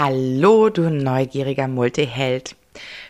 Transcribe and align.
Hallo, 0.00 0.68
du 0.68 0.90
neugieriger 0.90 1.66
Multiheld. 1.66 2.54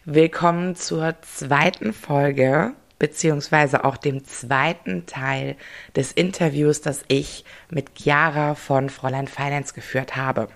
Willkommen 0.06 0.74
zur 0.74 1.16
zweiten 1.20 1.92
Folge, 1.92 2.72
beziehungsweise 2.98 3.84
auch 3.84 3.98
dem 3.98 4.24
zweiten 4.24 5.04
Teil 5.04 5.56
des 5.94 6.12
Interviews, 6.12 6.80
das 6.80 7.02
ich 7.08 7.44
mit 7.68 7.90
Chiara 7.94 8.54
von 8.54 8.88
Fräulein 8.88 9.28
Finance 9.28 9.74
geführt 9.74 10.16
habe. 10.16 10.48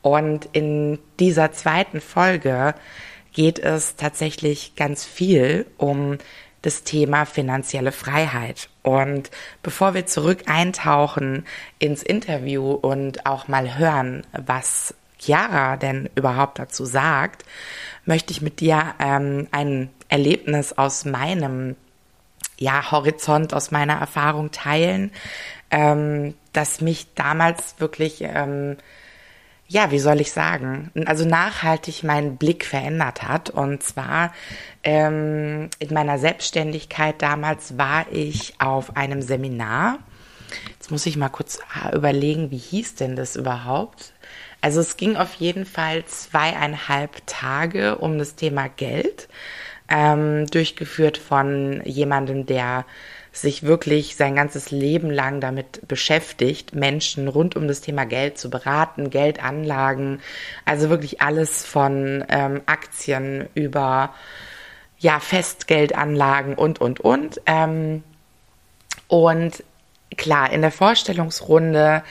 Und 0.00 0.48
in 0.52 0.98
dieser 1.20 1.52
zweiten 1.52 2.00
Folge 2.00 2.74
geht 3.34 3.58
es 3.58 3.96
tatsächlich 3.96 4.76
ganz 4.76 5.04
viel 5.04 5.66
um 5.76 6.16
das 6.62 6.84
Thema 6.84 7.26
finanzielle 7.26 7.92
Freiheit. 7.92 8.70
Und 8.82 9.30
bevor 9.62 9.92
wir 9.92 10.06
zurück 10.06 10.44
eintauchen 10.46 11.44
ins 11.78 12.02
Interview 12.02 12.72
und 12.72 13.26
auch 13.26 13.46
mal 13.46 13.76
hören, 13.76 14.26
was 14.32 14.94
Chiara 15.24 15.76
denn 15.76 16.08
überhaupt 16.14 16.58
dazu 16.58 16.84
sagt, 16.84 17.44
möchte 18.04 18.32
ich 18.32 18.42
mit 18.42 18.60
dir 18.60 18.94
ähm, 18.98 19.48
ein 19.50 19.90
Erlebnis 20.08 20.72
aus 20.72 21.04
meinem 21.04 21.76
ja, 22.58 22.90
Horizont, 22.90 23.54
aus 23.54 23.70
meiner 23.70 23.94
Erfahrung 23.94 24.50
teilen, 24.50 25.10
ähm, 25.70 26.34
das 26.52 26.80
mich 26.80 27.14
damals 27.14 27.76
wirklich, 27.78 28.22
ähm, 28.22 28.76
ja, 29.66 29.90
wie 29.90 29.98
soll 29.98 30.20
ich 30.20 30.30
sagen, 30.30 30.90
also 31.06 31.24
nachhaltig 31.24 32.04
meinen 32.04 32.36
Blick 32.36 32.64
verändert 32.64 33.22
hat. 33.22 33.50
Und 33.50 33.82
zwar 33.82 34.32
ähm, 34.82 35.68
in 35.78 35.92
meiner 35.92 36.18
Selbstständigkeit 36.18 37.20
damals 37.20 37.76
war 37.78 38.06
ich 38.12 38.54
auf 38.60 38.96
einem 38.96 39.22
Seminar. 39.22 39.98
Jetzt 40.74 40.90
muss 40.90 41.06
ich 41.06 41.16
mal 41.16 41.30
kurz 41.30 41.58
äh, 41.82 41.96
überlegen, 41.96 42.50
wie 42.50 42.58
hieß 42.58 42.94
denn 42.94 43.16
das 43.16 43.36
überhaupt? 43.36 44.13
Also 44.64 44.80
es 44.80 44.96
ging 44.96 45.16
auf 45.16 45.34
jeden 45.34 45.66
Fall 45.66 46.06
zweieinhalb 46.06 47.20
Tage 47.26 47.96
um 47.98 48.16
das 48.16 48.34
Thema 48.34 48.68
Geld, 48.68 49.28
ähm, 49.90 50.46
durchgeführt 50.46 51.18
von 51.18 51.82
jemandem, 51.84 52.46
der 52.46 52.86
sich 53.30 53.64
wirklich 53.64 54.16
sein 54.16 54.34
ganzes 54.34 54.70
Leben 54.70 55.10
lang 55.10 55.42
damit 55.42 55.86
beschäftigt, 55.86 56.74
Menschen 56.74 57.28
rund 57.28 57.56
um 57.56 57.68
das 57.68 57.82
Thema 57.82 58.06
Geld 58.06 58.38
zu 58.38 58.48
beraten, 58.48 59.10
Geldanlagen, 59.10 60.22
also 60.64 60.88
wirklich 60.88 61.20
alles 61.20 61.66
von 61.66 62.24
ähm, 62.30 62.62
Aktien 62.64 63.50
über 63.52 64.14
ja 64.98 65.20
Festgeldanlagen 65.20 66.54
und 66.54 66.80
und 66.80 67.00
und. 67.00 67.38
Ähm, 67.44 68.02
und 69.08 69.62
klar, 70.16 70.50
in 70.50 70.62
der 70.62 70.72
Vorstellungsrunde 70.72 72.02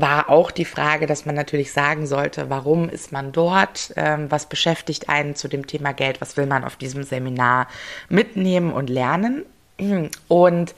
war 0.00 0.28
auch 0.28 0.50
die 0.50 0.64
Frage, 0.64 1.06
dass 1.06 1.26
man 1.26 1.34
natürlich 1.34 1.72
sagen 1.72 2.06
sollte, 2.06 2.50
warum 2.50 2.88
ist 2.88 3.12
man 3.12 3.32
dort, 3.32 3.92
ähm, 3.96 4.30
was 4.30 4.46
beschäftigt 4.46 5.08
einen 5.08 5.34
zu 5.34 5.48
dem 5.48 5.66
Thema 5.66 5.92
Geld, 5.92 6.20
was 6.20 6.36
will 6.36 6.46
man 6.46 6.64
auf 6.64 6.76
diesem 6.76 7.02
Seminar 7.02 7.68
mitnehmen 8.08 8.72
und 8.72 8.90
lernen. 8.90 9.44
Und 10.28 10.74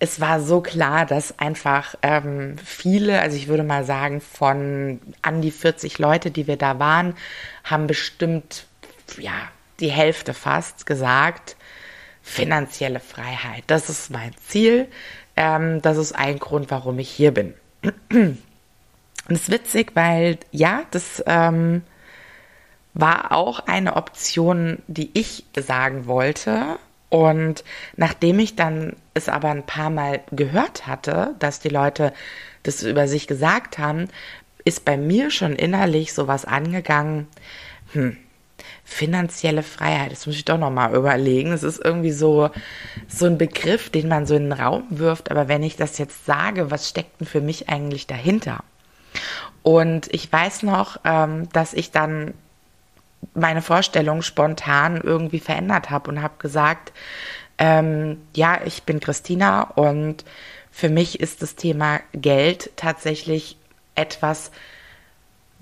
es 0.00 0.20
war 0.20 0.40
so 0.40 0.62
klar, 0.62 1.04
dass 1.04 1.38
einfach 1.38 1.94
ähm, 2.02 2.56
viele, 2.58 3.20
also 3.20 3.36
ich 3.36 3.48
würde 3.48 3.62
mal 3.62 3.84
sagen, 3.84 4.20
von 4.20 5.00
an 5.22 5.42
die 5.42 5.50
40 5.50 5.98
Leute, 5.98 6.30
die 6.30 6.46
wir 6.46 6.56
da 6.56 6.78
waren, 6.78 7.14
haben 7.64 7.86
bestimmt, 7.86 8.66
ja, 9.18 9.34
die 9.78 9.90
Hälfte 9.90 10.34
fast 10.34 10.86
gesagt, 10.86 11.56
finanzielle 12.22 13.00
Freiheit. 13.00 13.64
Das 13.66 13.88
ist 13.90 14.10
mein 14.10 14.32
Ziel. 14.48 14.88
Ähm, 15.36 15.82
das 15.82 15.96
ist 15.96 16.12
ein 16.12 16.38
Grund, 16.38 16.70
warum 16.70 16.98
ich 16.98 17.10
hier 17.10 17.32
bin. 17.32 17.54
Und 17.82 18.38
es 19.28 19.42
ist 19.42 19.50
witzig, 19.50 19.92
weil 19.94 20.38
ja, 20.50 20.82
das 20.90 21.22
ähm, 21.26 21.82
war 22.94 23.32
auch 23.32 23.60
eine 23.60 23.96
Option, 23.96 24.78
die 24.86 25.10
ich 25.14 25.44
sagen 25.56 26.06
wollte. 26.06 26.78
Und 27.08 27.64
nachdem 27.96 28.38
ich 28.38 28.56
dann 28.56 28.96
es 29.14 29.28
aber 29.28 29.50
ein 29.50 29.66
paar 29.66 29.90
Mal 29.90 30.20
gehört 30.30 30.86
hatte, 30.86 31.34
dass 31.38 31.60
die 31.60 31.68
Leute 31.68 32.12
das 32.62 32.82
über 32.82 33.08
sich 33.08 33.26
gesagt 33.26 33.78
haben, 33.78 34.08
ist 34.64 34.84
bei 34.84 34.96
mir 34.96 35.30
schon 35.30 35.56
innerlich 35.56 36.12
sowas 36.12 36.44
angegangen, 36.44 37.26
hm, 37.92 38.16
finanzielle 38.90 39.62
Freiheit, 39.62 40.10
das 40.10 40.26
muss 40.26 40.34
ich 40.34 40.44
doch 40.44 40.58
nochmal 40.58 40.94
überlegen. 40.94 41.52
Es 41.52 41.62
ist 41.62 41.82
irgendwie 41.82 42.10
so, 42.10 42.50
so 43.06 43.26
ein 43.26 43.38
Begriff, 43.38 43.88
den 43.88 44.08
man 44.08 44.26
so 44.26 44.34
in 44.34 44.50
den 44.50 44.52
Raum 44.52 44.84
wirft, 44.90 45.30
aber 45.30 45.46
wenn 45.46 45.62
ich 45.62 45.76
das 45.76 45.96
jetzt 45.98 46.26
sage, 46.26 46.70
was 46.72 46.88
steckt 46.88 47.20
denn 47.20 47.26
für 47.26 47.40
mich 47.40 47.68
eigentlich 47.68 48.08
dahinter? 48.08 48.64
Und 49.62 50.12
ich 50.12 50.30
weiß 50.30 50.64
noch, 50.64 50.98
ähm, 51.04 51.48
dass 51.52 51.72
ich 51.72 51.92
dann 51.92 52.34
meine 53.32 53.62
Vorstellung 53.62 54.22
spontan 54.22 55.00
irgendwie 55.00 55.40
verändert 55.40 55.90
habe 55.90 56.10
und 56.10 56.20
habe 56.20 56.34
gesagt, 56.38 56.92
ähm, 57.58 58.20
ja, 58.34 58.60
ich 58.64 58.82
bin 58.82 58.98
Christina 58.98 59.62
und 59.62 60.24
für 60.72 60.88
mich 60.88 61.20
ist 61.20 61.42
das 61.42 61.54
Thema 61.54 62.00
Geld 62.12 62.70
tatsächlich 62.74 63.56
etwas, 63.94 64.50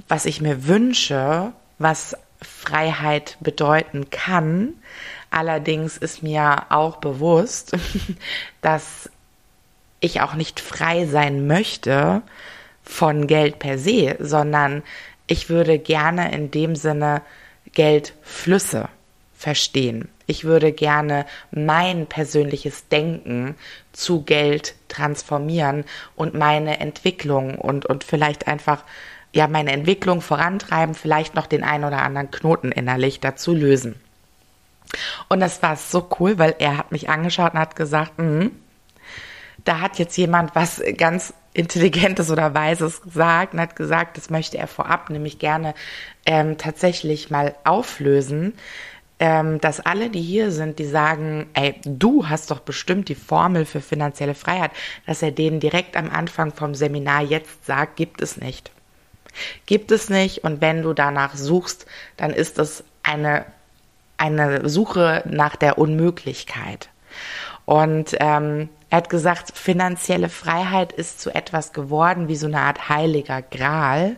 was 0.09 0.25
ich 0.25 0.41
mir 0.41 0.66
wünsche, 0.66 1.53
was 1.78 2.16
Freiheit 2.41 3.37
bedeuten 3.41 4.10
kann. 4.10 4.75
Allerdings 5.31 5.97
ist 5.97 6.22
mir 6.22 6.66
auch 6.71 6.97
bewusst, 6.97 7.76
dass 8.60 9.10
ich 10.00 10.21
auch 10.21 10.34
nicht 10.34 10.60
frei 10.60 11.06
sein 11.06 11.47
möchte 11.47 12.22
von 12.82 13.27
Geld 13.27 13.59
per 13.59 13.78
se, 13.78 14.16
sondern 14.19 14.82
ich 15.27 15.50
würde 15.50 15.78
gerne 15.78 16.32
in 16.32 16.50
dem 16.50 16.77
Sinne 16.77 17.22
Geldflüsse 17.72 18.88
verstehen. 19.37 20.09
Ich 20.27 20.44
würde 20.44 20.72
gerne 20.72 21.27
mein 21.50 22.06
persönliches 22.06 22.88
Denken 22.88 23.56
zu 23.93 24.22
Geld 24.22 24.75
transformieren 24.88 25.84
und 26.16 26.34
meine 26.34 26.81
Entwicklung 26.81 27.56
und, 27.56 27.87
und 27.87 28.04
vielleicht 28.04 28.47
einfach 28.47 28.84
ja 29.34 29.47
meine 29.47 29.72
Entwicklung 29.72 30.21
vorantreiben, 30.21 30.94
vielleicht 30.94 31.34
noch 31.34 31.47
den 31.47 31.65
einen 31.65 31.84
oder 31.84 32.03
anderen 32.03 32.31
Knoten 32.31 32.72
innerlich 32.72 33.21
dazu 33.21 33.55
lösen. 33.55 33.97
Und 35.28 35.41
das 35.41 35.62
war 35.62 35.77
so 35.77 36.09
cool, 36.19 36.39
weil 36.39 36.55
er 36.59 36.78
hat 36.78 36.93
mich 36.93 37.11
angeschaut 37.11 37.53
und 37.53 37.61
hat 37.61 37.77
gesagt, 37.77 38.19
mh, 38.19 38.50
da 39.65 39.81
hat 39.81 39.99
jetzt 39.99 40.16
jemand 40.16 40.55
was 40.55 40.83
ganz 40.97 41.34
Intelligentes 41.53 42.31
oder 42.31 42.55
Weises 42.55 43.03
gesagt 43.03 43.53
und 43.55 43.61
hat 43.61 43.77
gesagt, 43.77 44.16
das 44.16 44.31
möchte 44.31 44.59
er 44.59 44.69
vorab 44.69 45.11
nämlich 45.11 45.39
gerne 45.39 45.75
ähm, 46.25 46.56
tatsächlich 46.56 47.31
mal 47.31 47.55
auflösen, 47.65 48.55
ähm, 49.19 49.60
dass 49.60 49.81
alle, 49.81 50.10
die 50.10 50.21
hier 50.22 50.53
sind, 50.53 50.78
die 50.78 50.87
sagen, 50.87 51.49
ey, 51.55 51.75
du 51.84 52.28
hast 52.28 52.50
doch 52.50 52.60
bestimmt 52.60 53.09
die 53.09 53.16
Formel 53.16 53.65
für 53.65 53.81
finanzielle 53.81 54.34
Freiheit, 54.34 54.71
dass 55.06 55.22
er 55.22 55.33
denen 55.33 55.59
direkt 55.59 55.97
am 55.97 56.10
Anfang 56.10 56.55
vom 56.55 56.75
Seminar 56.75 57.22
jetzt 57.22 57.66
sagt, 57.66 57.97
gibt 57.97 58.22
es 58.22 58.37
nicht. 58.37 58.71
Gibt 59.66 59.93
es 59.93 60.09
nicht 60.10 60.44
und 60.44 60.60
wenn 60.60 60.82
du 60.82 60.93
danach 60.93 61.37
suchst, 61.37 61.87
dann 62.16 62.31
ist 62.32 62.59
es 62.59 62.84
eine, 63.03 63.44
eine 64.16 64.69
Suche 64.69 65.22
nach 65.26 65.56
der 65.56 65.78
Unmöglichkeit. 65.78 66.88
Und 67.65 68.16
ähm, 68.21 68.71
er 68.91 68.98
hat 68.98 69.10
gesagt, 69.10 69.53
finanzielle 69.54 70.31
Freiheit 70.31 70.93
ist 70.93 71.21
zu 71.21 71.34
etwas 71.34 71.75
geworden 71.75 72.28
wie 72.28 72.37
so 72.37 72.47
eine 72.47 72.60
Art 72.60 72.88
heiliger 72.88 73.43
Gral, 73.43 74.16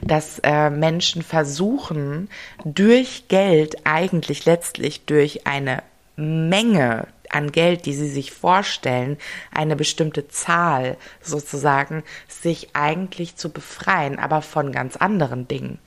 dass 0.00 0.38
äh, 0.44 0.70
Menschen 0.70 1.22
versuchen, 1.22 2.30
durch 2.64 3.26
Geld 3.26 3.78
eigentlich 3.84 4.44
letztlich 4.44 5.04
durch 5.06 5.46
eine 5.46 5.82
Menge 6.14 7.08
an 7.32 7.52
Geld, 7.52 7.86
die 7.86 7.94
sie 7.94 8.08
sich 8.08 8.32
vorstellen, 8.32 9.18
eine 9.52 9.76
bestimmte 9.76 10.28
Zahl 10.28 10.96
sozusagen, 11.20 12.04
sich 12.28 12.70
eigentlich 12.74 13.36
zu 13.36 13.50
befreien, 13.50 14.18
aber 14.18 14.42
von 14.42 14.72
ganz 14.72 14.96
anderen 14.96 15.48
Dingen 15.48 15.78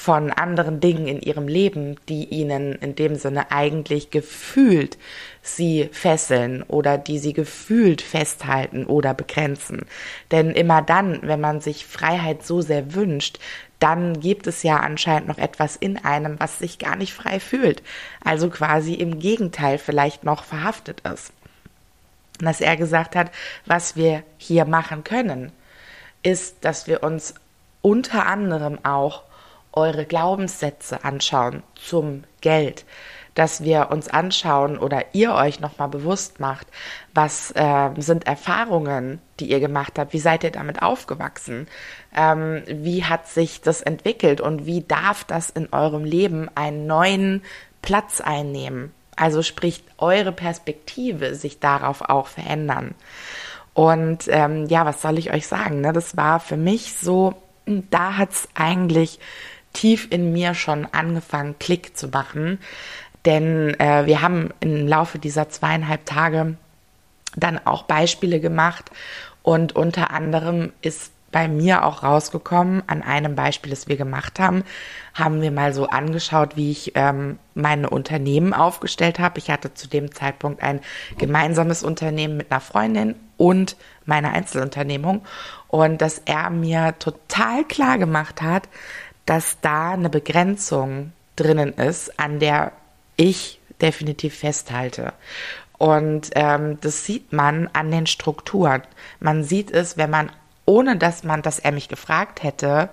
von 0.00 0.30
anderen 0.30 0.78
Dingen 0.78 1.08
in 1.08 1.20
ihrem 1.20 1.48
Leben, 1.48 1.96
die 2.08 2.26
ihnen 2.26 2.74
in 2.74 2.94
dem 2.94 3.16
Sinne 3.16 3.50
eigentlich 3.50 4.12
gefühlt 4.12 4.96
sie 5.42 5.88
fesseln 5.90 6.62
oder 6.62 6.98
die 6.98 7.18
sie 7.18 7.32
gefühlt 7.32 8.00
festhalten 8.00 8.86
oder 8.86 9.12
begrenzen. 9.12 9.86
Denn 10.30 10.52
immer 10.52 10.82
dann, 10.82 11.18
wenn 11.22 11.40
man 11.40 11.60
sich 11.60 11.84
Freiheit 11.84 12.46
so 12.46 12.60
sehr 12.60 12.94
wünscht, 12.94 13.40
dann 13.80 14.20
gibt 14.20 14.46
es 14.46 14.62
ja 14.62 14.76
anscheinend 14.76 15.26
noch 15.26 15.38
etwas 15.38 15.74
in 15.74 15.96
einem, 15.96 16.38
was 16.38 16.60
sich 16.60 16.78
gar 16.78 16.94
nicht 16.94 17.12
frei 17.12 17.40
fühlt. 17.40 17.82
Also 18.22 18.50
quasi 18.50 18.94
im 18.94 19.18
Gegenteil 19.18 19.78
vielleicht 19.78 20.22
noch 20.22 20.44
verhaftet 20.44 21.00
ist. 21.00 21.32
Dass 22.38 22.60
er 22.60 22.76
gesagt 22.76 23.16
hat, 23.16 23.32
was 23.66 23.96
wir 23.96 24.22
hier 24.38 24.64
machen 24.64 25.02
können, 25.02 25.50
ist, 26.22 26.64
dass 26.64 26.86
wir 26.86 27.02
uns 27.02 27.34
unter 27.82 28.26
anderem 28.26 28.78
auch 28.84 29.24
eure 29.78 30.04
Glaubenssätze 30.04 31.04
anschauen 31.04 31.62
zum 31.74 32.24
Geld 32.40 32.84
dass 33.38 33.62
wir 33.62 33.90
uns 33.92 34.08
anschauen 34.08 34.78
oder 34.78 35.04
ihr 35.12 35.32
euch 35.32 35.60
nochmal 35.60 35.86
bewusst 35.86 36.40
macht, 36.40 36.66
was 37.14 37.52
äh, 37.52 37.90
sind 37.96 38.26
Erfahrungen, 38.26 39.20
die 39.38 39.48
ihr 39.48 39.60
gemacht 39.60 39.96
habt, 39.96 40.12
wie 40.12 40.18
seid 40.18 40.42
ihr 40.42 40.50
damit 40.50 40.82
aufgewachsen, 40.82 41.68
ähm, 42.16 42.64
wie 42.66 43.04
hat 43.04 43.28
sich 43.28 43.60
das 43.60 43.80
entwickelt 43.80 44.40
und 44.40 44.66
wie 44.66 44.80
darf 44.80 45.22
das 45.22 45.50
in 45.50 45.72
eurem 45.72 46.04
Leben 46.04 46.50
einen 46.56 46.88
neuen 46.88 47.42
Platz 47.80 48.20
einnehmen. 48.20 48.92
Also 49.14 49.44
sprich, 49.44 49.84
eure 49.98 50.32
Perspektive 50.32 51.36
sich 51.36 51.60
darauf 51.60 52.02
auch 52.02 52.26
verändern. 52.26 52.96
Und 53.72 54.24
ähm, 54.26 54.66
ja, 54.66 54.84
was 54.84 55.00
soll 55.00 55.16
ich 55.16 55.32
euch 55.32 55.46
sagen? 55.46 55.80
Ne? 55.80 55.92
Das 55.92 56.16
war 56.16 56.40
für 56.40 56.56
mich 56.56 56.94
so, 56.94 57.34
da 57.66 58.16
hat 58.16 58.32
es 58.32 58.48
eigentlich 58.56 59.20
tief 59.72 60.08
in 60.10 60.32
mir 60.32 60.54
schon 60.54 60.86
angefangen, 60.86 61.56
Klick 61.58 61.96
zu 61.96 62.08
machen. 62.08 62.58
Denn 63.24 63.78
äh, 63.78 64.06
wir 64.06 64.22
haben 64.22 64.50
im 64.60 64.86
Laufe 64.86 65.18
dieser 65.18 65.48
zweieinhalb 65.48 66.06
Tage 66.06 66.56
dann 67.36 67.60
auch 67.64 67.82
Beispiele 67.82 68.40
gemacht 68.40 68.90
und 69.42 69.76
unter 69.76 70.10
anderem 70.10 70.72
ist 70.82 71.12
bei 71.30 71.46
mir 71.46 71.84
auch 71.84 72.02
rausgekommen, 72.02 72.82
an 72.86 73.02
einem 73.02 73.34
Beispiel, 73.34 73.70
das 73.70 73.86
wir 73.86 73.96
gemacht 73.96 74.40
haben, 74.40 74.64
haben 75.12 75.42
wir 75.42 75.50
mal 75.50 75.74
so 75.74 75.86
angeschaut, 75.88 76.56
wie 76.56 76.70
ich 76.70 76.92
ähm, 76.94 77.38
meine 77.54 77.90
Unternehmen 77.90 78.54
aufgestellt 78.54 79.18
habe. 79.18 79.38
Ich 79.38 79.50
hatte 79.50 79.74
zu 79.74 79.88
dem 79.88 80.12
Zeitpunkt 80.12 80.62
ein 80.62 80.80
gemeinsames 81.18 81.82
Unternehmen 81.82 82.38
mit 82.38 82.50
einer 82.50 82.60
Freundin 82.60 83.14
und 83.36 83.76
meine 84.06 84.32
Einzelunternehmung 84.32 85.22
und 85.68 86.00
dass 86.00 86.22
er 86.24 86.48
mir 86.48 86.94
total 86.98 87.64
klar 87.64 87.98
gemacht 87.98 88.40
hat, 88.40 88.68
dass 89.28 89.60
da 89.60 89.90
eine 89.90 90.08
Begrenzung 90.08 91.12
drinnen 91.36 91.74
ist, 91.74 92.18
an 92.18 92.40
der 92.40 92.72
ich 93.16 93.60
definitiv 93.78 94.38
festhalte. 94.38 95.12
Und 95.76 96.30
ähm, 96.34 96.78
das 96.80 97.04
sieht 97.04 97.32
man 97.32 97.68
an 97.74 97.90
den 97.90 98.06
Strukturen. 98.06 98.82
Man 99.20 99.44
sieht 99.44 99.70
es, 99.70 99.98
wenn 99.98 100.08
man 100.10 100.32
ohne 100.64 100.96
dass 100.96 101.24
man, 101.24 101.40
dass 101.40 101.58
er 101.58 101.72
mich 101.72 101.88
gefragt 101.88 102.42
hätte, 102.42 102.90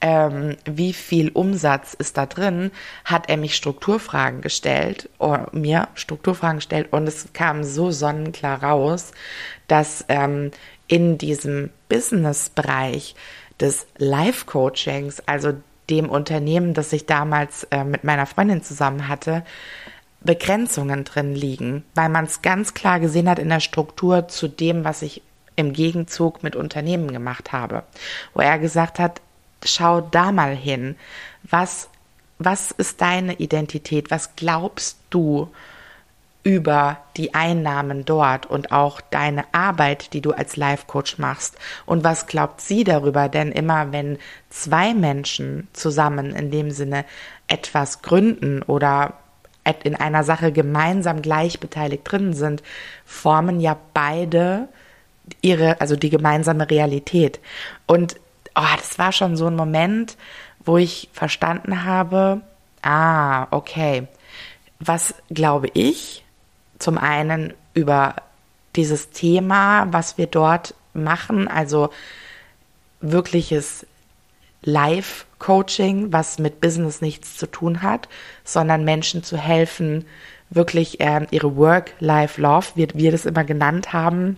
ähm, 0.00 0.56
wie 0.64 0.92
viel 0.92 1.30
Umsatz 1.30 1.94
ist 1.94 2.16
da 2.16 2.26
drin, 2.26 2.70
hat 3.04 3.28
er 3.28 3.36
mich 3.36 3.56
Strukturfragen 3.56 4.40
gestellt, 4.40 5.08
oder 5.18 5.48
mir 5.52 5.88
Strukturfragen 5.94 6.58
gestellt 6.58 6.92
und 6.92 7.08
es 7.08 7.32
kam 7.32 7.64
so 7.64 7.90
sonnenklar 7.90 8.62
raus, 8.62 9.10
dass 9.66 10.04
ähm, 10.08 10.52
in 10.86 11.18
diesem 11.18 11.70
Business-Bereich 11.88 13.16
des 13.60 13.86
Life-Coachings, 13.98 15.20
also 15.26 15.54
dem 15.90 16.08
Unternehmen, 16.10 16.74
das 16.74 16.92
ich 16.92 17.06
damals 17.06 17.64
äh, 17.64 17.84
mit 17.84 18.04
meiner 18.04 18.26
Freundin 18.26 18.62
zusammen 18.62 19.08
hatte, 19.08 19.44
Begrenzungen 20.20 21.04
drin 21.04 21.34
liegen, 21.34 21.84
weil 21.94 22.08
man 22.08 22.24
es 22.24 22.42
ganz 22.42 22.74
klar 22.74 23.00
gesehen 23.00 23.28
hat 23.28 23.38
in 23.38 23.48
der 23.48 23.60
Struktur 23.60 24.28
zu 24.28 24.48
dem, 24.48 24.84
was 24.84 25.02
ich 25.02 25.22
im 25.56 25.72
Gegenzug 25.72 26.42
mit 26.42 26.56
Unternehmen 26.56 27.12
gemacht 27.12 27.52
habe, 27.52 27.84
wo 28.34 28.40
er 28.40 28.58
gesagt 28.58 28.98
hat, 28.98 29.20
schau 29.64 30.00
da 30.00 30.32
mal 30.32 30.54
hin, 30.54 30.96
was, 31.42 31.88
was 32.38 32.70
ist 32.70 33.00
deine 33.00 33.34
Identität, 33.34 34.10
was 34.10 34.36
glaubst 34.36 34.98
du 35.10 35.50
über 36.44 36.98
die 37.16 37.34
Einnahmen 37.34 38.04
dort 38.04 38.46
und 38.46 38.72
auch 38.72 39.00
deine 39.00 39.44
Arbeit, 39.52 40.12
die 40.12 40.20
du 40.20 40.32
als 40.32 40.56
Life 40.56 40.84
Coach 40.86 41.18
machst. 41.18 41.56
Und 41.84 42.04
was 42.04 42.26
glaubt 42.26 42.60
sie 42.60 42.84
darüber, 42.84 43.28
denn 43.28 43.52
immer 43.52 43.92
wenn 43.92 44.18
zwei 44.48 44.94
Menschen 44.94 45.68
zusammen 45.72 46.34
in 46.34 46.50
dem 46.50 46.70
Sinne 46.70 47.04
etwas 47.48 48.02
gründen 48.02 48.62
oder 48.62 49.14
in 49.82 49.96
einer 49.96 50.24
Sache 50.24 50.50
gemeinsam 50.52 51.20
gleich 51.20 51.60
beteiligt 51.60 52.10
drin 52.10 52.32
sind, 52.32 52.62
formen 53.04 53.60
ja 53.60 53.76
beide 53.92 54.68
ihre, 55.42 55.80
also 55.80 55.96
die 55.96 56.08
gemeinsame 56.08 56.70
Realität. 56.70 57.40
Und 57.86 58.16
oh, 58.54 58.76
das 58.76 58.98
war 58.98 59.12
schon 59.12 59.36
so 59.36 59.48
ein 59.48 59.56
Moment, 59.56 60.16
wo 60.64 60.78
ich 60.78 61.10
verstanden 61.12 61.84
habe, 61.84 62.40
ah, 62.82 63.46
okay, 63.50 64.06
was 64.80 65.14
glaube 65.30 65.68
ich 65.74 66.24
zum 66.78 66.98
einen 66.98 67.54
über 67.74 68.16
dieses 68.76 69.10
Thema, 69.10 69.92
was 69.92 70.18
wir 70.18 70.26
dort 70.26 70.74
machen, 70.94 71.48
also 71.48 71.90
wirkliches 73.00 73.86
Live-Coaching, 74.62 76.12
was 76.12 76.38
mit 76.38 76.60
Business 76.60 77.00
nichts 77.00 77.36
zu 77.36 77.46
tun 77.46 77.82
hat, 77.82 78.08
sondern 78.44 78.84
Menschen 78.84 79.22
zu 79.22 79.36
helfen, 79.36 80.04
wirklich 80.50 81.00
äh, 81.00 81.26
ihre 81.30 81.56
Work-Life-Love, 81.56 82.66
wie 82.74 82.88
wir 82.94 83.12
das 83.12 83.26
immer 83.26 83.44
genannt 83.44 83.92
haben, 83.92 84.36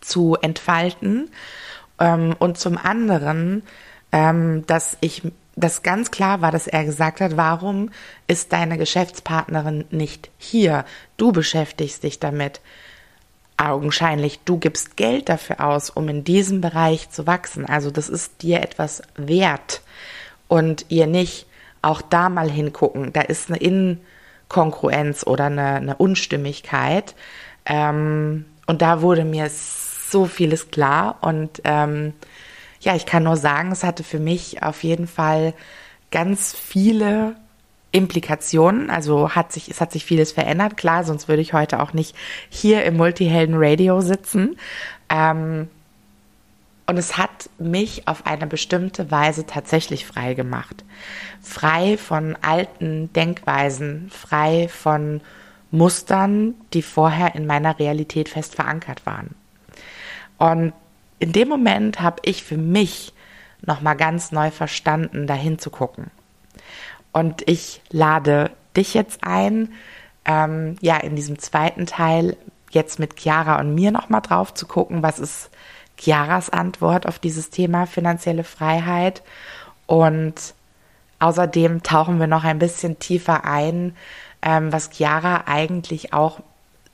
zu 0.00 0.36
entfalten. 0.40 1.30
Ähm, 1.98 2.34
und 2.38 2.58
zum 2.58 2.78
anderen, 2.78 3.62
ähm, 4.12 4.64
dass 4.66 4.96
ich 5.00 5.22
das 5.56 5.82
ganz 5.82 6.10
klar 6.10 6.42
war, 6.42 6.52
dass 6.52 6.66
er 6.66 6.84
gesagt 6.84 7.20
hat, 7.20 7.36
warum 7.36 7.90
ist 8.28 8.52
deine 8.52 8.76
Geschäftspartnerin 8.76 9.86
nicht 9.90 10.30
hier? 10.38 10.84
Du 11.16 11.32
beschäftigst 11.32 12.02
dich 12.02 12.20
damit. 12.20 12.60
Augenscheinlich, 13.56 14.40
du 14.44 14.58
gibst 14.58 14.98
Geld 14.98 15.30
dafür 15.30 15.64
aus, 15.64 15.88
um 15.88 16.10
in 16.10 16.24
diesem 16.24 16.60
Bereich 16.60 17.08
zu 17.08 17.26
wachsen. 17.26 17.64
Also 17.64 17.90
das 17.90 18.10
ist 18.10 18.42
dir 18.42 18.60
etwas 18.60 19.02
wert. 19.16 19.80
Und 20.46 20.84
ihr 20.90 21.06
nicht 21.06 21.46
auch 21.80 22.02
da 22.02 22.28
mal 22.28 22.50
hingucken. 22.50 23.14
Da 23.14 23.22
ist 23.22 23.50
eine 23.50 23.58
Inkongruenz 23.58 25.26
oder 25.26 25.46
eine, 25.46 25.76
eine 25.76 25.96
Unstimmigkeit. 25.96 27.14
Ähm, 27.64 28.44
und 28.66 28.82
da 28.82 29.00
wurde 29.00 29.24
mir 29.24 29.48
so 29.48 30.26
vieles 30.26 30.70
klar 30.70 31.16
und 31.22 31.62
ähm, 31.64 32.12
ja, 32.80 32.94
ich 32.94 33.06
kann 33.06 33.22
nur 33.22 33.36
sagen, 33.36 33.72
es 33.72 33.84
hatte 33.84 34.04
für 34.04 34.18
mich 34.18 34.62
auf 34.62 34.84
jeden 34.84 35.06
Fall 35.06 35.54
ganz 36.10 36.54
viele 36.54 37.36
Implikationen. 37.92 38.90
Also 38.90 39.30
hat 39.30 39.52
sich, 39.52 39.70
es 39.70 39.80
hat 39.80 39.92
sich 39.92 40.04
vieles 40.04 40.32
verändert, 40.32 40.76
klar, 40.76 41.04
sonst 41.04 41.28
würde 41.28 41.42
ich 41.42 41.52
heute 41.52 41.80
auch 41.80 41.92
nicht 41.92 42.14
hier 42.48 42.84
im 42.84 42.96
Multihelden 42.96 43.56
Radio 43.58 44.00
sitzen. 44.00 44.58
Ähm, 45.08 45.68
und 46.88 46.98
es 46.98 47.18
hat 47.18 47.50
mich 47.58 48.06
auf 48.06 48.26
eine 48.26 48.46
bestimmte 48.46 49.10
Weise 49.10 49.44
tatsächlich 49.44 50.06
frei 50.06 50.34
gemacht. 50.34 50.84
Frei 51.42 51.96
von 51.96 52.36
alten 52.42 53.12
Denkweisen, 53.12 54.08
frei 54.10 54.68
von 54.68 55.20
Mustern, 55.72 56.54
die 56.72 56.82
vorher 56.82 57.34
in 57.34 57.46
meiner 57.46 57.78
Realität 57.78 58.28
fest 58.28 58.54
verankert 58.54 59.04
waren. 59.04 59.34
Und 60.38 60.72
in 61.18 61.32
dem 61.32 61.48
Moment 61.48 62.00
habe 62.00 62.20
ich 62.24 62.44
für 62.44 62.56
mich 62.56 63.12
nochmal 63.62 63.96
ganz 63.96 64.32
neu 64.32 64.50
verstanden, 64.50 65.26
dahin 65.26 65.58
zu 65.58 65.70
gucken. 65.70 66.10
Und 67.12 67.48
ich 67.48 67.80
lade 67.90 68.50
dich 68.76 68.94
jetzt 68.94 69.20
ein, 69.22 69.72
ähm, 70.24 70.76
ja, 70.80 70.98
in 70.98 71.16
diesem 71.16 71.38
zweiten 71.38 71.86
Teil 71.86 72.36
jetzt 72.70 72.98
mit 72.98 73.18
Chiara 73.18 73.58
und 73.60 73.74
mir 73.74 73.90
nochmal 73.90 74.20
drauf 74.20 74.52
zu 74.52 74.66
gucken, 74.66 75.02
was 75.02 75.18
ist 75.18 75.50
Chiaras 75.96 76.50
Antwort 76.50 77.06
auf 77.06 77.18
dieses 77.18 77.48
Thema 77.48 77.86
finanzielle 77.86 78.44
Freiheit. 78.44 79.22
Und 79.86 80.54
außerdem 81.18 81.82
tauchen 81.82 82.20
wir 82.20 82.26
noch 82.26 82.44
ein 82.44 82.58
bisschen 82.58 82.98
tiefer 82.98 83.44
ein, 83.44 83.96
ähm, 84.42 84.72
was 84.72 84.90
Chiara 84.90 85.44
eigentlich 85.46 86.12
auch, 86.12 86.40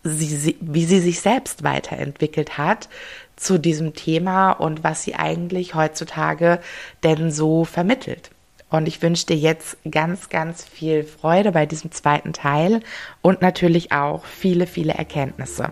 sie, 0.05 0.57
wie 0.61 0.85
sie 0.85 1.01
sich 1.01 1.21
selbst 1.21 1.65
weiterentwickelt 1.65 2.59
hat 2.59 2.89
zu 3.37 3.59
diesem 3.59 3.95
Thema 3.95 4.53
und 4.53 4.85
was 4.85 5.03
sie 5.03 5.15
eigentlich 5.15 5.75
heutzutage 5.75 6.61
denn 7.03 7.31
so 7.31 7.65
vermittelt. 7.65 8.31
Und 8.71 8.89
ich 8.89 9.03
wünsche 9.03 9.27
dir 9.27 9.37
jetzt 9.37 9.77
ganz, 9.91 10.31
ganz 10.31 10.65
viel 10.65 11.05
Freude 11.05 11.53
bei 11.53 11.67
diesem 11.67 11.93
zweiten 11.93 12.33
Teil 12.33 12.81
und 13.21 13.43
natürlich 13.43 13.93
auch 13.93 14.25
viele, 14.25 14.67
viele 14.67 14.95
Erkenntnisse. 14.95 15.71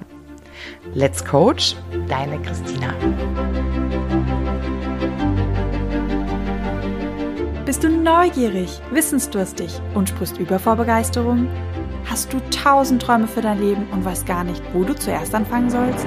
Let's 0.93 1.25
Coach, 1.25 1.77
deine 2.09 2.41
Christina. 2.43 2.95
Bist 7.65 7.85
du 7.85 7.89
neugierig, 7.89 8.81
wissensdurstig 8.91 9.81
und 9.95 10.09
sprichst 10.09 10.39
über 10.39 10.59
vor 10.59 10.77
Begeisterung? 10.77 11.49
Hast 12.05 12.33
du 12.33 12.41
tausend 12.51 13.01
Träume 13.01 13.29
für 13.29 13.41
dein 13.41 13.61
Leben 13.61 13.89
und 13.93 14.05
weißt 14.05 14.27
gar 14.27 14.45
nicht, 14.45 14.63
wo 14.73 14.83
du 14.83 14.95
zuerst 14.95 15.35
anfangen 15.35 15.71
sollst? 15.71 16.07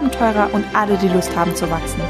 Abenteurer 0.00 0.54
und 0.54 0.64
alle, 0.74 0.96
die 0.96 1.08
Lust 1.08 1.36
haben 1.36 1.54
zu 1.54 1.70
wachsen. 1.70 2.00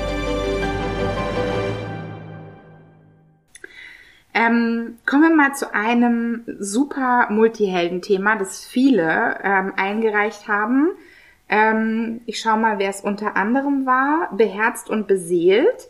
Ähm, 4.33 4.99
kommen 5.07 5.23
wir 5.23 5.35
mal 5.35 5.55
zu 5.57 5.75
einem 5.75 6.45
super 6.61 7.27
Multihelden-Thema, 7.31 8.37
das 8.37 8.65
viele 8.65 9.41
ähm, 9.43 9.73
eingereicht 9.77 10.47
haben. 10.47 10.91
Ähm, 11.49 12.21
ich 12.27 12.39
schaue 12.39 12.59
mal, 12.59 12.79
wer 12.79 12.91
es 12.91 13.01
unter 13.01 13.37
anderem 13.37 13.87
war. 13.87 14.33
Beherzt 14.37 14.89
und 14.89 15.09
beseelt. 15.09 15.89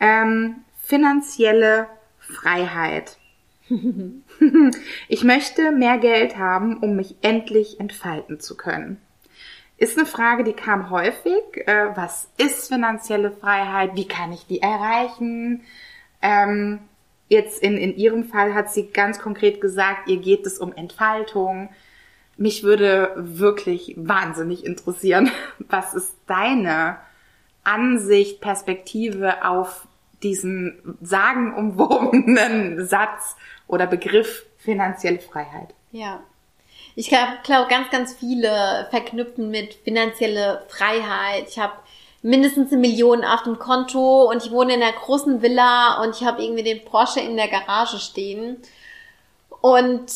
Ähm, 0.00 0.56
finanzielle 0.82 1.86
Freiheit. 2.18 3.16
ich 5.08 5.24
möchte 5.24 5.72
mehr 5.72 5.96
Geld 5.96 6.36
haben, 6.36 6.76
um 6.76 6.94
mich 6.94 7.16
endlich 7.22 7.80
entfalten 7.80 8.38
zu 8.38 8.54
können. 8.54 9.00
Ist 9.78 9.96
eine 9.96 10.06
Frage, 10.06 10.42
die 10.42 10.54
kam 10.54 10.90
häufig. 10.90 11.42
Äh, 11.66 11.96
was 11.96 12.28
ist 12.36 12.68
finanzielle 12.68 13.30
Freiheit? 13.30 13.94
Wie 13.94 14.08
kann 14.08 14.32
ich 14.32 14.44
die 14.46 14.60
erreichen? 14.60 15.62
Ähm, 16.20 16.80
jetzt 17.28 17.62
in, 17.62 17.76
in 17.76 17.96
ihrem 17.96 18.24
Fall 18.24 18.54
hat 18.54 18.72
sie 18.72 18.88
ganz 18.88 19.20
konkret 19.20 19.60
gesagt, 19.60 20.08
ihr 20.08 20.18
geht 20.18 20.44
es 20.46 20.58
um 20.58 20.72
Entfaltung. 20.72 21.68
Mich 22.36 22.64
würde 22.64 23.12
wirklich 23.16 23.94
wahnsinnig 23.96 24.66
interessieren, 24.66 25.30
was 25.60 25.94
ist 25.94 26.16
deine 26.26 26.98
Ansicht, 27.62 28.40
Perspektive 28.40 29.44
auf 29.44 29.86
diesen 30.24 30.96
sagenumwobenen 31.00 32.84
Satz 32.88 33.36
oder 33.68 33.86
Begriff 33.86 34.44
finanzielle 34.58 35.20
Freiheit. 35.20 35.72
Ja. 35.92 36.20
Ich 36.98 37.06
glaube, 37.06 37.34
glaub, 37.44 37.68
ganz, 37.68 37.90
ganz 37.90 38.12
viele 38.12 38.88
verknüpfen 38.90 39.52
mit 39.52 39.74
finanzielle 39.84 40.64
Freiheit. 40.66 41.46
Ich 41.48 41.56
habe 41.60 41.74
mindestens 42.22 42.72
eine 42.72 42.80
Million 42.80 43.22
auf 43.22 43.44
dem 43.44 43.60
Konto 43.60 44.28
und 44.28 44.44
ich 44.44 44.50
wohne 44.50 44.74
in 44.74 44.82
einer 44.82 44.94
großen 44.94 45.40
Villa 45.40 46.02
und 46.02 46.16
ich 46.16 46.26
habe 46.26 46.42
irgendwie 46.42 46.64
den 46.64 46.84
Porsche 46.84 47.20
in 47.20 47.36
der 47.36 47.46
Garage 47.46 48.00
stehen. 48.00 48.56
Und 49.60 50.10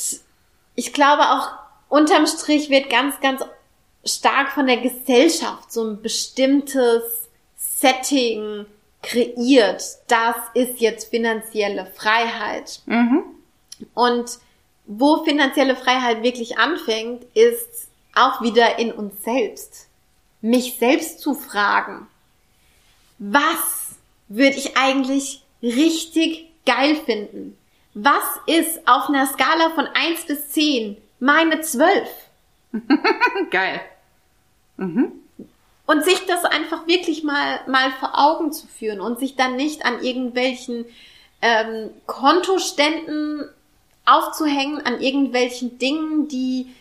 ich 0.75 0.93
glaube 0.93 1.23
auch, 1.23 1.51
unterm 1.89 2.27
Strich 2.27 2.69
wird 2.69 2.91
ganz, 2.91 3.21
ganz 3.21 3.45
stark 4.05 4.51
von 4.51 4.67
der 4.67 4.79
Gesellschaft 4.79 5.71
so 5.71 5.85
ein 5.85 6.03
bestimmtes 6.03 7.29
Setting 7.57 8.67
kreiert. 9.05 9.85
Das 10.09 10.35
ist 10.55 10.81
jetzt 10.81 11.11
finanzielle 11.11 11.87
Freiheit. 11.95 12.81
Mhm. 12.87 13.23
Und 13.95 14.41
wo 14.87 15.25
finanzielle 15.25 15.77
Freiheit 15.77 16.23
wirklich 16.23 16.59
anfängt, 16.59 17.25
ist 17.35 17.89
auch 18.15 18.43
wieder 18.43 18.79
in 18.79 18.93
uns 18.93 19.23
selbst. 19.23 19.89
Mich 20.41 20.77
selbst 20.79 21.21
zu 21.21 21.35
fragen, 21.35 22.07
was 23.19 23.97
würde 24.29 24.57
ich 24.57 24.77
eigentlich 24.77 25.43
richtig 25.63 26.49
geil 26.67 26.97
finden? 26.97 27.57
Was 27.95 28.25
ist 28.47 28.89
auf 28.89 29.09
einer 29.09 29.27
Skala 29.27 29.71
von 29.71 29.87
eins 29.87 30.27
bis 30.27 30.49
zehn 30.49 30.97
meine 31.21 31.61
zwölf? 31.61 32.09
geil. 33.51 33.81
Mhm. 34.77 35.13
Und 35.87 36.05
sich 36.05 36.27
das 36.27 36.45
einfach 36.45 36.87
wirklich 36.87 37.23
mal, 37.23 37.61
mal 37.67 37.93
vor 38.01 38.19
Augen 38.19 38.53
zu 38.53 38.67
führen 38.67 39.01
und 39.01 39.19
sich 39.19 39.37
dann 39.37 39.57
nicht 39.57 39.85
an 39.85 40.03
irgendwelchen 40.03 40.87
ähm, 41.43 41.91
Kontoständen 42.07 43.49
aufzuhängen 44.05 44.85
an 44.85 45.01
irgendwelchen 45.01 45.79
Dingen, 45.79 46.29
die 46.29 46.73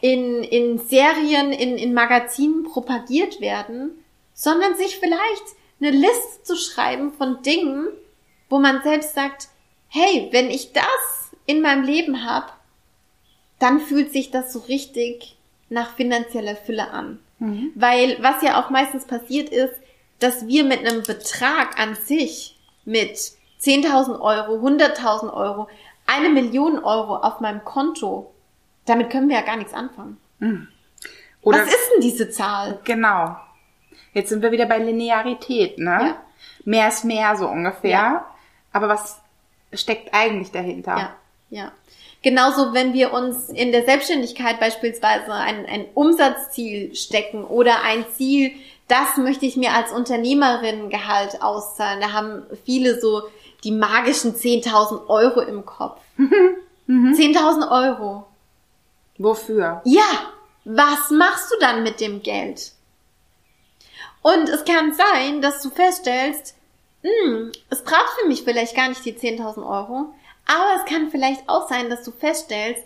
in, 0.00 0.42
in 0.42 0.78
Serien, 0.78 1.52
in, 1.52 1.78
in 1.78 1.94
Magazinen 1.94 2.64
propagiert 2.64 3.40
werden, 3.40 3.90
sondern 4.34 4.76
sich 4.76 4.98
vielleicht 4.98 5.44
eine 5.80 5.90
Liste 5.90 6.42
zu 6.42 6.56
schreiben 6.56 7.12
von 7.12 7.42
Dingen, 7.42 7.88
wo 8.48 8.58
man 8.58 8.82
selbst 8.82 9.14
sagt, 9.14 9.48
hey, 9.88 10.28
wenn 10.32 10.50
ich 10.50 10.72
das 10.72 11.30
in 11.46 11.60
meinem 11.60 11.84
Leben 11.84 12.24
habe, 12.24 12.52
dann 13.58 13.80
fühlt 13.80 14.12
sich 14.12 14.30
das 14.30 14.52
so 14.52 14.60
richtig 14.60 15.36
nach 15.68 15.94
finanzieller 15.96 16.56
Fülle 16.56 16.90
an. 16.90 17.18
Mhm. 17.38 17.72
Weil 17.74 18.18
was 18.20 18.42
ja 18.42 18.62
auch 18.62 18.70
meistens 18.70 19.06
passiert 19.06 19.48
ist, 19.48 19.74
dass 20.18 20.46
wir 20.46 20.64
mit 20.64 20.80
einem 20.80 21.02
Betrag 21.02 21.78
an 21.78 21.94
sich, 21.94 22.56
mit 22.84 23.16
10.000 23.60 24.20
Euro, 24.20 24.66
100.000 24.66 25.32
Euro, 25.32 25.68
eine 26.06 26.28
Million 26.28 26.78
Euro 26.78 27.16
auf 27.16 27.40
meinem 27.40 27.64
Konto, 27.64 28.32
damit 28.84 29.10
können 29.10 29.28
wir 29.28 29.36
ja 29.36 29.42
gar 29.42 29.56
nichts 29.56 29.74
anfangen. 29.74 30.18
Mhm. 30.38 30.68
Oder 31.42 31.58
Was 31.58 31.68
ist 31.68 31.90
denn 31.94 32.02
diese 32.02 32.30
Zahl? 32.30 32.80
Genau. 32.84 33.36
Jetzt 34.12 34.30
sind 34.30 34.42
wir 34.42 34.50
wieder 34.50 34.66
bei 34.66 34.78
Linearität, 34.78 35.78
ne? 35.78 35.98
Ja. 36.00 36.16
Mehr 36.64 36.88
ist 36.88 37.04
mehr, 37.04 37.36
so 37.36 37.46
ungefähr. 37.48 37.90
Ja. 37.90 38.26
Aber 38.72 38.88
was 38.88 39.20
steckt 39.72 40.12
eigentlich 40.12 40.50
dahinter? 40.50 40.96
Ja, 40.96 41.16
ja. 41.50 41.72
Genauso, 42.22 42.74
wenn 42.74 42.92
wir 42.92 43.12
uns 43.12 43.50
in 43.50 43.70
der 43.70 43.84
Selbstständigkeit 43.84 44.58
beispielsweise 44.58 45.32
ein, 45.32 45.66
ein 45.66 45.84
Umsatzziel 45.94 46.94
stecken 46.94 47.44
oder 47.44 47.82
ein 47.84 48.04
Ziel, 48.16 48.52
das 48.88 49.16
möchte 49.16 49.46
ich 49.46 49.56
mir 49.56 49.72
als 49.72 49.92
Unternehmerin 49.92 50.90
Gehalt 50.90 51.42
auszahlen. 51.42 52.00
Da 52.00 52.12
haben 52.12 52.42
viele 52.64 53.00
so 53.00 53.22
die 53.66 53.72
magischen 53.72 54.36
10.000 54.36 55.08
Euro 55.08 55.40
im 55.40 55.66
Kopf. 55.66 56.00
Mhm. 56.86 57.14
10.000 57.14 57.68
Euro. 57.68 58.26
Wofür? 59.18 59.82
Ja, 59.84 60.32
was 60.64 61.10
machst 61.10 61.50
du 61.50 61.56
dann 61.58 61.82
mit 61.82 62.00
dem 62.00 62.22
Geld? 62.22 62.70
Und 64.22 64.48
es 64.48 64.64
kann 64.64 64.94
sein, 64.94 65.42
dass 65.42 65.62
du 65.62 65.70
feststellst, 65.70 66.54
hm, 67.02 67.50
es 67.68 67.82
braucht 67.82 68.20
für 68.20 68.28
mich 68.28 68.42
vielleicht 68.42 68.76
gar 68.76 68.88
nicht 68.88 69.04
die 69.04 69.14
10.000 69.14 69.58
Euro, 69.58 70.14
aber 70.46 70.76
es 70.76 70.88
kann 70.88 71.10
vielleicht 71.10 71.48
auch 71.48 71.68
sein, 71.68 71.90
dass 71.90 72.04
du 72.04 72.12
feststellst, 72.12 72.84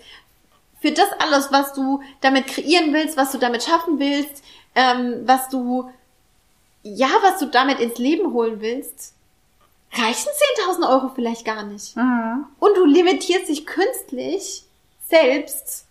für 0.81 0.93
das 0.93 1.09
alles, 1.19 1.53
was 1.53 1.75
du 1.75 2.01
damit 2.23 2.47
kreieren 2.47 2.95
willst, 2.95 3.19
was 3.19 3.33
du 3.33 3.39
damit 3.39 3.63
schaffen 3.63 3.99
willst, 3.99 4.43
ähm, 4.75 5.25
was 5.27 5.51
du, 5.51 5.91
ja, 6.83 7.11
was 7.21 7.39
du 7.39 7.47
damit 7.47 7.81
ins 7.81 7.99
Leben 7.99 8.33
holen 8.33 8.63
willst, 8.63 9.15
reichen 9.93 10.29
10.000 10.69 10.89
Euro 10.89 11.11
vielleicht 11.15 11.45
gar 11.45 11.65
nicht. 11.65 11.97
Mhm. 11.97 12.47
Und 12.59 12.77
du 12.77 12.85
limitierst 12.85 13.49
dich 13.49 13.67
künstlich 13.67 14.65
selbst, 15.09 15.87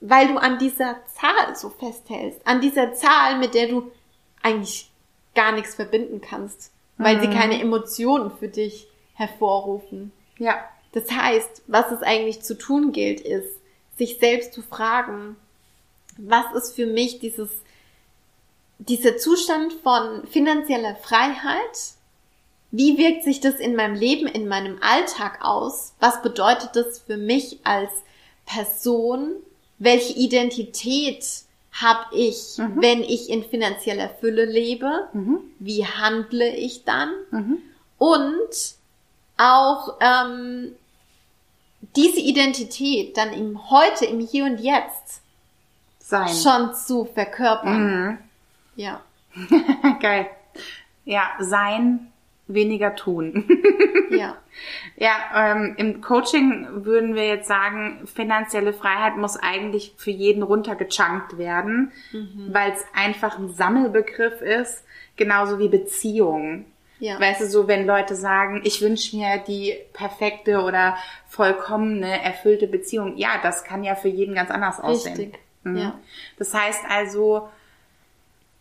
weil 0.00 0.28
du 0.28 0.38
an 0.38 0.58
dieser 0.58 0.96
Zahl 1.06 1.54
so 1.54 1.70
festhältst. 1.70 2.40
An 2.46 2.60
dieser 2.60 2.94
Zahl, 2.94 3.38
mit 3.38 3.54
der 3.54 3.68
du 3.68 3.90
eigentlich 4.42 4.90
gar 5.34 5.52
nichts 5.52 5.74
verbinden 5.74 6.20
kannst, 6.20 6.70
weil 6.96 7.16
mhm. 7.16 7.20
sie 7.20 7.30
keine 7.30 7.60
Emotionen 7.60 8.30
für 8.30 8.48
dich 8.48 8.88
hervorrufen. 9.14 10.12
Ja. 10.38 10.64
Das 10.92 11.10
heißt, 11.10 11.62
was 11.66 11.90
es 11.90 12.02
eigentlich 12.02 12.42
zu 12.42 12.56
tun 12.56 12.92
gilt, 12.92 13.20
ist, 13.20 13.60
sich 13.98 14.18
selbst 14.18 14.54
zu 14.54 14.62
fragen, 14.62 15.36
was 16.16 16.46
ist 16.54 16.74
für 16.74 16.86
mich 16.86 17.18
dieses, 17.18 17.50
dieser 18.78 19.18
Zustand 19.18 19.74
von 19.74 20.26
finanzieller 20.26 20.96
Freiheit, 20.96 21.95
wie 22.70 22.98
wirkt 22.98 23.24
sich 23.24 23.40
das 23.40 23.56
in 23.56 23.76
meinem 23.76 23.94
Leben, 23.94 24.26
in 24.26 24.48
meinem 24.48 24.78
Alltag 24.80 25.38
aus? 25.42 25.94
Was 26.00 26.22
bedeutet 26.22 26.70
das 26.74 26.98
für 26.98 27.16
mich 27.16 27.60
als 27.64 27.90
Person? 28.44 29.32
Welche 29.78 30.14
Identität 30.14 31.24
habe 31.72 32.14
ich, 32.14 32.58
mhm. 32.58 32.80
wenn 32.80 33.02
ich 33.02 33.30
in 33.30 33.44
finanzieller 33.44 34.10
Fülle 34.20 34.44
lebe? 34.44 35.08
Mhm. 35.12 35.40
Wie 35.58 35.86
handle 35.86 36.54
ich 36.56 36.84
dann? 36.84 37.10
Mhm. 37.30 37.58
Und 37.98 38.74
auch 39.36 39.94
ähm, 40.00 40.72
diese 41.94 42.20
Identität 42.20 43.16
dann 43.16 43.32
im 43.32 43.70
Heute, 43.70 44.06
im 44.06 44.20
Hier 44.20 44.44
und 44.44 44.58
Jetzt 44.58 45.20
sein. 45.98 46.28
schon 46.28 46.74
zu 46.74 47.04
verkörpern. 47.04 48.08
Mhm. 48.08 48.18
Ja. 48.76 49.00
Geil. 50.00 50.28
Ja, 51.04 51.30
sein 51.38 52.10
weniger 52.48 52.94
tun. 52.94 53.48
ja. 54.10 54.36
Ja, 54.96 55.12
ähm, 55.34 55.74
im 55.76 56.00
Coaching 56.00 56.66
würden 56.86 57.14
wir 57.14 57.26
jetzt 57.26 57.46
sagen, 57.46 58.06
finanzielle 58.06 58.72
Freiheit 58.72 59.18
muss 59.18 59.36
eigentlich 59.36 59.92
für 59.98 60.10
jeden 60.10 60.42
runtergechunkt 60.42 61.36
werden, 61.36 61.92
mhm. 62.10 62.48
weil 62.52 62.72
es 62.72 62.82
einfach 62.94 63.38
ein 63.38 63.50
Sammelbegriff 63.50 64.40
ist, 64.40 64.82
genauso 65.16 65.58
wie 65.58 65.68
Beziehungen. 65.68 66.64
Ja. 66.98 67.20
Weißt 67.20 67.42
du, 67.42 67.46
so 67.46 67.68
wenn 67.68 67.86
Leute 67.86 68.14
sagen, 68.14 68.62
ich 68.64 68.80
wünsche 68.80 69.16
mir 69.16 69.38
die 69.46 69.74
perfekte 69.92 70.62
oder 70.62 70.96
vollkommene, 71.28 72.22
erfüllte 72.22 72.66
Beziehung, 72.66 73.18
ja, 73.18 73.38
das 73.42 73.64
kann 73.64 73.84
ja 73.84 73.94
für 73.94 74.08
jeden 74.08 74.34
ganz 74.34 74.50
anders 74.50 74.80
aussehen. 74.80 75.16
Richtig. 75.16 75.38
Mhm. 75.64 75.76
Ja. 75.76 76.00
Das 76.38 76.54
heißt 76.54 76.84
also, 76.88 77.50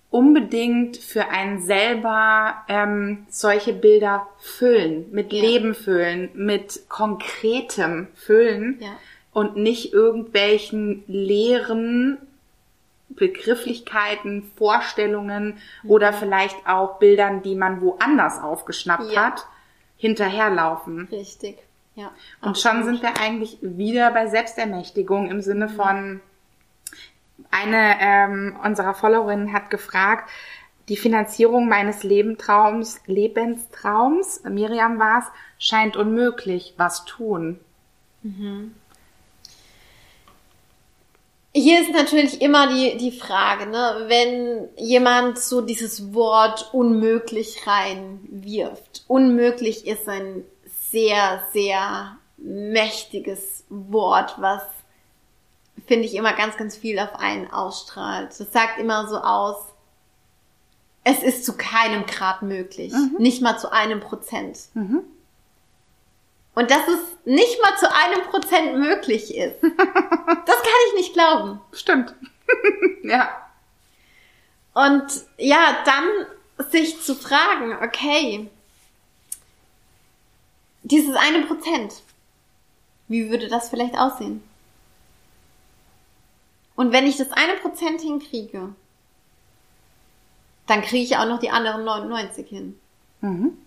unbedingt 0.10 0.98
für 0.98 1.28
einen 1.30 1.62
selber 1.62 2.64
ähm, 2.70 3.26
solche 3.30 3.74
Bilder 3.74 4.28
füllen, 4.38 5.06
mit 5.12 5.34
ja. 5.34 5.42
Leben 5.42 5.74
füllen, 5.74 6.30
mit 6.34 6.88
konkretem 6.90 8.08
füllen. 8.16 8.78
Ja. 8.82 8.92
und 9.34 9.58
nicht 9.58 9.92
irgendwelchen 9.92 11.04
leeren 11.08 12.18
Begrifflichkeiten, 13.10 14.50
Vorstellungen 14.58 15.58
oder 15.84 16.14
vielleicht 16.14 16.56
auch 16.68 17.00
Bildern, 17.00 17.42
die 17.44 17.56
man 17.56 17.82
woanders 17.82 18.42
aufgeschnappt 18.42 19.12
Ja. 19.12 19.26
hat, 19.26 19.46
hinterherlaufen. 19.98 21.08
Richtig. 21.12 21.58
Ja. 21.96 22.12
Und 22.42 22.58
schon 22.58 22.84
sind 22.84 23.02
wir 23.02 23.20
eigentlich 23.22 23.58
wieder 23.62 24.12
bei 24.12 24.28
Selbstermächtigung 24.28 25.30
im 25.30 25.42
Sinne 25.42 25.70
von, 25.70 26.22
eine 27.52 27.96
ähm, 28.00 28.56
unserer 28.64 28.94
Followerinnen 28.94 29.54
hat 29.54 29.70
gefragt, 29.70 30.30
die 30.90 30.98
Finanzierung 30.98 31.68
meines 31.68 32.04
Lebentraums, 32.04 33.02
Lebenstraums, 33.08 34.44
Miriam 34.44 35.00
war's, 35.00 35.26
scheint 35.58 35.98
unmöglich. 35.98 36.76
Was 36.78 37.06
tun? 37.06 37.60
Hier 41.54 41.82
ist 41.82 41.94
natürlich 41.94 42.42
immer 42.42 42.68
die, 42.68 42.98
die 42.98 43.12
Frage, 43.12 43.66
ne, 43.66 44.06
wenn 44.08 44.68
jemand 44.78 45.40
so 45.40 45.62
dieses 45.62 46.14
Wort 46.14 46.70
unmöglich 46.74 47.66
reinwirft. 47.66 49.06
Unmöglich 49.08 49.88
ist 49.88 50.10
ein 50.10 50.44
sehr, 50.92 51.44
sehr 51.54 52.18
mächtiges 52.38 53.64
Wort, 53.70 54.36
was, 54.38 54.64
finde 55.88 56.06
ich, 56.06 56.16
immer 56.16 56.34
ganz, 56.34 56.58
ganz 56.58 56.76
viel 56.76 57.00
auf 57.00 57.16
einen 57.16 57.52
ausstrahlt. 57.52 58.40
Das 58.40 58.52
sagt 58.52 58.80
immer 58.80 59.08
so 59.08 59.18
aus, 59.18 59.58
es 61.04 61.22
ist 61.22 61.46
zu 61.46 61.56
keinem 61.56 62.06
Grad 62.06 62.42
möglich. 62.42 62.92
Nicht 63.20 63.42
mal 63.42 63.60
zu 63.60 63.72
einem 63.72 64.00
Prozent. 64.00 64.58
Und 66.56 66.72
dass 66.72 66.88
es 66.88 67.00
nicht 67.26 67.62
mal 67.62 67.78
zu 67.78 67.94
einem 67.94 68.24
Prozent 68.30 68.78
möglich 68.78 69.36
ist. 69.36 69.56
Das 70.48 70.58
kann 70.58 70.74
ich 70.90 71.00
nicht 71.00 71.14
glauben. 71.14 71.60
Stimmt. 71.72 72.14
ja. 73.04 73.30
Und 74.74 75.06
ja, 75.38 75.84
dann 75.86 76.70
sich 76.70 77.02
zu 77.02 77.16
fragen, 77.16 77.76
okay, 77.84 78.50
dieses 80.84 81.16
eine 81.16 81.44
Prozent, 81.46 82.02
wie 83.08 83.30
würde 83.30 83.48
das 83.48 83.70
vielleicht 83.70 83.98
aussehen? 83.98 84.44
Und 86.76 86.92
wenn 86.92 87.08
ich 87.08 87.18
das 87.18 87.32
eine 87.32 87.56
Prozent 87.56 88.02
hinkriege, 88.02 88.74
dann 90.68 90.82
kriege 90.82 91.04
ich 91.04 91.18
auch 91.18 91.28
noch 91.28 91.40
die 91.40 91.52
anderen 91.52 91.84
99 91.84 92.48
hin. 92.48 92.80
Mhm. 93.22 93.58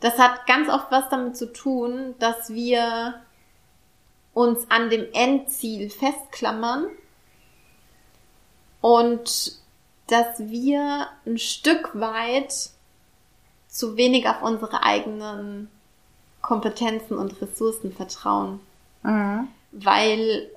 Das 0.00 0.18
hat 0.18 0.46
ganz 0.46 0.68
oft 0.68 0.90
was 0.90 1.08
damit 1.08 1.36
zu 1.36 1.52
tun, 1.52 2.14
dass 2.18 2.50
wir 2.50 3.20
uns 4.34 4.70
an 4.70 4.90
dem 4.90 5.06
Endziel 5.12 5.90
festklammern 5.90 6.88
und 8.82 9.58
dass 10.06 10.38
wir 10.38 11.08
ein 11.24 11.38
Stück 11.38 11.98
weit 11.98 12.54
zu 13.68 13.96
wenig 13.96 14.28
auf 14.28 14.42
unsere 14.42 14.82
eigenen 14.82 15.70
Kompetenzen 16.42 17.18
und 17.18 17.40
Ressourcen 17.40 17.92
vertrauen. 17.92 18.60
Mhm. 19.02 19.48
Weil 19.72 20.50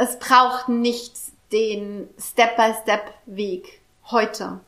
es 0.00 0.18
braucht 0.18 0.68
nicht 0.68 1.12
den 1.52 2.08
Step-by-Step-Weg 2.18 3.80
heute. 4.10 4.60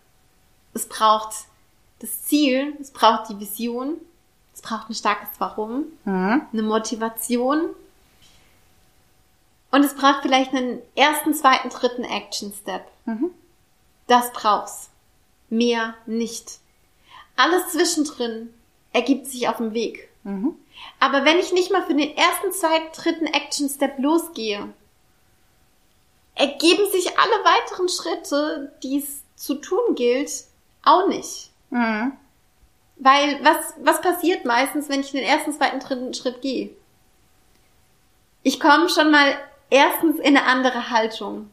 Es 0.74 0.86
braucht 0.86 1.34
das 2.00 2.22
Ziel, 2.24 2.76
es 2.80 2.90
braucht 2.90 3.30
die 3.30 3.40
Vision, 3.40 3.96
es 4.52 4.60
braucht 4.60 4.90
ein 4.90 4.94
starkes 4.94 5.28
Warum, 5.38 5.84
Mhm. 6.04 6.42
eine 6.52 6.62
Motivation 6.62 7.70
und 9.70 9.84
es 9.84 9.94
braucht 9.94 10.20
vielleicht 10.22 10.52
einen 10.52 10.82
ersten, 10.96 11.32
zweiten, 11.34 11.70
dritten 11.70 12.04
Action-Step. 12.04 12.84
Mhm. 13.06 13.30
Das 14.08 14.32
braucht's. 14.32 14.90
Mehr 15.48 15.94
nicht. 16.04 16.58
Alles 17.36 17.72
zwischendrin 17.72 18.52
ergibt 18.92 19.26
sich 19.28 19.48
auf 19.48 19.56
dem 19.56 19.72
Weg. 19.72 20.08
Mhm. 20.24 20.56
Aber 21.00 21.24
wenn 21.24 21.38
ich 21.38 21.52
nicht 21.52 21.70
mal 21.72 21.86
für 21.86 21.94
den 21.94 22.14
ersten, 22.16 22.52
zweiten, 22.52 22.92
dritten 22.94 23.26
Action-Step 23.26 23.98
losgehe, 23.98 24.68
ergeben 26.34 26.90
sich 26.90 27.18
alle 27.18 27.44
weiteren 27.44 27.88
Schritte, 27.88 28.72
die 28.82 28.98
es 28.98 29.22
zu 29.36 29.54
tun 29.54 29.94
gilt, 29.94 30.30
auch 30.82 31.08
nicht. 31.08 31.50
Mhm. 31.70 32.12
Weil 32.96 33.42
was, 33.42 33.74
was 33.82 34.00
passiert 34.00 34.44
meistens, 34.44 34.88
wenn 34.88 35.00
ich 35.00 35.10
den 35.10 35.24
ersten, 35.24 35.52
zweiten, 35.52 35.80
dritten 35.80 36.14
Schritt 36.14 36.40
gehe? 36.42 36.70
Ich 38.42 38.60
komme 38.60 38.88
schon 38.88 39.10
mal 39.10 39.36
erstens 39.70 40.18
in 40.18 40.36
eine 40.36 40.44
andere 40.44 40.90
Haltung. 40.90 41.50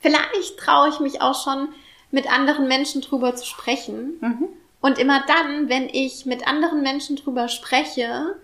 Vielleicht 0.00 0.58
traue 0.58 0.88
ich 0.88 1.00
mich 1.00 1.20
auch 1.20 1.42
schon, 1.42 1.68
mit 2.10 2.30
anderen 2.30 2.68
Menschen 2.68 3.00
drüber 3.00 3.34
zu 3.34 3.44
sprechen. 3.44 4.18
Mhm. 4.20 4.48
Und 4.80 4.98
immer 4.98 5.24
dann, 5.26 5.68
wenn 5.68 5.88
ich 5.88 6.26
mit 6.26 6.46
anderen 6.46 6.82
Menschen 6.82 7.16
drüber 7.16 7.48
spreche, 7.48 8.36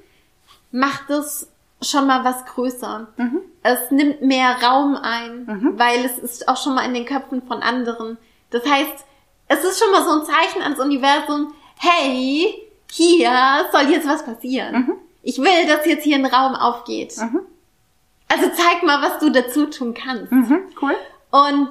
macht 0.70 1.08
es 1.10 1.48
schon 1.82 2.06
mal 2.06 2.24
was 2.24 2.44
größer. 2.46 3.08
Mhm. 3.16 3.40
Es 3.62 3.90
nimmt 3.90 4.22
mehr 4.22 4.56
Raum 4.62 4.96
ein, 4.96 5.44
Mhm. 5.46 5.78
weil 5.78 6.04
es 6.04 6.18
ist 6.18 6.48
auch 6.48 6.56
schon 6.56 6.74
mal 6.74 6.84
in 6.86 6.94
den 6.94 7.04
Köpfen 7.06 7.42
von 7.42 7.62
anderen. 7.62 8.18
Das 8.50 8.64
heißt, 8.66 9.04
es 9.48 9.64
ist 9.64 9.78
schon 9.82 9.92
mal 9.92 10.04
so 10.04 10.10
ein 10.20 10.24
Zeichen 10.24 10.62
ans 10.62 10.80
Universum, 10.80 11.54
hey, 11.78 12.54
hier 12.90 13.30
soll 13.72 13.82
jetzt 13.90 14.06
was 14.08 14.24
passieren. 14.24 14.74
Mhm. 14.74 14.92
Ich 15.22 15.38
will, 15.38 15.66
dass 15.68 15.86
jetzt 15.86 16.04
hier 16.04 16.16
ein 16.16 16.26
Raum 16.26 16.54
aufgeht. 16.54 17.16
Mhm. 17.18 17.40
Also 18.28 18.50
zeig 18.54 18.82
mal, 18.82 19.02
was 19.02 19.18
du 19.18 19.30
dazu 19.30 19.66
tun 19.66 19.94
kannst. 19.94 20.32
Mhm. 20.32 20.60
Cool. 20.80 20.94
Und 21.30 21.70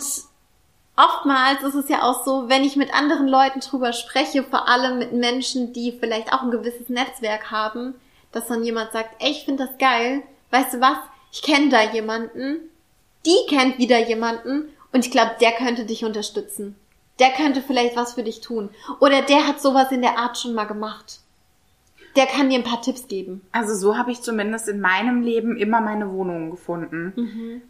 oftmals 0.95 1.63
ist 1.63 1.75
es 1.75 1.89
ja 1.89 2.03
auch 2.03 2.23
so, 2.25 2.49
wenn 2.49 2.63
ich 2.63 2.75
mit 2.75 2.93
anderen 2.93 3.27
Leuten 3.27 3.59
drüber 3.59 3.93
spreche, 3.93 4.43
vor 4.43 4.67
allem 4.67 4.99
mit 4.99 5.13
Menschen, 5.13 5.73
die 5.73 5.91
vielleicht 5.99 6.33
auch 6.33 6.43
ein 6.43 6.51
gewisses 6.51 6.89
Netzwerk 6.89 7.51
haben, 7.51 7.95
dass 8.31 8.47
dann 8.47 8.63
jemand 8.63 8.91
sagt, 8.91 9.15
ey, 9.19 9.31
ich 9.31 9.45
finde 9.45 9.65
das 9.65 9.77
geil, 9.77 10.23
weißt 10.51 10.75
du 10.75 10.81
was, 10.81 10.97
ich 11.31 11.41
kenne 11.41 11.69
da 11.69 11.91
jemanden, 11.91 12.69
die 13.25 13.37
kennt 13.47 13.77
wieder 13.77 13.99
jemanden 13.99 14.69
und 14.91 15.05
ich 15.05 15.11
glaube, 15.11 15.31
der 15.39 15.51
könnte 15.53 15.85
dich 15.85 16.03
unterstützen. 16.03 16.75
Der 17.19 17.29
könnte 17.29 17.61
vielleicht 17.61 17.95
was 17.95 18.13
für 18.13 18.23
dich 18.23 18.41
tun. 18.41 18.69
Oder 18.99 19.21
der 19.21 19.47
hat 19.47 19.61
sowas 19.61 19.91
in 19.91 20.01
der 20.01 20.17
Art 20.17 20.37
schon 20.37 20.53
mal 20.53 20.65
gemacht. 20.65 21.19
Der 22.15 22.25
kann 22.25 22.49
dir 22.49 22.57
ein 22.57 22.63
paar 22.63 22.81
Tipps 22.81 23.07
geben. 23.07 23.41
Also 23.51 23.75
so 23.75 23.97
habe 23.97 24.11
ich 24.11 24.21
zumindest 24.21 24.67
in 24.67 24.81
meinem 24.81 25.21
Leben 25.21 25.55
immer 25.55 25.81
meine 25.81 26.11
Wohnungen 26.11 26.51
gefunden. 26.51 27.13
Mhm. 27.15 27.61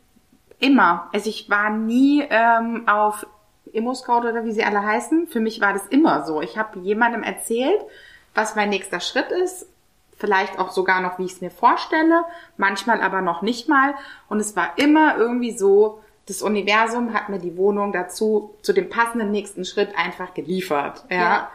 Immer. 0.60 1.10
Also 1.13 1.30
ich 1.30 1.50
war 1.50 1.69
nie 1.69 2.26
ähm, 2.30 2.88
auf 2.88 3.28
Immo-Scout 3.74 4.28
oder 4.28 4.45
wie 4.45 4.52
sie 4.52 4.63
alle 4.63 4.84
heißen. 4.84 5.28
Für 5.28 5.39
mich 5.39 5.62
war 5.62 5.74
das 5.74 5.86
immer 5.88 6.26
so. 6.26 6.41
Ich 6.41 6.58
habe 6.58 6.80
jemandem 6.80 7.24
erzählt, 7.24 7.82
was 8.34 8.56
mein 8.56 8.69
nächster 8.69 9.00
Schritt 9.00 9.32
ist. 9.32 9.67
Vielleicht 10.21 10.60
auch 10.60 10.69
sogar 10.69 11.01
noch, 11.01 11.17
wie 11.17 11.25
ich 11.25 11.31
es 11.31 11.41
mir 11.41 11.49
vorstelle. 11.49 12.25
Manchmal 12.55 13.01
aber 13.01 13.21
noch 13.21 13.41
nicht 13.41 13.67
mal. 13.67 13.95
Und 14.29 14.39
es 14.39 14.55
war 14.55 14.77
immer 14.77 15.17
irgendwie 15.17 15.57
so, 15.57 16.03
das 16.27 16.43
Universum 16.43 17.15
hat 17.15 17.29
mir 17.29 17.39
die 17.39 17.57
Wohnung 17.57 17.91
dazu, 17.91 18.53
zu 18.62 18.71
dem 18.71 18.88
passenden 18.88 19.31
nächsten 19.31 19.65
Schritt 19.65 19.97
einfach 19.97 20.36
geliefert. 20.36 21.03
Ja. 21.10 21.17
Ja. 21.17 21.51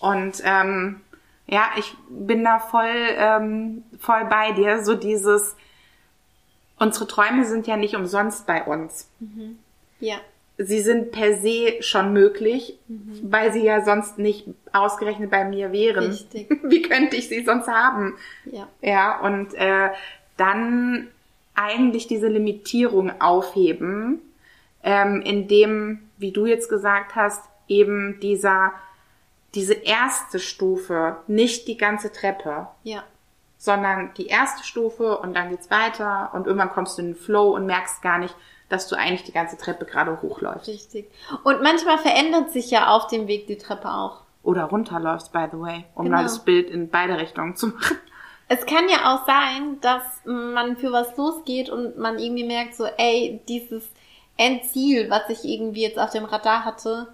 Und 0.00 0.42
ähm, 0.44 1.00
ja, 1.46 1.70
ich 1.76 1.94
bin 2.08 2.42
da 2.42 2.58
voll, 2.58 2.92
ähm, 3.16 3.84
voll 4.00 4.24
bei 4.24 4.50
dir. 4.50 4.84
So 4.84 4.96
dieses, 4.96 5.54
unsere 6.76 7.06
Träume 7.06 7.44
sind 7.44 7.68
ja 7.68 7.76
nicht 7.76 7.94
umsonst 7.94 8.48
bei 8.48 8.64
uns. 8.64 9.08
Ja. 10.00 10.16
Sie 10.60 10.80
sind 10.80 11.12
per 11.12 11.36
se 11.36 11.76
schon 11.82 12.12
möglich, 12.12 12.76
weil 13.22 13.52
sie 13.52 13.62
ja 13.64 13.84
sonst 13.84 14.18
nicht 14.18 14.46
ausgerechnet 14.72 15.30
bei 15.30 15.44
mir 15.44 15.70
wären. 15.70 16.06
Richtig. 16.06 16.48
Wie 16.64 16.82
könnte 16.82 17.14
ich 17.16 17.28
sie 17.28 17.44
sonst 17.44 17.68
haben? 17.68 18.16
Ja. 18.44 18.66
Ja, 18.82 19.20
und 19.20 19.54
äh, 19.54 19.90
dann 20.36 21.06
eigentlich 21.54 22.08
diese 22.08 22.26
Limitierung 22.28 23.20
aufheben, 23.20 24.20
ähm, 24.82 25.22
indem, 25.22 26.00
wie 26.18 26.32
du 26.32 26.46
jetzt 26.46 26.68
gesagt 26.68 27.14
hast, 27.14 27.42
eben 27.68 28.18
dieser, 28.20 28.72
diese 29.54 29.74
erste 29.74 30.38
Stufe, 30.40 31.16
nicht 31.28 31.68
die 31.68 31.76
ganze 31.76 32.10
Treppe, 32.12 32.66
Ja. 32.82 33.04
sondern 33.58 34.10
die 34.16 34.26
erste 34.26 34.64
Stufe 34.64 35.18
und 35.18 35.34
dann 35.36 35.50
geht's 35.50 35.70
weiter 35.70 36.30
und 36.34 36.46
irgendwann 36.46 36.70
kommst 36.70 36.98
du 36.98 37.02
in 37.02 37.08
den 37.08 37.16
Flow 37.16 37.54
und 37.54 37.66
merkst 37.66 38.02
gar 38.02 38.18
nicht, 38.18 38.34
dass 38.68 38.88
du 38.88 38.96
eigentlich 38.96 39.24
die 39.24 39.32
ganze 39.32 39.56
Treppe 39.56 39.84
gerade 39.84 40.20
hochläufst. 40.22 40.68
Richtig. 40.68 41.10
Und 41.44 41.62
manchmal 41.62 41.98
verändert 41.98 42.52
sich 42.52 42.70
ja 42.70 42.88
auf 42.88 43.06
dem 43.08 43.26
Weg 43.26 43.46
die 43.46 43.58
Treppe 43.58 43.90
auch. 43.90 44.20
Oder 44.42 44.64
runterläufst, 44.64 45.32
by 45.32 45.46
the 45.50 45.58
way, 45.58 45.84
um 45.94 46.04
Genau. 46.04 46.16
mal 46.18 46.22
das 46.22 46.44
Bild 46.44 46.70
in 46.70 46.88
beide 46.90 47.18
Richtungen 47.18 47.56
zu 47.56 47.68
machen. 47.68 47.98
Es 48.48 48.64
kann 48.64 48.88
ja 48.88 49.14
auch 49.14 49.26
sein, 49.26 49.78
dass 49.82 50.02
man 50.24 50.76
für 50.78 50.90
was 50.90 51.14
losgeht 51.18 51.68
und 51.68 51.98
man 51.98 52.18
irgendwie 52.18 52.44
merkt 52.44 52.74
so, 52.74 52.86
ey, 52.86 53.40
dieses 53.48 53.84
Endziel, 54.38 55.10
was 55.10 55.28
ich 55.28 55.44
irgendwie 55.44 55.82
jetzt 55.82 55.98
auf 55.98 56.10
dem 56.10 56.24
Radar 56.24 56.64
hatte, 56.64 57.08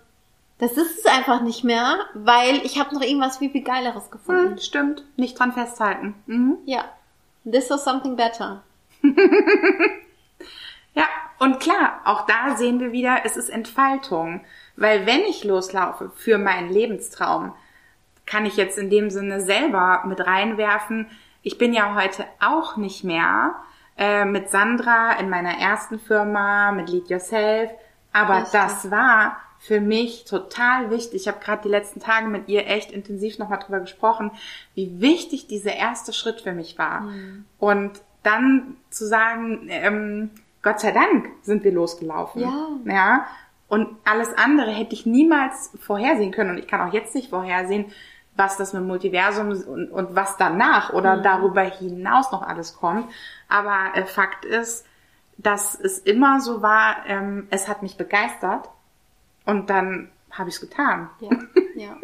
das 0.59 0.73
ist 0.73 1.01
es 1.01 1.07
einfach 1.07 1.41
nicht 1.41 1.65
mehr, 1.65 1.99
weil 2.15 2.59
ich 2.65 2.79
habe 2.79 2.95
noch 2.95 3.03
irgendwas 3.03 3.39
viel, 3.39 3.51
viel 3.51 3.65
Geileres 3.65 4.11
gefunden. 4.13 4.51
Hm, 4.53 4.59
stimmt. 4.59 5.03
Nicht 5.17 5.37
dran 5.37 5.53
festhalten. 5.53 6.15
Mhm. 6.27 6.59
Ja. 6.67 6.85
This 7.51 7.69
was 7.69 7.83
something 7.85 8.15
better. 8.15 8.63
ja, 10.95 11.05
und 11.45 11.61
klar, 11.61 12.01
auch 12.05 12.25
da 12.25 12.57
sehen 12.57 12.81
wir 12.81 12.91
wieder, 12.91 13.19
es 13.25 13.37
ist 13.37 13.51
Entfaltung. 13.51 14.41
Weil 14.77 15.05
wenn 15.05 15.21
ich 15.21 15.45
loslaufe 15.45 16.11
für 16.17 16.39
meinen 16.39 16.71
Lebenstraum, 16.71 17.53
kann 18.25 18.47
ich 18.47 18.57
jetzt 18.57 18.79
in 18.79 18.89
dem 18.89 19.11
Sinne 19.11 19.43
selber 19.43 20.05
mit 20.07 20.27
reinwerfen. 20.27 21.07
Ich 21.43 21.59
bin 21.59 21.75
ja 21.75 21.95
heute 21.95 22.25
auch 22.41 22.79
nicht 22.79 23.05
mehr 23.05 23.57
äh, 23.99 24.25
mit 24.25 24.49
Sandra 24.49 25.13
in 25.21 25.29
meiner 25.29 25.59
ersten 25.59 26.01
Firma, 26.01 26.73
mit 26.73 26.89
Lead 26.89 27.11
Yourself. 27.11 27.71
Aber 28.13 28.37
Richtig. 28.37 28.53
das 28.53 28.91
war 28.91 29.37
für 29.59 29.83
mich 29.83 30.25
total 30.25 30.91
wichtig. 30.91 31.23
Ich 31.23 31.29
habe 31.29 31.45
gerade 31.45 31.63
die 31.63 31.69
letzten 31.69 32.01
Tage 32.01 32.27
mit 32.27 32.49
ihr 32.49 32.67
echt 32.67 32.91
intensiv 32.91 33.39
nochmal 33.39 33.59
drüber 33.59 33.81
gesprochen, 33.81 34.31
wie 34.75 34.99
wichtig 34.99 35.47
dieser 35.47 35.75
erste 35.75 36.15
Schritt 36.15 36.41
für 36.41 36.53
mich 36.53 36.79
war. 36.79 37.03
Mhm. 37.03 37.45
Und 37.59 38.01
dann 38.23 38.79
zu 38.89 39.07
sagen, 39.07 39.67
ähm, 39.69 40.31
Gott 40.65 40.81
sei 40.81 40.91
Dank 40.91 41.31
sind 41.43 41.63
wir 41.63 41.73
losgelaufen. 41.73 42.41
Ja. 42.41 42.69
ja. 42.87 43.27
Und 43.69 43.89
alles 44.05 44.33
andere 44.37 44.71
hätte 44.71 44.95
ich 44.95 45.07
niemals 45.07 45.73
vorhersehen 45.79 46.33
können. 46.33 46.51
Und 46.51 46.59
ich 46.59 46.67
kann 46.67 46.81
auch 46.81 46.93
jetzt 46.93 47.15
nicht 47.15 47.31
vorhersehen, 47.31 47.93
was 48.35 48.57
das 48.57 48.73
mit 48.73 48.83
Multiversum 48.83 49.51
und, 49.51 49.91
und 49.91 50.17
was 50.17 50.37
danach 50.37 50.93
oder 50.93 51.17
mhm. 51.17 51.23
darüber 51.23 51.63
hinaus 51.63 52.33
noch 52.33 52.43
alles 52.43 52.77
kommt. 52.77 53.09
Aber 53.49 53.95
äh, 53.95 54.05
Fakt 54.07 54.45
ist, 54.45 54.87
dass 55.37 55.79
es 55.79 55.99
immer 55.99 56.41
so 56.41 56.63
war, 56.63 56.97
ähm, 57.07 57.47
es 57.51 57.69
hat 57.69 57.83
mich 57.83 57.97
begeistert 57.97 58.69
und 59.45 59.71
dann 59.71 60.11
habe 60.31 60.49
ich 60.49 60.57
es 60.57 60.61
getan. 60.61 61.11
Ja, 61.21 61.31
ja. 61.77 61.97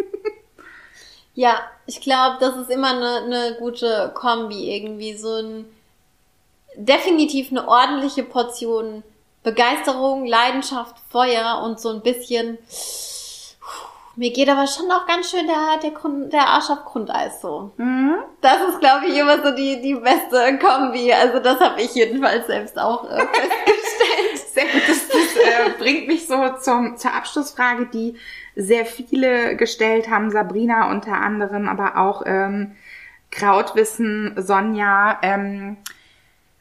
ja, 1.35 1.61
ich 1.87 2.01
glaube, 2.01 2.37
das 2.41 2.57
ist 2.57 2.71
immer 2.71 2.91
eine, 2.91 3.25
eine 3.25 3.57
gute 3.59 4.13
Kombi 4.15 4.71
irgendwie. 4.77 5.17
So 5.17 5.37
ein 5.37 5.65
definitiv 6.77 7.51
eine 7.51 7.69
ordentliche 7.69 8.23
Portion 8.23 9.03
Begeisterung, 9.43 10.27
Leidenschaft, 10.27 10.97
Feuer 11.11 11.63
und 11.65 11.81
so 11.81 11.89
ein 11.89 12.03
bisschen 12.03 12.59
mir 14.21 14.33
geht 14.33 14.51
aber 14.51 14.67
schon 14.67 14.91
auch 14.91 15.07
ganz 15.07 15.31
schön 15.31 15.47
der, 15.47 15.79
der, 15.83 15.93
Grund, 15.93 16.31
der 16.31 16.47
Arsch 16.47 16.69
auf 16.69 16.85
Grundeis 16.85 17.41
so. 17.41 17.73
Mhm. 17.79 18.17
Das 18.43 18.61
ist, 18.69 18.81
glaube 18.81 19.07
ich, 19.07 19.17
immer 19.17 19.43
so 19.43 19.55
die, 19.55 19.81
die 19.81 19.95
beste 19.95 20.59
Kombi. 20.59 21.11
Also 21.11 21.39
das 21.39 21.59
habe 21.59 21.81
ich 21.81 21.95
jedenfalls 21.95 22.47
selbst 22.47 22.79
auch 22.79 23.09
äh, 23.09 23.17
festgestellt. 23.33 24.53
Sehr 24.53 24.65
gut. 24.65 24.83
Das, 24.87 25.09
das 25.09 25.37
äh, 25.37 25.71
bringt 25.79 26.07
mich 26.07 26.27
so 26.27 26.51
zum, 26.61 26.99
zur 26.99 27.15
Abschlussfrage, 27.15 27.87
die 27.87 28.15
sehr 28.57 28.85
viele 28.85 29.57
gestellt 29.57 30.11
haben. 30.11 30.31
Sabrina 30.31 30.91
unter 30.91 31.13
anderem, 31.13 31.67
aber 31.67 31.97
auch 31.97 32.23
ähm, 32.27 32.77
Krautwissen, 33.31 34.35
Sonja. 34.37 35.19
Ähm, 35.23 35.79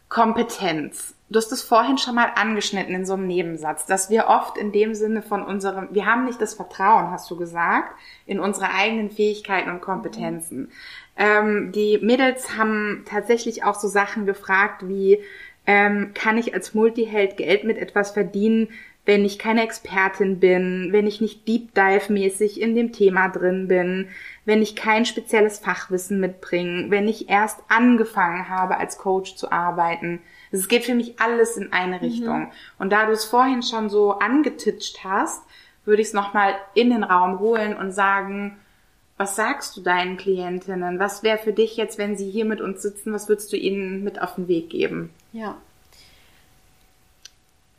Kompetenz 0.09 1.15
du 1.29 1.37
hast 1.37 1.51
es 1.51 1.61
vorhin 1.61 1.97
schon 1.97 2.15
mal 2.15 2.31
angeschnitten 2.35 2.95
in 2.95 3.05
so 3.05 3.13
einem 3.13 3.27
Nebensatz, 3.27 3.85
dass 3.85 4.09
wir 4.09 4.27
oft 4.27 4.57
in 4.57 4.71
dem 4.71 4.95
Sinne 4.95 5.21
von 5.21 5.43
unserem, 5.43 5.89
wir 5.91 6.05
haben 6.05 6.25
nicht 6.25 6.41
das 6.41 6.55
Vertrauen, 6.55 7.11
hast 7.11 7.29
du 7.29 7.37
gesagt, 7.37 7.93
in 8.25 8.39
unsere 8.39 8.71
eigenen 8.73 9.11
Fähigkeiten 9.11 9.69
und 9.69 9.81
Kompetenzen. 9.81 10.71
Ähm, 11.15 11.71
die 11.71 11.99
Mädels 11.99 12.57
haben 12.57 13.03
tatsächlich 13.07 13.63
auch 13.63 13.75
so 13.75 13.87
Sachen 13.87 14.25
gefragt 14.25 14.87
wie, 14.87 15.19
ähm, 15.67 16.11
kann 16.13 16.37
ich 16.37 16.53
als 16.53 16.73
Multiheld 16.73 17.37
Geld 17.37 17.63
mit 17.63 17.77
etwas 17.77 18.11
verdienen, 18.11 18.69
wenn 19.05 19.25
ich 19.25 19.39
keine 19.39 19.63
Expertin 19.63 20.39
bin, 20.39 20.89
wenn 20.91 21.07
ich 21.07 21.19
nicht 21.21 21.47
Deep 21.47 21.73
Dive 21.73 22.11
mäßig 22.11 22.61
in 22.61 22.75
dem 22.75 22.91
Thema 22.91 23.27
drin 23.29 23.67
bin, 23.67 24.09
wenn 24.49 24.63
ich 24.63 24.75
kein 24.75 25.05
spezielles 25.05 25.59
Fachwissen 25.59 26.19
mitbringe, 26.19 26.89
wenn 26.89 27.07
ich 27.07 27.29
erst 27.29 27.59
angefangen 27.67 28.49
habe 28.49 28.77
als 28.77 28.97
Coach 28.97 29.35
zu 29.35 29.51
arbeiten. 29.51 30.23
Es 30.49 30.67
geht 30.67 30.85
für 30.85 30.95
mich 30.95 31.19
alles 31.19 31.55
in 31.55 31.71
eine 31.71 31.97
mhm. 31.97 32.03
Richtung. 32.03 32.39
Mhm. 32.39 32.51
Und 32.79 32.89
da 32.89 33.05
du 33.05 33.11
es 33.11 33.25
vorhin 33.25 33.61
schon 33.61 33.91
so 33.91 34.13
angetitscht 34.13 35.03
hast, 35.03 35.43
würde 35.85 36.01
ich 36.01 36.07
es 36.07 36.13
nochmal 36.15 36.55
in 36.73 36.89
den 36.89 37.03
Raum 37.03 37.37
holen 37.37 37.77
und 37.77 37.91
sagen, 37.91 38.57
was 39.17 39.35
sagst 39.35 39.77
du 39.77 39.81
deinen 39.81 40.17
Klientinnen? 40.17 40.97
Was 40.97 41.21
wäre 41.21 41.37
für 41.37 41.53
dich 41.53 41.77
jetzt, 41.77 41.99
wenn 41.99 42.17
sie 42.17 42.31
hier 42.31 42.45
mit 42.45 42.59
uns 42.59 42.81
sitzen, 42.81 43.13
was 43.13 43.29
würdest 43.29 43.53
du 43.53 43.55
ihnen 43.55 44.03
mit 44.03 44.19
auf 44.19 44.33
den 44.33 44.47
Weg 44.47 44.71
geben? 44.71 45.11
Ja. 45.31 45.57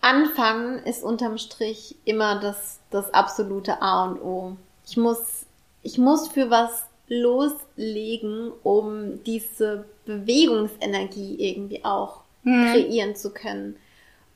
Anfangen 0.00 0.78
ist 0.84 1.02
unterm 1.02 1.36
Strich 1.36 1.96
immer 2.04 2.38
das, 2.38 2.78
das 2.90 3.12
absolute 3.12 3.82
A 3.82 4.04
und 4.04 4.22
O. 4.22 4.56
Ich 4.86 4.96
muss, 4.96 5.39
ich 5.82 5.98
muss 5.98 6.28
für 6.28 6.50
was 6.50 6.84
loslegen, 7.08 8.52
um 8.62 9.22
diese 9.24 9.84
Bewegungsenergie 10.06 11.36
irgendwie 11.38 11.84
auch 11.84 12.20
mhm. 12.44 12.70
kreieren 12.70 13.16
zu 13.16 13.32
können. 13.32 13.76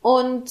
Und 0.03 0.51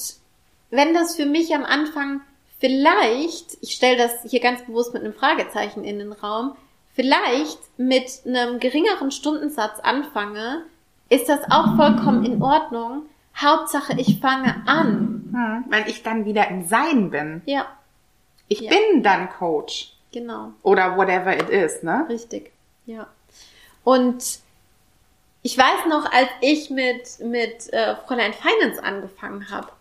wenn 0.70 0.94
das 0.94 1.16
für 1.16 1.26
mich 1.26 1.54
am 1.54 1.64
Anfang 1.64 2.22
vielleicht, 2.58 3.58
ich 3.60 3.72
stelle 3.72 3.96
das 3.96 4.30
hier 4.30 4.40
ganz 4.40 4.64
bewusst 4.64 4.94
mit 4.94 5.04
einem 5.04 5.14
Fragezeichen 5.14 5.84
in 5.84 5.98
den 5.98 6.12
Raum, 6.12 6.56
vielleicht 6.94 7.58
mit 7.76 8.22
einem 8.26 8.58
geringeren 8.58 9.10
Stundensatz 9.10 9.80
anfange, 9.80 10.62
ist 11.10 11.28
das 11.28 11.40
auch 11.50 11.76
vollkommen 11.76 12.24
in 12.24 12.42
Ordnung. 12.42 13.02
Hauptsache, 13.36 13.94
ich 13.98 14.20
fange 14.20 14.62
an. 14.66 15.28
Hm, 15.32 15.64
weil 15.68 15.88
ich 15.88 16.02
dann 16.02 16.24
wieder 16.24 16.48
im 16.48 16.66
Sein 16.66 17.10
bin. 17.10 17.42
Ja. 17.46 17.66
Ich 18.48 18.60
ja. 18.60 18.70
bin 18.70 19.02
dann 19.02 19.28
Coach. 19.28 19.93
Genau. 20.14 20.52
Oder 20.62 20.96
whatever 20.96 21.36
it 21.36 21.50
is, 21.50 21.82
ne? 21.82 22.06
Richtig. 22.08 22.52
Ja. 22.86 23.08
Und 23.82 24.38
ich 25.42 25.58
weiß 25.58 25.86
noch, 25.88 26.10
als 26.12 26.28
ich 26.40 26.70
mit, 26.70 27.18
mit 27.18 27.72
äh, 27.72 27.96
Fräulein 27.96 28.32
Finance 28.32 28.80
angefangen 28.80 29.50
habe. 29.50 29.72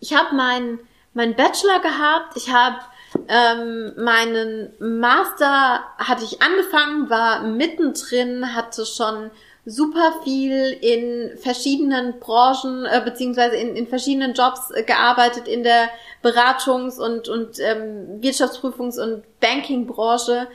Ich 0.00 0.14
habe 0.14 0.34
meinen 0.34 0.80
mein 1.14 1.36
Bachelor 1.36 1.80
gehabt, 1.80 2.36
ich 2.36 2.52
habe 2.52 2.80
ähm, 3.28 3.92
meinen 4.02 4.72
Master 4.80 5.84
hatte 5.98 6.24
ich 6.24 6.42
angefangen, 6.42 7.08
war 7.08 7.42
mittendrin, 7.42 8.54
hatte 8.54 8.84
schon 8.84 9.30
super 9.70 10.14
viel 10.24 10.76
in 10.80 11.38
verschiedenen 11.38 12.18
Branchen 12.18 12.84
äh, 12.84 13.00
beziehungsweise 13.04 13.56
in, 13.56 13.76
in 13.76 13.86
verschiedenen 13.86 14.34
Jobs 14.34 14.70
äh, 14.72 14.82
gearbeitet 14.82 15.46
in 15.46 15.62
der 15.62 15.88
Beratungs- 16.22 16.98
und, 16.98 17.28
und 17.28 17.58
ähm, 17.60 18.20
Wirtschaftsprüfungs- 18.20 19.00
und 19.00 19.22
Bankingbranche 19.40 20.48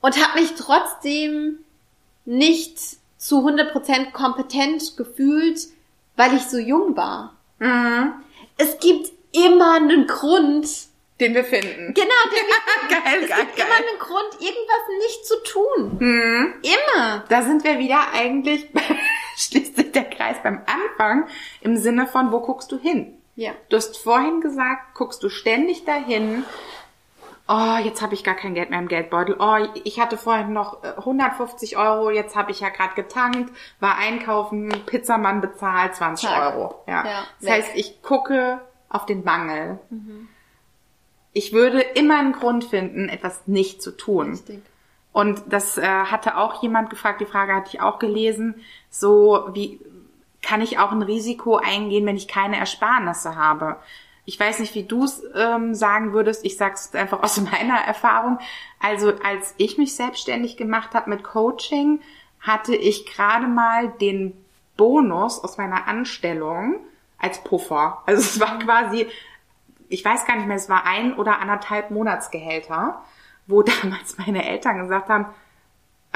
und 0.00 0.22
habe 0.22 0.40
mich 0.40 0.54
trotzdem 0.58 1.60
nicht 2.24 2.78
zu 3.16 3.46
100% 3.46 4.10
kompetent 4.12 4.96
gefühlt, 4.96 5.60
weil 6.16 6.34
ich 6.34 6.42
so 6.42 6.58
jung 6.58 6.96
war. 6.96 7.34
Mhm. 7.58 8.12
Es 8.58 8.78
gibt 8.80 9.12
immer 9.32 9.74
einen 9.76 10.06
Grund, 10.06 10.66
den 11.24 11.34
wir 11.34 11.44
finden. 11.44 11.94
Genau, 11.94 12.24
den 12.26 12.46
wir 12.46 12.88
finden. 12.88 13.04
geil, 13.04 13.20
es 13.22 13.28
geil, 13.28 13.38
gibt 13.40 13.56
geil. 13.56 13.66
immer 13.66 13.76
einen 13.76 13.98
Grund, 13.98 14.34
irgendwas 14.40 14.88
nicht 14.98 15.26
zu 15.26 15.42
tun. 15.42 15.96
Mhm. 15.98 16.54
Immer. 16.62 17.24
Da 17.28 17.42
sind 17.42 17.64
wir 17.64 17.78
wieder 17.78 18.12
eigentlich, 18.12 18.66
schließt 19.36 19.76
sich 19.76 19.92
der 19.92 20.04
Kreis 20.04 20.36
beim 20.42 20.62
Anfang, 20.66 21.26
im 21.60 21.76
Sinne 21.76 22.06
von, 22.06 22.30
wo 22.32 22.40
guckst 22.40 22.70
du 22.72 22.78
hin? 22.78 23.16
Ja. 23.36 23.52
Du 23.68 23.76
hast 23.76 23.96
vorhin 23.98 24.40
gesagt, 24.40 24.94
guckst 24.94 25.22
du 25.22 25.28
ständig 25.28 25.84
dahin, 25.84 26.44
oh, 27.48 27.76
jetzt 27.82 28.00
habe 28.00 28.14
ich 28.14 28.22
gar 28.22 28.34
kein 28.36 28.54
Geld 28.54 28.70
mehr 28.70 28.78
im 28.78 28.86
Geldbeutel. 28.88 29.36
Oh, 29.38 29.56
ich 29.82 29.98
hatte 29.98 30.16
vorhin 30.16 30.52
noch 30.52 30.82
150 30.84 31.72
äh, 31.72 31.76
Euro, 31.76 32.10
jetzt 32.10 32.36
habe 32.36 32.52
ich 32.52 32.60
ja 32.60 32.68
gerade 32.68 32.94
getankt, 32.94 33.52
war 33.80 33.96
einkaufen, 33.98 34.68
Pizzamann 34.86 35.40
bezahlt 35.40 35.96
20 35.96 36.28
Tag. 36.28 36.54
Euro. 36.54 36.84
Ja. 36.86 37.04
ja 37.04 37.24
das 37.40 37.48
weg. 37.48 37.52
heißt, 37.52 37.70
ich 37.74 38.02
gucke 38.02 38.60
auf 38.88 39.06
den 39.06 39.24
Mangel. 39.24 39.78
Mhm. 39.90 40.28
Ich 41.34 41.52
würde 41.52 41.80
immer 41.80 42.18
einen 42.18 42.32
Grund 42.32 42.64
finden, 42.64 43.10
etwas 43.10 43.46
nicht 43.46 43.82
zu 43.82 43.94
tun. 43.94 44.30
Richtig. 44.30 44.62
Und 45.12 45.42
das 45.48 45.78
äh, 45.78 45.82
hatte 45.82 46.36
auch 46.38 46.62
jemand 46.62 46.90
gefragt, 46.90 47.20
die 47.20 47.26
Frage 47.26 47.54
hatte 47.54 47.70
ich 47.72 47.80
auch 47.80 47.98
gelesen, 47.98 48.56
so 48.90 49.48
wie 49.52 49.78
kann 50.42 50.60
ich 50.60 50.78
auch 50.78 50.92
ein 50.92 51.02
Risiko 51.02 51.56
eingehen, 51.56 52.06
wenn 52.06 52.16
ich 52.16 52.28
keine 52.28 52.56
Ersparnisse 52.58 53.36
habe? 53.36 53.76
Ich 54.24 54.40
weiß 54.40 54.58
nicht, 54.58 54.74
wie 54.74 54.84
du 54.84 55.04
es 55.04 55.22
ähm, 55.34 55.74
sagen 55.74 56.12
würdest. 56.12 56.44
Ich 56.44 56.56
sage 56.56 56.74
es 56.74 56.94
einfach 56.94 57.22
aus 57.22 57.40
meiner 57.52 57.78
Erfahrung. 57.78 58.38
Also 58.80 59.12
als 59.22 59.54
ich 59.56 59.78
mich 59.78 59.94
selbstständig 59.94 60.56
gemacht 60.56 60.94
habe 60.94 61.10
mit 61.10 61.22
Coaching, 61.22 62.00
hatte 62.40 62.74
ich 62.74 63.06
gerade 63.06 63.46
mal 63.46 63.90
den 64.00 64.34
Bonus 64.76 65.42
aus 65.42 65.58
meiner 65.58 65.86
Anstellung 65.86 66.76
als 67.18 67.42
Puffer. 67.42 68.02
Also 68.06 68.22
es 68.22 68.40
war 68.40 68.58
quasi, 68.58 69.06
ich 69.88 70.04
weiß 70.04 70.26
gar 70.26 70.36
nicht 70.36 70.46
mehr, 70.46 70.56
es 70.56 70.68
war 70.68 70.84
ein 70.86 71.14
oder 71.14 71.40
anderthalb 71.40 71.90
Monatsgehälter, 71.90 73.02
wo 73.46 73.62
damals 73.82 74.18
meine 74.18 74.48
Eltern 74.48 74.78
gesagt 74.78 75.08
haben, 75.08 75.26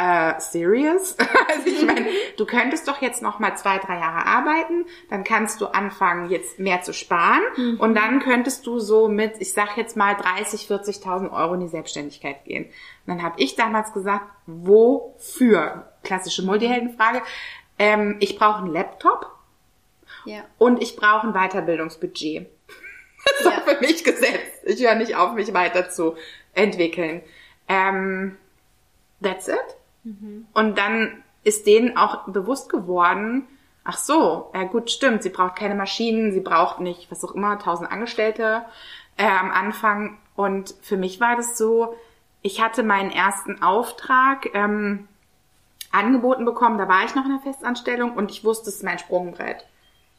äh, 0.01 0.41
serious? 0.41 1.17
also 1.49 1.67
ich 1.67 1.85
meine, 1.85 2.07
du 2.37 2.47
könntest 2.47 2.87
doch 2.87 3.03
jetzt 3.03 3.21
noch 3.21 3.41
mal 3.41 3.57
zwei, 3.57 3.79
drei 3.79 3.99
Jahre 3.99 4.27
arbeiten, 4.27 4.87
dann 5.11 5.25
kannst 5.25 5.61
du 5.61 5.67
anfangen, 5.67 6.31
jetzt 6.31 6.61
mehr 6.61 6.83
zu 6.83 6.93
sparen 6.93 7.43
mhm. 7.57 7.81
und 7.81 7.97
dann 7.97 8.21
könntest 8.21 8.65
du 8.67 8.79
so 8.79 9.09
mit, 9.09 9.41
ich 9.41 9.53
sag 9.53 9.77
jetzt 9.77 9.97
mal 9.97 10.15
30, 10.15 10.71
40.000 10.71 11.33
Euro 11.33 11.55
in 11.55 11.61
die 11.61 11.69
Selbstständigkeit 11.69 12.45
gehen. 12.45 12.67
Und 12.67 12.73
dann 13.07 13.23
habe 13.25 13.41
ich 13.41 13.57
damals 13.57 13.93
gesagt, 13.93 14.25
wofür? 14.47 15.93
Klassische 16.05 16.45
Multiheldenfrage. 16.45 17.23
ähm, 17.81 18.19
ich 18.21 18.39
brauche 18.39 18.59
einen 18.59 18.73
Laptop 18.73 19.27
Ja. 20.25 20.45
und 20.59 20.81
ich 20.81 20.95
brauche 20.95 21.27
ein 21.27 21.33
Weiterbildungsbudget. 21.33 22.47
Das 23.25 23.45
war 23.45 23.53
Ja. 23.53 23.61
für 23.61 23.81
mich 23.81 24.05
gesetzt. 24.05 24.63
Ich 24.65 24.83
höre 24.85 24.95
nicht 24.95 25.17
auf, 25.17 25.33
mich 25.35 25.53
weiter 25.55 25.91
zu 25.91 26.17
entwickeln. 26.55 27.23
Ähm, 27.69 28.37
that's 29.23 29.49
it. 29.49 29.59
Und 30.55 30.79
dann 30.79 31.23
ist 31.45 31.67
denen 31.67 31.97
auch 31.99 32.27
bewusst 32.29 32.71
geworden, 32.71 33.47
ach 33.85 33.99
so, 33.99 34.51
ja 34.55 34.65
gut, 34.65 34.91
stimmt, 34.91 35.23
sie 35.23 35.29
braucht 35.29 35.57
keine 35.57 35.75
Maschinen, 35.75 36.33
sie 36.33 36.41
braucht 36.41 36.81
nicht, 36.81 37.11
was 37.11 37.25
auch 37.25 37.35
immer, 37.35 37.59
tausend 37.59 37.91
Angestellte 37.93 38.63
äh, 39.19 39.27
am 39.27 39.51
Anfang. 39.51 40.17
Und 40.35 40.75
für 40.83 40.97
mich 40.97 41.21
war 41.21 41.37
das 41.37 41.59
so, 41.59 41.95
ich 42.43 42.63
hatte 42.63 42.83
meinen 42.83 43.11
ersten 43.11 43.61
Auftrag 43.63 44.55
ähm, 44.55 45.09
angeboten 45.93 46.45
bekommen, 46.45 46.79
da 46.79 46.89
war 46.89 47.05
ich 47.05 47.15
noch 47.15 47.25
in 47.25 47.33
der 47.33 47.41
Festanstellung 47.41 48.13
und 48.15 48.31
ich 48.31 48.45
wusste, 48.45 48.71
es 48.71 48.77
ist 48.77 48.85
mein 48.85 48.99
Sprungbrett. 48.99 49.67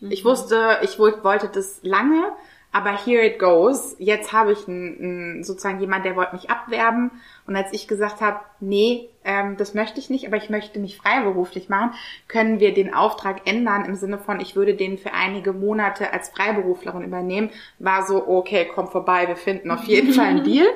Ich 0.01 0.23
wusste, 0.25 0.79
ich 0.83 0.97
woll- 0.99 1.23
wollte 1.23 1.47
das 1.49 1.79
lange, 1.81 2.31
aber 2.71 2.91
here 2.91 3.25
it 3.25 3.39
goes. 3.39 3.95
Jetzt 3.97 4.31
habe 4.31 4.51
ich 4.51 4.67
einen, 4.67 5.43
sozusagen 5.43 5.79
jemand, 5.79 6.05
der 6.05 6.15
wollte 6.15 6.35
mich 6.35 6.49
abwerben. 6.51 7.11
Und 7.47 7.55
als 7.55 7.73
ich 7.73 7.87
gesagt 7.87 8.21
habe, 8.21 8.41
nee, 8.59 9.09
ähm, 9.23 9.57
das 9.57 9.73
möchte 9.73 9.99
ich 9.99 10.11
nicht, 10.11 10.27
aber 10.27 10.37
ich 10.37 10.51
möchte 10.51 10.79
mich 10.79 10.97
freiberuflich 10.97 11.69
machen, 11.69 11.93
können 12.27 12.59
wir 12.59 12.73
den 12.73 12.93
Auftrag 12.93 13.47
ändern 13.47 13.85
im 13.85 13.95
Sinne 13.95 14.19
von, 14.19 14.39
ich 14.39 14.55
würde 14.55 14.75
den 14.75 14.99
für 14.99 15.13
einige 15.13 15.51
Monate 15.51 16.13
als 16.13 16.29
Freiberuflerin 16.29 17.03
übernehmen, 17.03 17.49
war 17.79 18.05
so, 18.05 18.27
okay, 18.27 18.69
komm 18.73 18.87
vorbei, 18.87 19.27
wir 19.27 19.37
finden 19.37 19.71
auf 19.71 19.85
jeden 19.85 20.13
Fall 20.13 20.27
einen 20.27 20.43
Deal. 20.43 20.67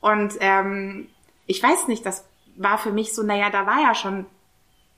Und 0.00 0.34
ähm, 0.40 1.08
ich 1.46 1.60
weiß 1.60 1.88
nicht, 1.88 2.06
das 2.06 2.24
war 2.54 2.78
für 2.78 2.92
mich 2.92 3.14
so, 3.14 3.24
naja, 3.24 3.50
da 3.50 3.66
war 3.66 3.80
ja 3.80 3.94
schon 3.96 4.26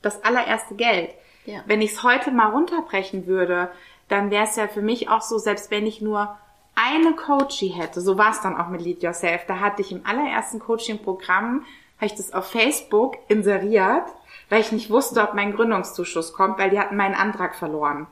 das 0.02 0.22
allererste 0.24 0.74
Geld. 0.74 1.10
Ja. 1.46 1.62
Wenn 1.64 1.80
ich 1.80 1.92
es 1.92 2.02
heute 2.02 2.30
mal 2.30 2.50
runterbrechen 2.50 3.26
würde, 3.26 3.70
dann 4.08 4.30
wäre 4.30 4.44
es 4.44 4.56
ja 4.56 4.68
für 4.68 4.82
mich 4.82 5.08
auch 5.08 5.22
so, 5.22 5.38
selbst 5.38 5.70
wenn 5.70 5.86
ich 5.86 6.00
nur 6.00 6.36
eine 6.74 7.14
Coachie 7.14 7.68
hätte, 7.68 8.00
so 8.00 8.18
war 8.18 8.30
es 8.30 8.40
dann 8.40 8.56
auch 8.56 8.68
mit 8.68 8.80
Lead 8.80 9.02
Yourself, 9.02 9.44
da 9.46 9.60
hatte 9.60 9.82
ich 9.82 9.92
im 9.92 10.06
allerersten 10.06 10.60
Coaching-Programm, 10.60 11.64
habe 11.96 12.06
ich 12.06 12.14
das 12.14 12.32
auf 12.32 12.50
Facebook 12.50 13.16
inseriert, 13.26 14.04
weil 14.48 14.60
ich 14.60 14.72
nicht 14.72 14.90
wusste, 14.90 15.22
ob 15.22 15.34
mein 15.34 15.54
Gründungszuschuss 15.54 16.32
kommt, 16.32 16.58
weil 16.58 16.70
die 16.70 16.78
hatten 16.78 16.96
meinen 16.96 17.16
Antrag 17.16 17.56
verloren. 17.56 18.06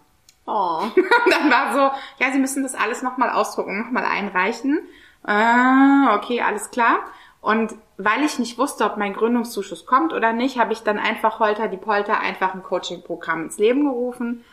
Oh. 0.46 0.80
Und 0.94 1.32
dann 1.32 1.50
war 1.50 1.72
so, 1.72 2.24
ja, 2.24 2.32
Sie 2.32 2.38
müssen 2.38 2.62
das 2.62 2.74
alles 2.74 3.02
nochmal 3.02 3.30
ausdrucken, 3.30 3.78
nochmal 3.78 4.04
einreichen. 4.04 4.80
Äh, 5.26 6.14
okay, 6.14 6.42
alles 6.42 6.70
klar. 6.70 6.98
Und 7.40 7.74
weil 7.96 8.24
ich 8.24 8.38
nicht 8.38 8.59
wusste, 8.59 8.85
ob 8.85 8.96
mein 8.96 9.14
Gründungszuschuss 9.14 9.87
kommt 9.87 10.12
oder 10.12 10.32
nicht, 10.32 10.59
habe 10.59 10.72
ich 10.72 10.82
dann 10.82 10.98
einfach 10.98 11.38
holter 11.38 11.68
die 11.68 11.76
Polter 11.76 12.20
einfach 12.20 12.54
ein 12.54 12.62
Coaching-Programm 12.62 13.44
ins 13.44 13.59
Leben 13.59 13.85
gerufen 13.85 14.44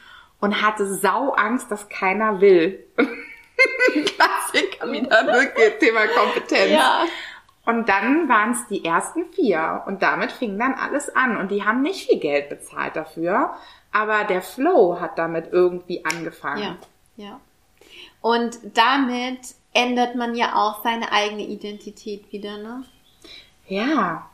und 0.43 0.61
hatte 0.61 0.85
sau 0.93 1.29
Angst, 1.29 1.71
dass 1.71 1.87
keiner 1.87 2.41
will. 2.41 2.85
Klassiker 3.93 4.91
wieder, 4.91 5.23
ne? 5.23 5.53
Thema 5.79 6.05
Kompetenz. 6.07 6.71
Ja. 6.71 7.05
Und 7.65 7.87
dann 7.87 8.27
waren 8.27 8.51
es 8.51 8.67
die 8.67 8.83
ersten 8.83 9.31
vier 9.31 9.83
und 9.87 10.03
damit 10.03 10.33
fing 10.33 10.59
dann 10.59 10.73
alles 10.73 11.07
an 11.15 11.37
und 11.37 11.49
die 11.49 11.63
haben 11.63 11.81
nicht 11.81 12.09
viel 12.09 12.19
Geld 12.19 12.49
bezahlt 12.49 12.97
dafür, 12.97 13.53
aber 13.93 14.25
der 14.25 14.41
Flow 14.41 14.99
hat 14.99 15.17
damit 15.17 15.53
irgendwie 15.53 16.03
angefangen. 16.03 16.77
Ja, 17.15 17.25
ja. 17.25 17.39
Und 18.19 18.59
damit 18.73 19.39
ändert 19.73 20.15
man 20.15 20.35
ja 20.35 20.55
auch 20.55 20.83
seine 20.83 21.13
eigene 21.13 21.43
Identität 21.43 22.33
wieder, 22.33 22.57
ne? 22.57 22.83
Ja, 23.67 24.29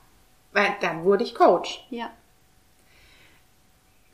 weil 0.53 0.75
dann 0.81 1.03
wurde 1.03 1.23
ich 1.23 1.35
Coach. 1.35 1.85
Ja. 1.91 2.09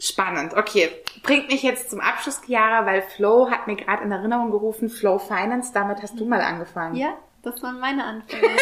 Spannend. 0.06 0.54
Okay, 0.56 0.90
bringt 1.24 1.50
mich 1.50 1.64
jetzt 1.64 1.90
zum 1.90 2.00
Abschluss, 2.00 2.42
Chiara, 2.46 2.86
weil 2.86 3.02
Flow 3.02 3.50
hat 3.50 3.68
mir 3.68 3.76
gerade 3.76 4.04
in 4.04 4.12
Erinnerung 4.12 4.52
gerufen, 4.52 4.90
Flow 4.90 5.18
Finance, 5.18 5.72
damit 5.74 6.02
hast 6.02 6.20
du 6.20 6.26
mal 6.26 6.42
angefangen. 6.42 6.96
Ja, 6.96 7.18
das 7.42 7.62
waren 7.64 7.80
meine 7.80 8.04
Anfänge. 8.04 8.48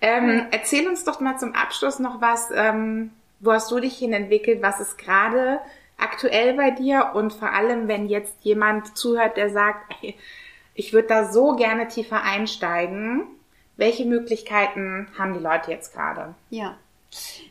Ähm, 0.00 0.46
erzähl 0.50 0.86
uns 0.86 1.04
doch 1.04 1.20
mal 1.20 1.38
zum 1.38 1.54
Abschluss 1.54 1.98
noch 1.98 2.20
was, 2.20 2.50
ähm, 2.54 3.12
wo 3.40 3.52
hast 3.52 3.70
du 3.70 3.80
dich 3.80 3.96
hin 3.96 4.12
entwickelt, 4.12 4.62
was 4.62 4.78
ist 4.78 4.98
gerade 4.98 5.58
aktuell 5.96 6.54
bei 6.54 6.70
dir 6.70 7.12
und 7.14 7.32
vor 7.32 7.52
allem, 7.52 7.88
wenn 7.88 8.06
jetzt 8.06 8.36
jemand 8.42 8.96
zuhört, 8.96 9.36
der 9.36 9.50
sagt, 9.50 9.94
ey, 10.02 10.14
ich 10.74 10.92
würde 10.92 11.08
da 11.08 11.32
so 11.32 11.56
gerne 11.56 11.88
tiefer 11.88 12.22
einsteigen, 12.22 13.26
welche 13.76 14.04
Möglichkeiten 14.04 15.08
haben 15.18 15.34
die 15.34 15.40
Leute 15.40 15.70
jetzt 15.70 15.94
gerade? 15.94 16.34
Ja. 16.50 16.76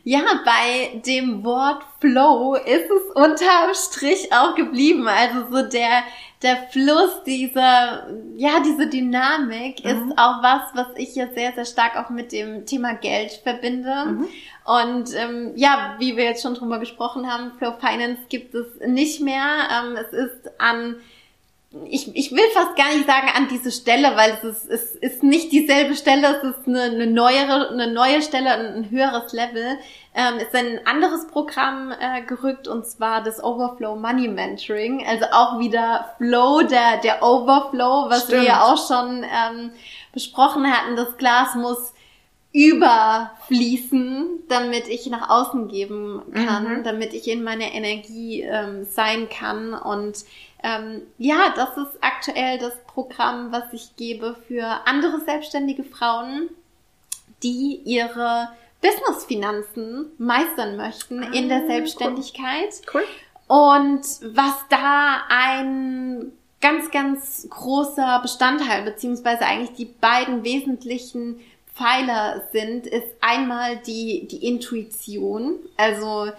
Ja, 0.04 0.22
bei 0.46 1.02
dem 1.04 1.44
Wort 1.44 1.84
Flow 2.00 2.54
ist 2.54 2.92
es 2.92 3.16
unterm 3.16 3.74
Strich 3.74 4.32
auch 4.32 4.54
geblieben. 4.54 5.08
Also 5.08 5.50
so 5.50 5.68
der, 5.68 6.04
der 6.44 6.58
Fluss, 6.72 7.24
dieser, 7.26 8.08
ja, 8.36 8.60
diese 8.64 8.88
Dynamik 8.88 9.84
ist 9.84 10.12
auch 10.18 10.44
was, 10.44 10.62
was 10.76 10.88
ich 10.98 11.16
ja 11.16 11.28
sehr, 11.34 11.54
sehr 11.54 11.66
stark 11.66 11.98
auch 11.98 12.12
mit 12.12 12.32
dem 12.32 12.68
Thema 12.68 12.94
Geld 12.94 13.32
verbinde. 13.42 14.28
Und 14.66 15.16
ähm, 15.16 15.54
ja, 15.56 15.96
wie 15.98 16.16
wir 16.16 16.26
jetzt 16.26 16.44
schon 16.44 16.54
drüber 16.54 16.78
gesprochen 16.78 17.32
haben, 17.32 17.54
Flow 17.58 17.74
Finance 17.80 18.22
gibt 18.30 18.54
es 18.54 18.68
nicht 18.86 19.22
mehr. 19.22 19.44
Ähm, 19.72 19.96
es 19.96 20.14
ist 20.14 20.52
an 20.60 20.98
ich, 21.90 22.16
ich 22.16 22.32
will 22.32 22.48
fast 22.54 22.76
gar 22.76 22.94
nicht 22.94 23.06
sagen 23.06 23.28
an 23.36 23.48
diese 23.50 23.72
Stelle, 23.72 24.16
weil 24.16 24.32
es 24.32 24.44
ist, 24.44 24.70
es 24.70 24.96
ist 24.96 25.24
nicht 25.24 25.52
dieselbe 25.52 25.96
Stelle, 25.96 26.38
es 26.38 26.44
ist 26.44 26.68
eine, 26.68 26.84
eine 26.84 27.08
neuere, 27.08 27.70
eine 27.70 27.92
neue 27.92 28.22
Stelle, 28.22 28.52
ein, 28.52 28.66
ein 28.76 28.90
höheres 28.90 29.34
Level. 29.34 29.78
Ähm, 30.14 30.38
ist 30.40 30.56
ein 30.56 30.80
anderes 30.86 31.28
Programm 31.28 31.92
äh, 31.92 32.22
gerückt 32.22 32.70
und 32.70 32.88
zwar 32.88 33.22
das 33.22 33.44
Overflow 33.44 33.98
Money 33.98 34.30
Mentoring. 34.30 35.06
Also 35.06 35.26
auch 35.32 35.60
wieder 35.60 36.14
Flow, 36.18 36.62
der, 36.62 36.98
der 36.98 37.22
Overflow, 37.22 38.10
was 38.10 38.30
wir 38.30 38.42
Stimmt. 38.42 38.48
ja 38.48 38.64
auch 38.64 38.88
schon 38.88 39.24
ähm, 39.24 39.72
besprochen 40.14 40.66
hatten. 40.72 40.96
Das 40.96 41.18
Glas 41.18 41.56
muss 41.56 41.94
überfließen, 42.54 44.44
damit 44.48 44.88
ich 44.88 45.08
nach 45.08 45.30
außen 45.30 45.68
geben 45.68 46.22
kann, 46.34 46.86
damit 46.86 47.14
ich 47.14 47.28
in 47.28 47.44
meiner 47.44 47.74
Energie 47.74 48.44
ähm, 48.44 48.86
sein 48.86 49.28
kann. 49.28 49.74
Und 49.74 50.24
ähm, 50.66 51.04
ja, 51.20 51.54
das 51.56 51.78
ist 51.78 51.98
aktuell 52.02 52.58
das 52.58 52.74
Programm, 52.88 53.52
was 53.52 53.72
ich 53.72 53.96
gebe 53.96 54.36
für 54.48 54.66
andere 54.86 55.22
selbstständige 55.22 55.84
Frauen, 55.84 56.50
die 57.44 57.82
ihre 57.86 58.50
Businessfinanzen 58.82 60.08
meistern 60.18 60.76
möchten 60.76 61.22
in 61.34 61.50
der 61.50 61.60
Ah, 61.60 61.62
cool. 61.62 61.68
Selbstständigkeit. 61.68 62.82
Cool. 62.92 63.04
Und 63.48 64.02
was 64.36 64.54
da 64.70 65.22
ein 65.30 66.32
ganz, 66.62 66.90
ganz 66.90 67.48
großer 67.50 68.20
Bestandteil, 68.24 68.82
beziehungsweise 68.84 69.46
eigentlich 69.46 69.76
die 69.78 69.86
beiden 69.86 70.44
wesentlichen 70.44 71.40
Pfeiler 71.76 72.42
sind, 72.52 72.88
ist 72.88 73.08
einmal 73.22 73.78
die, 73.78 74.28
die 74.28 74.48
Intuition, 74.48 75.60
also 75.78 76.32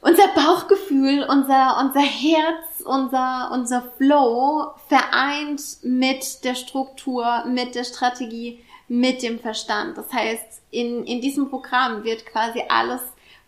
unser 0.00 0.28
Bauchgefühl, 0.28 1.26
unser, 1.28 1.78
unser 1.80 2.00
Herz, 2.00 2.75
unser, 2.86 3.50
unser 3.52 3.90
Flow 3.96 4.74
vereint 4.88 5.62
mit 5.82 6.44
der 6.44 6.54
Struktur, 6.54 7.44
mit 7.46 7.74
der 7.74 7.84
Strategie, 7.84 8.64
mit 8.88 9.22
dem 9.22 9.38
Verstand. 9.38 9.98
Das 9.98 10.10
heißt, 10.12 10.62
in, 10.70 11.04
in 11.04 11.20
diesem 11.20 11.50
Programm 11.50 12.04
wird 12.04 12.24
quasi 12.26 12.62
alles 12.68 13.02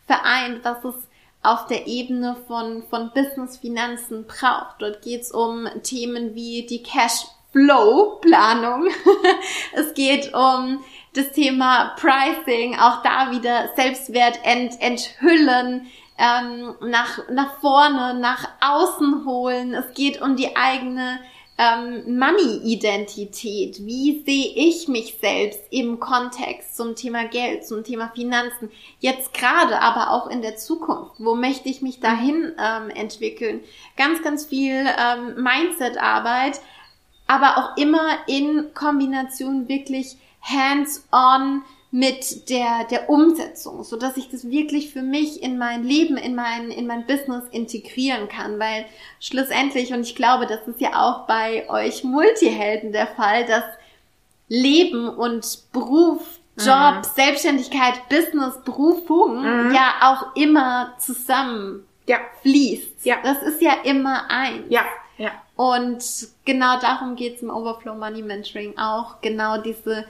vereint, 0.07 0.64
was 0.64 0.85
es 0.85 0.94
auf 1.42 1.66
der 1.66 1.87
Ebene 1.87 2.37
von, 2.46 2.83
von 2.90 3.11
Business, 3.14 3.57
Finanzen 3.59 4.27
braucht. 4.27 4.77
Dort 4.81 5.03
geht 5.03 5.20
es 5.22 5.31
um 5.31 5.68
Themen 5.83 6.35
wie 6.35 6.66
die 6.66 6.83
Cash-Flow-Planung. 6.83 8.88
es 9.72 9.94
geht 9.94 10.35
um 10.35 10.83
das 11.14 11.31
Thema 11.33 11.94
Pricing, 11.96 12.79
auch 12.79 13.03
da 13.03 13.31
wieder 13.31 13.70
Selbstwert 13.77 14.40
ent, 14.42 14.79
enthüllen, 14.81 15.87
ähm, 16.18 16.74
nach, 16.81 17.28
nach 17.31 17.61
vorne, 17.61 18.14
nach 18.14 18.48
außen 18.61 19.24
holen. 19.24 19.74
Es 19.74 19.94
geht 19.94 20.20
um 20.20 20.37
die 20.37 20.57
eigene 20.57 21.20
ähm, 21.59 22.18
Money-Identität. 22.18 23.85
Wie 23.85 24.22
sehe 24.24 24.52
ich 24.54 24.88
mich 24.88 25.18
selbst 25.20 25.61
im 25.70 25.98
Kontext 25.98 26.76
zum 26.76 26.94
Thema 26.94 27.24
Geld, 27.26 27.66
zum 27.66 27.85
Thema 27.85 28.11
Finanzen? 28.14 28.70
Jetzt 29.00 29.35
gerade, 29.35 29.81
aber 29.81 30.12
auch 30.12 30.28
in 30.28 30.42
der 30.42 30.57
Zukunft. 30.57 31.14
Wo 31.18 31.35
möchte 31.35 31.68
ich 31.68 31.83
mich 31.83 32.00
dahin 32.00 32.52
ähm, 32.59 32.90
entwickeln? 32.90 33.61
Ganz, 33.96 34.22
ganz 34.22 34.46
viel 34.46 34.87
ähm, 34.87 35.42
Mindset-Arbeit, 35.42 36.61
aber 37.26 37.59
auch 37.59 37.76
immer 37.76 38.09
in 38.26 38.72
Kombination 38.74 39.68
wirklich 39.68 40.16
hands-on 40.42 41.62
mit 41.90 42.51
der, 42.51 42.85
der 42.90 43.09
Umsetzung, 43.09 43.83
so 43.83 43.96
dass 43.96 44.16
ich 44.18 44.29
das 44.29 44.51
wirklich 44.51 44.92
für 44.92 45.01
mich 45.03 45.42
in 45.42 45.57
mein 45.57 45.85
Leben, 45.85 46.16
in 46.18 46.35
mein, 46.35 46.70
in 46.70 46.87
mein 46.87 47.07
Business 47.07 47.44
integrieren 47.51 48.29
kann, 48.29 48.59
weil 48.59 48.85
schlussendlich, 49.20 49.92
und 49.94 50.03
ich 50.03 50.14
glaube, 50.14 50.46
das 50.46 50.61
ist 50.68 50.81
ja 50.81 50.90
auch 51.03 51.27
bei 51.27 51.68
euch 51.70 52.05
Multihelden 52.05 52.92
der 52.92 53.07
Fall, 53.07 53.46
dass 53.46 53.64
Leben 54.48 55.09
und 55.09 55.59
Beruf 55.72 56.20
Job, 56.61 57.05
Selbstständigkeit, 57.14 58.09
Business, 58.09 58.59
Berufung 58.64 59.42
Mhm. 59.42 59.72
ja 59.74 59.92
auch 60.03 60.35
immer 60.35 60.94
zusammen 60.98 61.87
Ja, 62.09 62.18
fließt. 62.42 63.05
Ja. 63.07 63.16
Das 63.22 63.42
ist 63.42 63.62
ja 63.62 63.74
immer 63.85 64.29
eins. 64.29 64.64
ja, 64.68 64.85
ja. 65.18 65.31
Und 65.55 66.03
genau 66.44 66.79
darum 66.81 67.14
geht's 67.16 67.42
im 67.42 67.51
Overflow 67.51 67.94
Money 67.94 68.22
Mentoring 68.22 68.77
auch, 68.77 69.20
genau 69.20 69.59
diese 69.59 70.05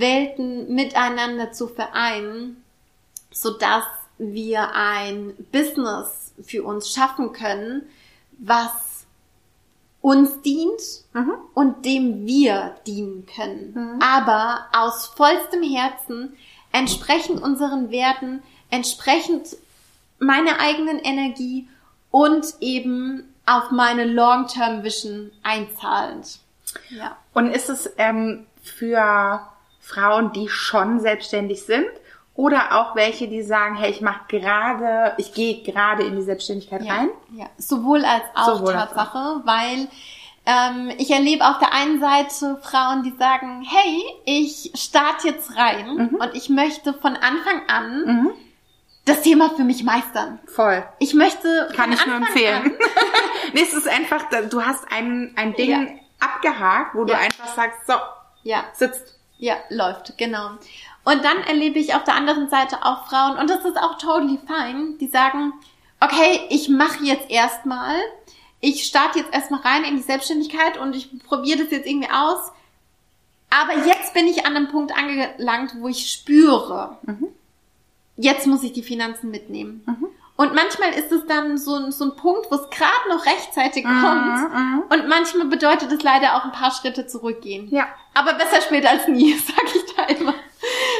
Welten 0.00 0.74
miteinander 0.74 1.52
zu 1.52 1.68
vereinen, 1.68 2.62
sodass 3.30 3.84
wir 4.18 4.74
ein 4.74 5.34
Business 5.50 6.32
für 6.42 6.62
uns 6.62 6.92
schaffen 6.92 7.32
können, 7.32 7.82
was 8.38 9.06
uns 10.00 10.42
dient 10.42 10.80
Mhm. 11.12 11.34
und 11.54 11.84
dem 11.84 12.26
wir 12.26 12.76
dienen 12.86 13.26
können. 13.26 14.00
Aber 14.02 14.66
aus 14.72 15.06
vollstem 15.06 15.62
Herzen, 15.62 16.36
entsprechend 16.72 17.40
unseren 17.40 17.90
Werten, 17.90 18.42
entsprechend 18.70 19.56
meiner 20.18 20.58
eigenen 20.60 20.98
Energie 20.98 21.68
und 22.10 22.46
eben 22.60 23.32
auf 23.46 23.70
meine 23.70 24.04
Long-Term 24.04 24.82
Vision 24.82 25.30
einzahlend. 25.42 26.38
Ja. 26.90 27.16
Und 27.34 27.48
ist 27.48 27.68
es 27.68 27.90
ähm, 27.98 28.46
für 28.62 29.46
Frauen, 29.92 30.32
die 30.32 30.48
schon 30.48 31.00
selbstständig 31.00 31.64
sind 31.64 31.86
oder 32.34 32.80
auch 32.80 32.96
welche, 32.96 33.28
die 33.28 33.42
sagen, 33.42 33.76
hey, 33.76 33.90
ich 33.90 34.00
mache 34.00 34.22
gerade, 34.28 35.12
ich 35.18 35.34
gehe 35.34 35.62
gerade 35.62 36.02
in 36.04 36.16
die 36.16 36.22
Selbstständigkeit 36.22 36.82
Ja, 36.82 36.94
rein? 36.94 37.08
ja. 37.36 37.46
sowohl 37.58 38.04
als 38.04 38.22
auch 38.34 38.56
Sowohl 38.58 38.74
als 38.74 38.92
Tatsache, 38.92 39.42
weil 39.44 39.88
ähm, 40.46 40.90
ich 40.98 41.10
erlebe 41.10 41.44
auf 41.46 41.58
der 41.58 41.72
einen 41.74 42.00
Seite 42.00 42.58
Frauen, 42.62 43.02
die 43.02 43.14
sagen, 43.18 43.62
hey, 43.68 44.02
ich 44.24 44.72
starte 44.74 45.28
jetzt 45.28 45.56
rein 45.56 45.94
Mhm. 45.94 46.14
und 46.16 46.34
ich 46.34 46.48
möchte 46.48 46.94
von 46.94 47.14
Anfang 47.16 47.62
an 47.68 48.30
das 49.04 49.20
Thema 49.22 49.50
für 49.50 49.64
mich 49.64 49.84
meistern. 49.84 50.38
Voll. 50.46 50.82
Ich 51.00 51.12
möchte 51.14 51.68
Kann 51.76 51.92
ich 51.92 52.04
nur 52.06 52.14
Anfang 52.16 52.28
empfehlen. 52.34 52.76
nee, 53.52 53.60
es 53.62 53.74
ist 53.74 53.88
einfach, 53.88 54.24
du 54.48 54.62
hast 54.64 54.84
ein, 54.90 55.32
ein 55.36 55.54
Ding 55.54 55.70
Ja. 55.70 55.86
abgehakt, 56.20 56.94
wo 56.94 57.04
du 57.04 57.12
Ja. 57.12 57.18
einfach 57.18 57.48
sagst, 57.54 57.80
so, 57.86 57.94
ja, 58.42 58.64
sitzt. 58.72 59.18
Ja, 59.42 59.56
läuft, 59.70 60.16
genau. 60.18 60.50
Und 61.02 61.24
dann 61.24 61.38
erlebe 61.38 61.80
ich 61.80 61.96
auf 61.96 62.04
der 62.04 62.14
anderen 62.14 62.48
Seite 62.48 62.84
auch 62.84 63.08
Frauen, 63.08 63.38
und 63.38 63.50
das 63.50 63.64
ist 63.64 63.76
auch 63.76 63.98
totally 63.98 64.38
fine, 64.46 64.96
die 65.00 65.08
sagen, 65.08 65.52
okay, 65.98 66.42
ich 66.48 66.68
mache 66.68 67.02
jetzt 67.02 67.28
erstmal, 67.28 67.96
ich 68.60 68.84
starte 68.84 69.18
jetzt 69.18 69.34
erstmal 69.34 69.62
rein 69.62 69.82
in 69.82 69.96
die 69.96 70.02
Selbstständigkeit 70.02 70.78
und 70.78 70.94
ich 70.94 71.10
probiere 71.24 71.58
das 71.58 71.72
jetzt 71.72 71.88
irgendwie 71.88 72.08
aus. 72.08 72.52
Aber 73.50 73.84
jetzt 73.84 74.14
bin 74.14 74.28
ich 74.28 74.46
an 74.46 74.54
einem 74.54 74.68
Punkt 74.68 74.92
angelangt, 74.96 75.74
wo 75.80 75.88
ich 75.88 76.08
spüre, 76.08 76.98
jetzt 78.16 78.46
muss 78.46 78.62
ich 78.62 78.72
die 78.72 78.84
Finanzen 78.84 79.32
mitnehmen. 79.32 79.82
Und 80.42 80.54
manchmal 80.54 80.90
ist 80.90 81.12
es 81.12 81.24
dann 81.26 81.56
so, 81.56 81.74
ein- 81.76 81.92
so 81.92 82.04
ein 82.06 82.16
Punkt, 82.16 82.50
wo 82.50 82.56
es 82.56 82.68
gerade 82.70 83.08
noch 83.08 83.24
rechtzeitig 83.24 83.84
kommt. 83.84 84.50
Und 84.90 85.08
manchmal 85.08 85.46
bedeutet 85.46 85.92
es 85.92 86.02
leider 86.02 86.34
auch 86.36 86.44
ein 86.44 86.52
paar 86.52 86.72
Schritte 86.72 87.06
zurückgehen. 87.06 87.68
Ja. 87.70 87.86
Aber 88.14 88.34
besser 88.34 88.60
spät 88.60 88.84
als 88.86 89.06
nie, 89.06 89.32
sag 89.38 89.64
ich 89.74 89.94
da 89.94 90.02
immer. 90.04 90.34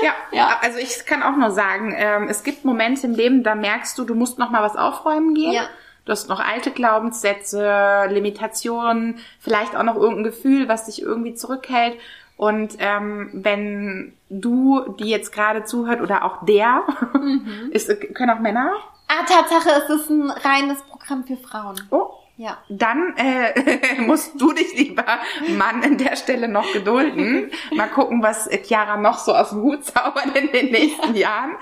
Ja, 0.02 0.12
Ja. 0.33 0.59
also 0.62 0.78
ich 0.78 1.05
kann 1.07 1.22
auch 1.22 1.37
nur 1.37 1.50
sagen, 1.50 1.92
ähm, 1.96 2.28
es 2.28 2.44
gibt 2.44 2.64
Momente 2.64 3.07
im 3.07 3.14
Leben, 3.14 3.42
da 3.42 3.55
merkst 3.55 3.96
du, 3.98 4.05
du 4.05 4.14
musst 4.14 4.38
noch 4.38 4.50
mal 4.50 4.62
was 4.62 4.76
aufräumen 4.76 5.35
gehen. 5.35 5.52
Ja. 5.52 5.62
Du 6.05 6.12
hast 6.12 6.28
noch 6.28 6.40
alte 6.40 6.70
Glaubenssätze, 6.72 8.07
Limitationen, 8.11 9.18
vielleicht 9.40 9.76
auch 9.76 9.83
noch 9.85 9.96
irgendein 9.96 10.24
Gefühl, 10.24 10.68
was 10.68 10.87
dich 10.87 11.02
irgendwie 11.02 11.35
zurückhält. 11.35 11.96
Und 12.37 12.74
ähm, 12.78 13.31
wenn 13.35 14.14
du, 14.28 14.94
die 14.98 15.09
jetzt 15.11 15.33
gerade 15.33 15.64
zuhört, 15.64 16.00
oder 16.00 16.24
auch 16.24 16.44
der, 16.44 16.83
Mhm. 17.14 17.70
ist, 17.72 17.88
können 18.14 18.31
auch 18.31 18.40
Männer, 18.40 18.72
Ah, 19.14 19.25
Tatsache, 19.25 19.68
es 19.83 19.90
ist 19.90 20.11
ein 20.11 20.31
reines 20.31 20.81
Programm 20.85 21.25
für 21.25 21.37
Frauen. 21.37 21.77
oh, 21.90 22.11
Ja. 22.38 22.57
dann 22.70 23.14
äh, 23.16 24.01
musst 24.07 24.40
du 24.40 24.53
dich, 24.53 24.75
lieber 24.75 25.05
Mann, 25.59 25.83
an 25.85 25.98
der 25.98 26.16
Stelle 26.16 26.48
noch 26.48 26.72
gedulden. 26.72 27.51
Mal 27.75 27.88
gucken, 27.88 28.22
was 28.22 28.48
Chiara 28.64 28.96
noch 28.96 29.18
so 29.18 29.35
aus 29.35 29.51
dem 29.51 29.62
Hut 29.62 29.85
zaubert 29.85 30.35
in 30.35 30.51
den 30.51 30.70
nächsten 30.72 31.14
Jahren. 31.14 31.57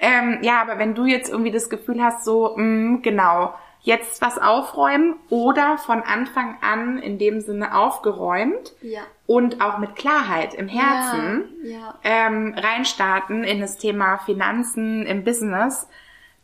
Ähm, 0.00 0.38
ja, 0.42 0.62
aber 0.62 0.78
wenn 0.78 0.94
du 0.94 1.04
jetzt 1.04 1.30
irgendwie 1.30 1.50
das 1.52 1.68
Gefühl 1.68 2.02
hast, 2.02 2.24
so, 2.24 2.54
mh, 2.56 3.00
genau, 3.02 3.52
jetzt 3.82 4.22
was 4.22 4.38
aufräumen 4.38 5.16
oder 5.28 5.76
von 5.76 6.00
Anfang 6.02 6.56
an 6.62 6.98
in 6.98 7.18
dem 7.18 7.42
Sinne 7.42 7.76
aufgeräumt 7.76 8.72
Ja. 8.80 9.02
und 9.26 9.60
auch 9.60 9.76
mit 9.76 9.94
Klarheit 9.94 10.54
im 10.54 10.68
Herzen 10.68 11.50
Ja. 11.64 11.98
ähm, 12.02 12.54
reinstarten 12.56 13.44
in 13.44 13.60
das 13.60 13.76
Thema 13.76 14.16
Finanzen 14.24 15.04
im 15.04 15.22
Business, 15.22 15.86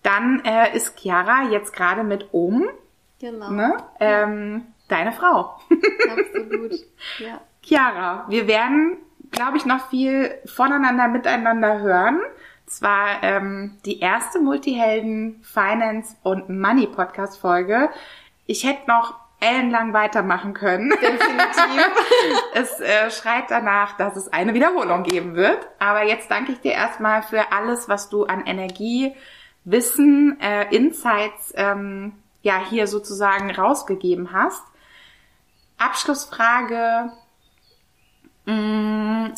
dann 0.02 0.42
äh, 0.44 0.76
ist 0.76 0.98
Chiara 0.98 1.48
jetzt 1.50 1.72
gerade 1.72 2.02
mit 2.04 2.28
um 2.32 2.68
Genau. 3.20 3.50
ne? 3.50 3.76
ähm, 4.00 4.66
deine 4.88 5.12
Frau. 5.12 5.60
Absolut. 6.10 6.72
Ja. 7.18 7.40
Chiara, 7.62 8.24
wir 8.28 8.46
werden, 8.46 8.96
glaube 9.30 9.58
ich, 9.58 9.66
noch 9.66 9.90
viel 9.90 10.38
voneinander, 10.46 11.08
miteinander 11.08 11.80
hören. 11.80 12.20
Zwar 12.66 13.22
ähm, 13.22 13.78
die 13.84 14.00
erste 14.00 14.40
Multihelden 14.40 15.42
Finance 15.42 16.16
und 16.22 16.48
Money 16.48 16.86
Podcast 16.86 17.38
Folge. 17.38 17.90
Ich 18.46 18.64
hätte 18.64 18.88
noch 18.88 19.16
ellenlang 19.40 19.92
weitermachen 19.92 20.54
können. 20.54 20.90
Definitiv. 20.90 21.90
es 22.54 22.80
äh, 22.80 23.10
schreit 23.10 23.50
danach, 23.50 23.96
dass 23.96 24.16
es 24.16 24.32
eine 24.32 24.54
Wiederholung 24.54 25.02
geben 25.02 25.34
wird. 25.34 25.58
Aber 25.78 26.04
jetzt 26.04 26.30
danke 26.30 26.52
ich 26.52 26.60
dir 26.60 26.72
erstmal 26.72 27.22
für 27.22 27.52
alles, 27.52 27.88
was 27.88 28.08
du 28.08 28.24
an 28.24 28.46
Energie, 28.46 29.14
Wissen, 29.64 30.38
äh, 30.40 30.74
Insights 30.74 31.52
ähm, 31.56 32.12
ja 32.42 32.64
hier 32.68 32.86
sozusagen 32.86 33.50
rausgegeben 33.50 34.32
hast. 34.32 34.62
Abschlussfrage. 35.78 37.12
Mh, 38.46 39.34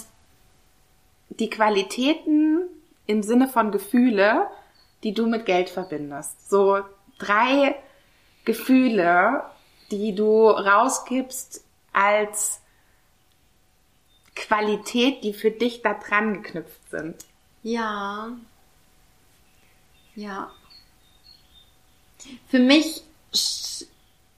die 1.31 1.51
Qualitäten 1.51 2.61
im 3.07 3.23
Sinne 3.23 3.49
von 3.49 3.73
Gefühle, 3.73 4.49
die 5.03 5.15
du 5.15 5.27
mit 5.27 5.47
Geld 5.47 5.71
verbindest. 5.71 6.49
So 6.49 6.81
drei 7.19 7.75
Gefühle, 8.45 9.43
die 9.91 10.15
du 10.15 10.49
rausgibst 10.49 11.65
als 11.93 12.61
Qualität, 14.35 15.25
die 15.25 15.33
für 15.35 15.51
dich 15.51 15.83
da 15.83 15.95
dran 15.95 16.43
geknüpft 16.43 16.91
sind. 16.91 17.17
Ja. 17.63 18.29
Ja. 20.15 20.51
Für 22.49 22.59
mich, 22.59 23.03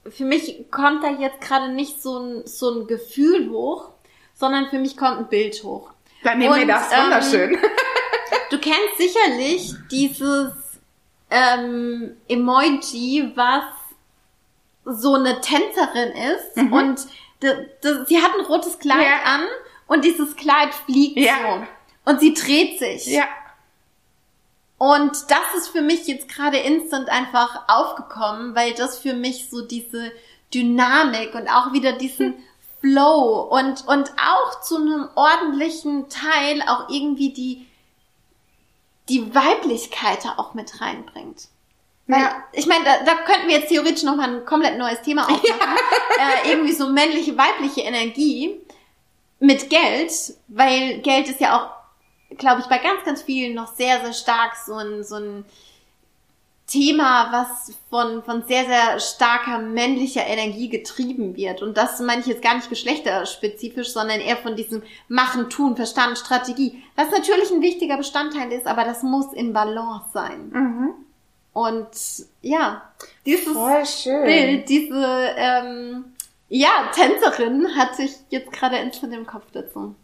für 0.09 0.25
mich 0.25 0.71
kommt 0.71 1.03
da 1.05 1.11
jetzt 1.11 1.41
gerade 1.41 1.69
nicht 1.73 2.01
so 2.03 2.19
ein, 2.19 2.47
so 2.47 2.71
ein 2.81 2.87
Gefühl 2.87 3.51
hoch, 3.51 3.91
sondern 4.35 4.69
für 4.71 4.79
mich 4.79 4.97
kommt 4.97 5.19
ein 5.19 5.29
Bild 5.29 5.63
hoch. 5.63 5.91
Dann 6.23 6.39
nehmen 6.39 6.55
wir 6.55 6.63
Und, 6.63 6.69
das 6.69 6.91
ähm, 6.93 7.03
wunderschön. 7.05 7.59
Du 8.51 8.59
kennst 8.59 8.97
sicherlich 8.99 9.75
dieses 9.91 10.53
ähm, 11.31 12.17
Emoji, 12.29 13.33
was 13.35 13.65
so 14.85 15.15
eine 15.15 15.41
Tänzerin 15.41 16.13
ist 16.13 16.57
und 16.73 17.07
d- 17.43 17.67
d- 17.83 18.05
sie 18.07 18.19
hat 18.23 18.33
ein 18.39 18.45
rotes 18.45 18.79
Kleid 18.79 19.03
Ja. 19.03 19.23
an 19.25 19.41
und 19.87 20.05
dieses 20.05 20.37
Kleid 20.37 20.75
fliegt 20.75 21.19
Ja. 21.19 21.35
so 22.05 22.11
und 22.11 22.21
sie 22.21 22.35
dreht 22.35 22.79
sich. 22.79 23.07
ja. 23.07 23.25
Und 24.79 25.13
das 25.31 25.55
ist 25.57 25.69
für 25.69 25.83
mich 25.83 26.07
jetzt 26.07 26.29
gerade 26.29 26.59
instant 26.59 27.09
einfach 27.09 27.63
aufgekommen, 27.69 28.55
weil 28.55 28.75
das 28.75 28.99
für 28.99 29.15
mich 29.15 29.49
so 29.49 29.63
diese 29.63 30.11
Dynamik 30.53 31.35
und 31.35 31.49
auch 31.49 31.73
wieder 31.73 31.93
diesen 31.93 32.35
Flow 32.81 33.49
und, 33.51 33.87
und 33.87 34.13
auch 34.21 34.61
zu 34.61 34.77
einem 34.77 35.09
ordentlichen 35.15 36.09
Teil 36.09 36.63
auch 36.67 36.89
irgendwie 36.91 37.33
die, 37.33 37.67
die 39.09 39.35
Weiblichkeit 39.35 40.25
da 40.25 40.35
auch 40.39 40.55
mit 40.55 40.81
reinbringt. 40.81 41.49
Weil, 42.07 42.21
Ja. 42.21 42.45
ich 42.53 42.67
meine, 42.67 42.85
da, 42.85 43.03
da 43.05 43.15
könnten 43.23 43.49
wir 43.49 43.59
jetzt 43.59 43.69
theoretisch 43.71 44.03
nochmal 44.03 44.29
ein 44.29 44.45
komplett 44.45 44.77
neues 44.77 45.01
Thema 45.03 45.23
aufmachen. 45.25 45.79
Äh, 46.45 46.51
irgendwie 46.51 46.73
so 46.73 46.89
männliche, 46.89 47.37
weibliche 47.39 47.81
Energie 47.81 48.61
mit 49.41 49.69
Geld, 49.71 50.13
weil 50.49 50.99
Geld 50.99 51.29
ist 51.29 51.41
ja 51.41 51.59
auch, 51.59 51.71
glaube 52.39 52.61
ich, 52.61 52.67
bei 52.67 52.79
ganz, 52.79 53.05
ganz 53.05 53.23
vielen 53.23 53.55
noch 53.55 53.75
sehr, 53.75 54.01
sehr 54.01 54.13
stark 54.13 54.57
so 54.57 54.75
ein, 54.75 55.05
so 55.05 55.17
ein 55.17 55.45
Thema, 56.67 57.29
was 57.31 57.75
von, 57.91 58.23
von 58.23 58.43
sehr, 58.49 58.65
sehr 58.65 58.99
starker 58.99 59.59
männlicher 59.59 60.27
Energie 60.27 60.71
getrieben 60.71 61.37
wird. 61.37 61.61
Und 61.61 61.77
das 61.77 62.01
meine 62.01 62.23
ich 62.23 62.27
jetzt 62.27 62.43
gar 62.43 62.55
nicht 62.55 62.71
geschlechterspezifisch, 62.71 63.93
sondern 63.93 64.21
eher 64.21 64.39
von 64.39 64.57
diesem 64.57 64.83
Machen, 65.09 65.51
Tun, 65.51 65.77
Verstand, 65.77 66.17
Strategie. 66.17 66.83
Was 66.97 67.11
natürlich 67.11 67.51
ein 67.51 67.61
wichtiger 67.61 67.99
Bestandteil 67.99 68.51
ist, 68.51 68.67
aber 68.67 68.85
das 68.85 69.03
muss 69.03 69.33
in 69.35 69.53
Balance 69.53 70.07
sein. 70.15 70.51
Mhm. 70.51 70.95
Und 71.53 71.91
ja, 72.41 72.91
dieses 73.27 73.53
Voll 73.53 73.87
schön. 73.87 74.25
Bild, 74.25 74.69
diese 74.69 75.35
ähm, 75.37 76.05
ja, 76.49 76.91
Tänzerin 76.95 77.77
hat 77.77 77.95
sich 77.95 78.13
jetzt 78.31 78.53
gerade 78.53 78.77
instant 78.79 79.13
im 79.13 79.27
Kopf 79.27 79.45
dazu. 79.53 79.95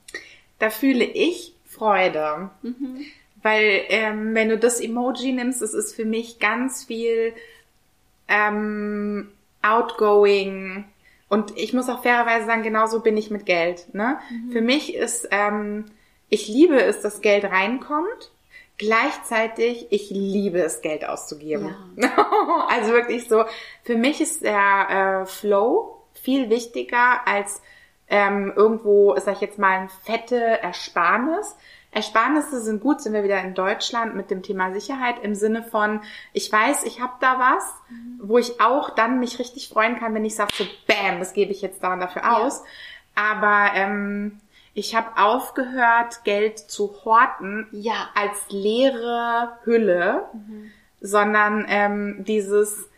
Da 0.58 0.68
fühle 0.68 1.04
ich 1.04 1.54
Freude. 1.80 2.50
Mhm. 2.60 3.06
Weil 3.42 3.84
ähm, 3.88 4.34
wenn 4.34 4.50
du 4.50 4.58
das 4.58 4.80
Emoji 4.80 5.32
nimmst, 5.32 5.62
es 5.62 5.72
ist 5.72 5.96
für 5.96 6.04
mich 6.04 6.38
ganz 6.38 6.84
viel 6.84 7.32
ähm, 8.28 9.30
outgoing. 9.62 10.84
Und 11.30 11.56
ich 11.56 11.72
muss 11.72 11.88
auch 11.88 12.02
fairerweise 12.02 12.44
sagen, 12.44 12.62
genauso 12.62 13.00
bin 13.00 13.16
ich 13.16 13.30
mit 13.30 13.46
Geld. 13.46 13.94
Ne? 13.94 14.18
Mhm. 14.30 14.52
Für 14.52 14.60
mich 14.60 14.94
ist, 14.94 15.28
ähm, 15.30 15.86
ich 16.28 16.48
liebe 16.48 16.80
es, 16.82 17.00
dass 17.00 17.22
Geld 17.22 17.44
reinkommt. 17.44 18.30
Gleichzeitig, 18.76 19.86
ich 19.90 20.10
liebe 20.10 20.58
es, 20.60 20.82
Geld 20.82 21.06
auszugeben. 21.06 21.74
Ja. 21.96 22.10
also 22.68 22.92
wirklich 22.92 23.26
so, 23.26 23.44
für 23.84 23.96
mich 23.96 24.20
ist 24.20 24.42
der 24.42 25.22
äh, 25.22 25.26
Flow 25.26 26.02
viel 26.12 26.50
wichtiger 26.50 27.26
als 27.26 27.62
ähm, 28.10 28.52
irgendwo, 28.54 29.16
sag 29.18 29.36
ich 29.36 29.40
jetzt 29.40 29.58
mal, 29.58 29.78
ein 29.78 29.88
fette 29.88 30.36
Ersparnis. 30.36 31.56
Ersparnisse 31.93 32.61
sind 32.61 32.80
gut, 32.80 33.01
sind 33.01 33.14
wir 33.14 33.24
wieder 33.24 33.43
in 33.43 33.55
Deutschland 33.55 34.14
mit 34.14 34.30
dem 34.30 34.43
Thema 34.43 34.72
Sicherheit 34.72 35.16
im 35.22 35.34
Sinne 35.34 35.62
von, 35.62 36.01
ich 36.32 36.51
weiß, 36.51 36.84
ich 36.84 37.01
habe 37.01 37.14
da 37.20 37.38
was, 37.38 37.64
mhm. 37.88 38.20
wo 38.22 38.38
ich 38.38 38.61
auch 38.61 38.91
dann 38.91 39.18
mich 39.18 39.38
richtig 39.38 39.68
freuen 39.68 39.99
kann, 39.99 40.14
wenn 40.14 40.24
ich 40.24 40.36
sage 40.36 40.53
so, 40.55 40.64
bam, 40.86 41.18
das 41.18 41.32
gebe 41.32 41.51
ich 41.51 41.62
jetzt 41.62 41.82
da 41.82 41.93
und 41.93 42.01
dafür 42.01 42.22
ja. 42.22 42.38
aus. 42.38 42.62
Aber 43.16 43.70
ähm, 43.74 44.41
ich 44.72 44.95
habe 44.95 45.20
aufgehört, 45.20 46.22
Geld 46.22 46.59
zu 46.59 46.95
horten 47.05 47.66
ja. 47.72 48.09
als 48.14 48.38
leere 48.51 49.59
Hülle, 49.64 50.26
mhm. 50.32 50.70
sondern 51.01 51.66
ähm, 51.68 52.24
dieses, 52.24 52.88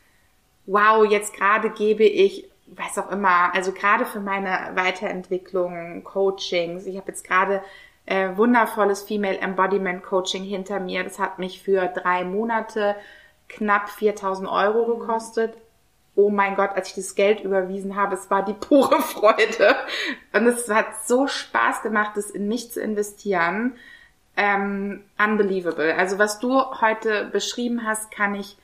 wow, 0.66 1.04
jetzt 1.10 1.34
gerade 1.34 1.70
gebe 1.70 2.04
ich 2.04 2.48
weiß 2.76 2.98
auch 2.98 3.10
immer, 3.10 3.54
also 3.54 3.72
gerade 3.72 4.06
für 4.06 4.20
meine 4.20 4.70
Weiterentwicklung, 4.74 6.04
Coachings, 6.04 6.86
ich 6.86 6.96
habe 6.96 7.08
jetzt 7.08 7.26
gerade 7.26 7.62
äh, 8.06 8.36
wundervolles 8.36 9.02
Female 9.02 9.38
Embodiment 9.38 10.02
Coaching 10.02 10.44
hinter 10.44 10.80
mir. 10.80 11.04
Das 11.04 11.18
hat 11.18 11.38
mich 11.38 11.62
für 11.62 11.86
drei 11.86 12.24
Monate 12.24 12.96
knapp 13.48 13.90
4000 13.90 14.48
Euro 14.48 14.98
gekostet. 14.98 15.56
Oh 16.14 16.28
mein 16.28 16.56
Gott, 16.56 16.70
als 16.74 16.88
ich 16.88 16.94
das 16.94 17.14
Geld 17.14 17.40
überwiesen 17.40 17.96
habe, 17.96 18.14
es 18.14 18.30
war 18.30 18.44
die 18.44 18.52
pure 18.52 19.00
Freude. 19.02 19.76
Und 20.32 20.46
es 20.46 20.68
hat 20.68 21.06
so 21.06 21.26
Spaß 21.26 21.82
gemacht, 21.82 22.12
das 22.16 22.30
in 22.30 22.48
mich 22.48 22.70
zu 22.72 22.80
investieren. 22.80 23.76
Ähm, 24.36 25.04
unbelievable. 25.18 25.94
Also 25.94 26.18
was 26.18 26.38
du 26.38 26.58
heute 26.80 27.26
beschrieben 27.26 27.86
hast, 27.86 28.10
kann 28.10 28.34
ich 28.34 28.56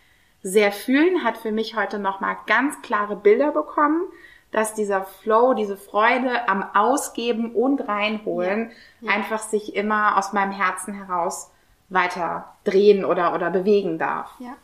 sehr 0.43 0.72
fühlen, 0.72 1.24
hat 1.24 1.36
für 1.36 1.53
mich 1.53 1.76
heute 1.76 1.99
nochmal 1.99 2.36
ganz 2.47 2.80
klare 2.82 3.16
Bilder 3.16 3.53
bekommen 3.53 4.03
dass 4.51 4.74
dieser 4.74 5.03
Flow, 5.03 5.55
diese 5.55 5.76
Freude 5.76 6.49
am 6.49 6.64
Ausgeben 6.74 7.55
und 7.55 7.86
Reinholen 7.86 8.70
ja. 9.01 9.11
Ja. 9.11 9.16
einfach 9.16 9.40
sich 9.40 9.76
immer 9.76 10.16
aus 10.16 10.32
meinem 10.32 10.53
Herzen 10.53 10.94
heraus 10.94 11.51
weiter 11.88 12.55
drehen 12.64 13.05
oder, 13.05 13.34
oder 13.34 13.51
bewegen 13.51 13.99
darf. 13.99 14.30
Ja. 14.38 14.57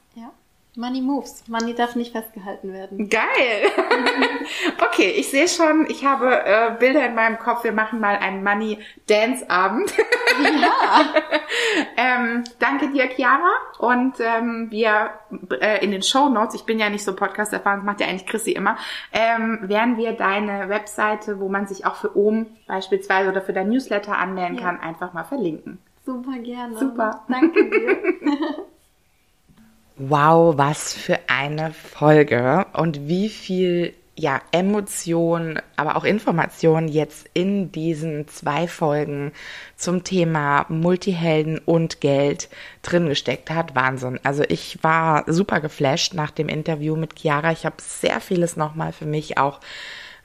Money 0.76 1.00
moves. 1.00 1.44
Money 1.46 1.74
darf 1.74 1.94
nicht 1.94 2.12
festgehalten 2.12 2.72
werden. 2.72 3.08
Geil. 3.08 3.70
okay, 4.84 5.10
ich 5.16 5.30
sehe 5.30 5.46
schon, 5.46 5.86
ich 5.88 6.04
habe 6.04 6.44
äh, 6.44 6.74
Bilder 6.78 7.06
in 7.06 7.14
meinem 7.14 7.38
Kopf. 7.38 7.62
Wir 7.62 7.72
machen 7.72 8.00
mal 8.00 8.16
einen 8.16 8.42
Money 8.42 8.78
Dance 9.06 9.48
Abend. 9.48 9.94
ja. 10.42 11.04
ähm, 11.96 12.42
danke 12.58 12.90
dir, 12.90 13.08
Chiara. 13.08 13.52
Und 13.78 14.14
ähm, 14.18 14.66
wir 14.70 15.10
äh, 15.60 15.84
in 15.84 15.92
den 15.92 16.02
Show 16.02 16.28
Notes, 16.28 16.56
ich 16.56 16.64
bin 16.64 16.80
ja 16.80 16.90
nicht 16.90 17.04
so 17.04 17.14
Podcast 17.14 17.52
erfahren, 17.52 17.80
das 17.80 17.86
macht 17.86 18.00
ja 18.00 18.08
eigentlich 18.08 18.26
Chrissy 18.26 18.52
immer, 18.52 18.76
ähm, 19.12 19.60
werden 19.62 19.96
wir 19.96 20.12
deine 20.12 20.68
Webseite, 20.68 21.38
wo 21.38 21.48
man 21.48 21.66
sich 21.66 21.86
auch 21.86 21.94
für 21.94 22.16
OM 22.16 22.46
beispielsweise 22.66 23.30
oder 23.30 23.42
für 23.42 23.52
dein 23.52 23.68
Newsletter 23.68 24.16
anmelden 24.16 24.56
ja. 24.56 24.62
kann, 24.62 24.80
einfach 24.80 25.12
mal 25.12 25.24
verlinken. 25.24 25.78
Super 26.04 26.38
gerne. 26.38 26.76
Super. 26.78 27.24
Danke 27.28 27.70
dir. 27.70 27.98
Wow, 29.96 30.58
was 30.58 30.92
für 30.92 31.20
eine 31.28 31.72
Folge 31.72 32.66
und 32.72 33.06
wie 33.06 33.28
viel 33.28 33.94
ja, 34.16 34.40
Emotion, 34.50 35.60
aber 35.76 35.96
auch 35.96 36.04
Information 36.04 36.88
jetzt 36.88 37.28
in 37.32 37.70
diesen 37.70 38.26
zwei 38.26 38.66
Folgen 38.66 39.32
zum 39.76 40.02
Thema 40.02 40.66
Multihelden 40.68 41.58
und 41.58 42.00
Geld 42.00 42.48
drin 42.82 43.08
gesteckt 43.08 43.50
hat. 43.50 43.76
Wahnsinn. 43.76 44.18
Also 44.24 44.42
ich 44.48 44.82
war 44.82 45.24
super 45.32 45.60
geflasht 45.60 46.14
nach 46.14 46.32
dem 46.32 46.48
Interview 46.48 46.96
mit 46.96 47.18
Chiara. 47.18 47.52
Ich 47.52 47.64
habe 47.64 47.76
sehr 47.78 48.20
vieles 48.20 48.56
nochmal 48.56 48.92
für 48.92 49.06
mich 49.06 49.38
auch 49.38 49.60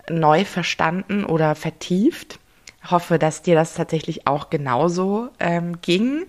neu 0.09 0.45
verstanden 0.45 1.25
oder 1.25 1.53
vertieft. 1.53 2.39
Hoffe, 2.89 3.19
dass 3.19 3.41
dir 3.43 3.55
das 3.55 3.75
tatsächlich 3.75 4.25
auch 4.25 4.49
genauso 4.49 5.29
ähm, 5.39 5.81
ging 5.81 6.25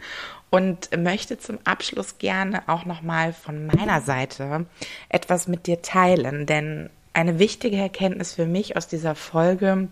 und 0.51 0.97
möchte 0.97 1.39
zum 1.39 1.59
Abschluss 1.65 2.19
gerne 2.19 2.63
auch 2.69 2.85
nochmal 2.85 3.33
von 3.33 3.67
meiner 3.67 4.01
Seite 4.01 4.67
etwas 5.09 5.49
mit 5.49 5.67
dir 5.67 5.81
teilen, 5.83 6.47
denn 6.47 6.91
eine 7.13 7.39
wichtige 7.39 7.77
Erkenntnis 7.77 8.35
für 8.35 8.47
mich 8.47 8.77
aus 8.77 8.87
dieser 8.87 9.15
Folge 9.15 9.89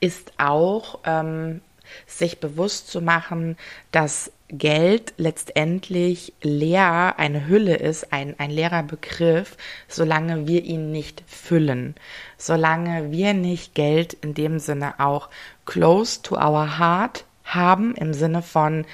ist 0.00 0.32
auch, 0.38 1.00
ähm, 1.04 1.60
sich 2.06 2.40
bewusst 2.40 2.88
zu 2.88 3.02
machen, 3.02 3.56
dass 3.90 4.32
Geld 4.48 5.14
letztendlich 5.16 6.32
leer, 6.42 7.14
eine 7.18 7.46
Hülle 7.48 7.76
ist, 7.76 8.12
ein, 8.12 8.34
ein 8.38 8.50
leerer 8.50 8.82
Begriff, 8.82 9.56
solange 9.88 10.46
wir 10.46 10.62
ihn 10.64 10.90
nicht 10.90 11.22
füllen, 11.26 11.94
solange 12.36 13.10
wir 13.12 13.34
nicht 13.34 13.74
Geld 13.74 14.12
in 14.14 14.34
dem 14.34 14.58
Sinne 14.58 15.00
auch 15.00 15.28
close 15.64 16.20
to 16.22 16.36
our 16.36 16.78
heart 16.78 17.24
haben, 17.44 17.94
im 17.94 18.12
Sinne 18.14 18.42
von, 18.42 18.84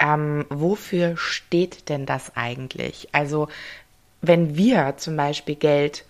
ähm, 0.00 0.46
wofür 0.48 1.16
steht 1.16 1.88
denn 1.88 2.06
das 2.06 2.34
eigentlich? 2.34 3.08
Also 3.12 3.48
wenn 4.22 4.56
wir 4.56 4.94
zum 4.96 5.16
Beispiel 5.16 5.54
Geld 5.54 6.04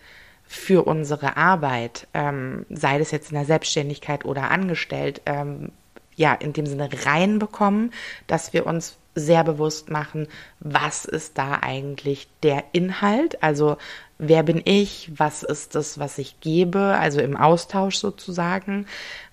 für 0.47 0.87
unsere 0.87 1.37
Arbeit, 1.37 2.07
ähm, 2.15 2.65
sei 2.71 2.99
das 2.99 3.11
jetzt 3.11 3.31
in 3.31 3.37
der 3.37 3.45
Selbstständigkeit 3.45 4.25
oder 4.25 4.51
angestellt, 4.51 5.21
ähm, 5.27 5.71
ja, 6.17 6.35
in 6.35 6.53
dem 6.53 6.67
Sinne 6.67 6.89
reinbekommen, 7.05 7.93
dass 8.27 8.53
wir 8.53 8.67
uns 8.67 8.97
sehr 9.15 9.45
bewusst 9.45 9.91
machen, 9.91 10.29
was 10.61 11.05
ist 11.05 11.39
da 11.39 11.61
eigentlich 11.63 12.29
der 12.43 12.65
Inhalt? 12.73 13.43
Also 13.43 13.77
wer 14.19 14.43
bin 14.43 14.61
ich? 14.65 15.11
Was 15.17 15.43
ist 15.43 15.75
das, 15.75 15.99
was 15.99 16.19
ich 16.19 16.41
gebe? 16.41 16.97
Also 16.99 17.21
im 17.21 17.37
Austausch 17.37 17.97
sozusagen. 17.97 18.87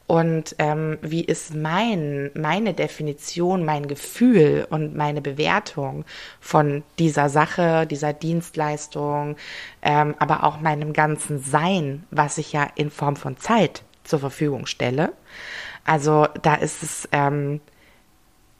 Und 0.07 0.55
ähm, 0.57 0.97
wie 1.01 1.23
ist 1.23 1.53
mein, 1.53 2.31
meine 2.33 2.73
Definition, 2.73 3.65
mein 3.65 3.89
Gefühl 3.89 4.65
und 4.69 4.95
meine 4.95 5.21
Bewertung 5.21 6.05
von 6.39 6.83
dieser 6.97 7.27
Sache, 7.27 7.85
dieser 7.85 8.13
Dienstleistung, 8.13 9.35
ähm, 9.81 10.15
aber 10.17 10.45
auch 10.45 10.61
meinem 10.61 10.93
ganzen 10.93 11.39
Sein, 11.39 12.05
was 12.09 12.37
ich 12.37 12.53
ja 12.53 12.67
in 12.75 12.89
Form 12.89 13.17
von 13.17 13.35
Zeit 13.35 13.83
zur 14.05 14.19
Verfügung 14.19 14.65
stelle. 14.65 15.11
Also 15.83 16.27
da 16.41 16.55
ist 16.55 16.83
es 16.83 17.09
ähm, 17.11 17.59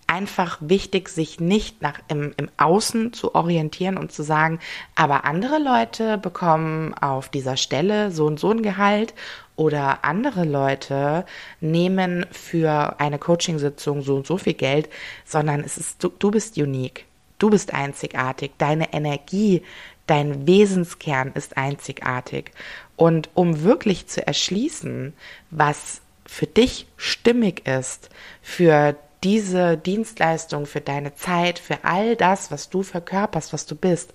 einfach 0.08 0.58
wichtig, 0.62 1.10
sich 1.10 1.40
nicht 1.40 1.82
nach 1.82 2.00
im, 2.08 2.34
im 2.38 2.50
Außen 2.58 3.14
zu 3.14 3.36
orientieren 3.36 3.98
und 3.98 4.12
zu 4.12 4.24
sagen, 4.24 4.60
aber 4.96 5.26
andere 5.26 5.60
Leute 5.60 6.18
bekommen 6.18 6.94
auf 6.96 7.30
dieser 7.30 7.58
Stelle 7.58 8.12
so 8.12 8.26
und 8.26 8.40
so 8.40 8.52
ein 8.52 8.64
Gehalt 8.64 9.14
oder 9.58 10.06
andere 10.06 10.46
Leute 10.46 11.26
nehmen 11.60 12.26
für 12.32 13.00
eine 13.00 13.20
Coachingsitzung 13.20 14.02
so 14.02 14.16
und 14.16 14.28
so 14.28 14.38
viel 14.38 14.54
Geld, 14.54 14.88
sondern 15.26 15.62
es 15.62 15.78
ist, 15.78 16.04
du, 16.04 16.10
du 16.10 16.32
bist 16.32 16.58
unique. 16.58 17.06
Du 17.40 17.50
bist 17.50 17.74
einzigartig. 17.74 18.52
Deine 18.58 18.94
Energie, 18.94 19.62
dein 20.08 20.48
Wesenskern 20.48 21.32
ist 21.34 21.58
einzigartig. 21.58 22.52
Und 22.96 23.30
um 23.36 23.64
wirklich 23.64 24.08
zu 24.08 24.26
erschließen, 24.26 25.14
was 25.52 26.02
für 26.26 26.48
dich 26.48 26.88
stimmig 26.98 27.68
ist, 27.68 28.10
für 28.42 28.96
diese 29.24 29.78
Dienstleistung, 29.78 30.66
für 30.66 30.82
deine 30.82 31.16
Zeit, 31.16 31.60
für 31.60 31.84
all 31.84 32.16
das, 32.16 32.52
was 32.52 32.70
du 32.70 32.84
verkörperst, 32.84 33.54
was 33.54 33.66
du 33.66 33.76
bist, 33.76 34.14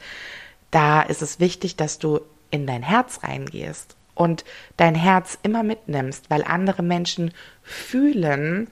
da 0.70 1.02
ist 1.02 1.22
es 1.22 1.40
wichtig, 1.40 1.76
dass 1.76 1.98
du 1.98 2.20
in 2.50 2.66
dein 2.66 2.82
Herz 2.82 3.20
reingehst 3.22 3.96
und 4.14 4.44
dein 4.76 4.94
Herz 4.94 5.38
immer 5.42 5.62
mitnimmst, 5.62 6.30
weil 6.30 6.44
andere 6.44 6.82
Menschen 6.82 7.32
fühlen, 7.62 8.68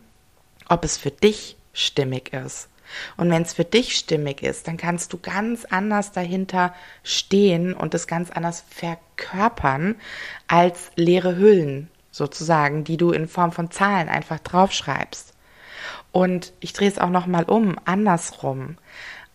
ob 0.68 0.84
es 0.84 0.96
für 0.96 1.10
dich 1.10 1.56
stimmig 1.72 2.32
ist. 2.32 2.68
Und 3.16 3.30
wenn 3.30 3.42
es 3.42 3.52
für 3.52 3.64
dich 3.64 3.96
stimmig 3.96 4.42
ist, 4.42 4.66
dann 4.66 4.76
kannst 4.76 5.12
du 5.12 5.18
ganz 5.18 5.64
anders 5.64 6.12
dahinter 6.12 6.74
stehen 7.04 7.72
und 7.72 7.94
es 7.94 8.06
ganz 8.06 8.30
anders 8.30 8.64
verkörpern 8.68 9.96
als 10.48 10.90
leere 10.96 11.36
Hüllen 11.36 11.88
sozusagen, 12.10 12.84
die 12.84 12.96
du 12.96 13.12
in 13.12 13.28
Form 13.28 13.52
von 13.52 13.70
Zahlen 13.70 14.08
einfach 14.08 14.40
draufschreibst. 14.40 15.29
Und 16.12 16.52
ich 16.60 16.72
drehe 16.72 16.88
es 16.88 16.98
auch 16.98 17.10
noch 17.10 17.26
mal 17.26 17.44
um, 17.44 17.76
andersrum 17.84 18.76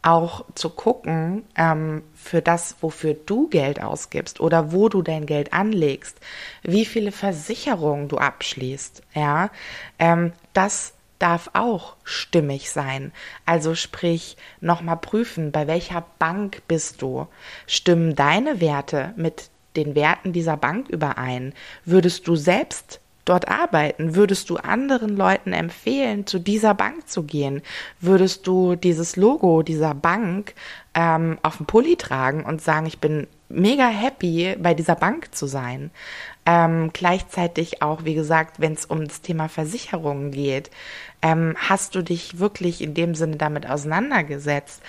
auch 0.06 0.46
zu 0.54 0.70
gucken 0.70 1.44
ähm, 1.56 2.04
für 2.14 2.42
das, 2.42 2.76
wofür 2.82 3.16
du 3.16 3.48
Geld 3.50 3.82
ausgibst 3.82 4.40
oder 4.40 4.72
wo 4.72 4.88
du 4.88 5.02
dein 5.02 5.26
Geld 5.26 5.52
anlegst, 5.52 6.20
wie 6.62 6.86
viele 6.86 7.12
Versicherungen 7.12 8.08
du 8.08 8.18
abschließt, 8.18 9.02
ja, 9.16 9.50
ähm, 9.98 10.34
das 10.54 10.94
darf 11.18 11.50
auch 11.54 11.96
stimmig 12.04 12.70
sein. 12.70 13.12
Also 13.48 13.74
sprich, 13.74 14.38
nochmal 14.62 14.98
prüfen, 14.98 15.52
bei 15.52 15.66
welcher 15.66 16.06
Bank 16.20 16.62
bist 16.68 17.02
du? 17.02 17.28
Stimmen 17.66 18.16
deine 18.16 18.62
Werte 18.62 19.14
mit 19.16 19.50
den 19.76 19.96
Werten 19.96 20.34
dieser 20.34 20.58
Bank 20.58 20.88
überein? 20.90 21.54
Würdest 21.84 22.28
du 22.28 22.36
selbst 22.36 23.00
dort 23.26 23.50
arbeiten? 23.50 24.16
Würdest 24.16 24.50
du 24.50 24.58
anderen 24.58 25.18
Leuten 25.18 25.52
empfehlen, 25.52 26.26
zu 26.28 26.40
dieser 26.40 26.74
Bank 26.74 27.10
zu 27.10 27.24
gehen? 27.24 27.62
Würdest 28.00 28.48
du 28.48 28.76
dieses 28.76 29.16
Logo 29.16 29.64
dieser 29.64 29.94
Bank 29.94 30.54
ähm, 30.94 31.38
auf 31.42 31.58
dem 31.58 31.66
Pulli 31.66 31.98
tragen 31.98 32.44
und 32.44 32.62
sagen, 32.62 32.86
ich 32.86 33.00
bin 33.00 33.28
mega 33.50 33.88
happy, 33.88 34.56
bei 34.60 34.74
dieser 34.74 34.96
Bank 34.96 35.34
zu 35.36 35.48
sein? 35.48 35.92
Ähm, 36.46 36.92
gleichzeitig 36.94 37.82
auch, 37.82 38.06
wie 38.06 38.14
gesagt, 38.14 38.60
wenn 38.60 38.74
es 38.74 38.86
um 38.86 39.08
das 39.08 39.22
Thema 39.22 39.50
Versicherungen 39.50 40.32
geht, 40.32 40.70
ähm, 41.22 41.56
hast 41.58 41.96
du 41.96 42.04
dich 42.04 42.38
wirklich 42.38 42.82
in 42.82 42.94
dem 42.94 43.16
Sinne 43.16 43.38
damit 43.38 43.68
auseinandergesetzt? 43.68 44.82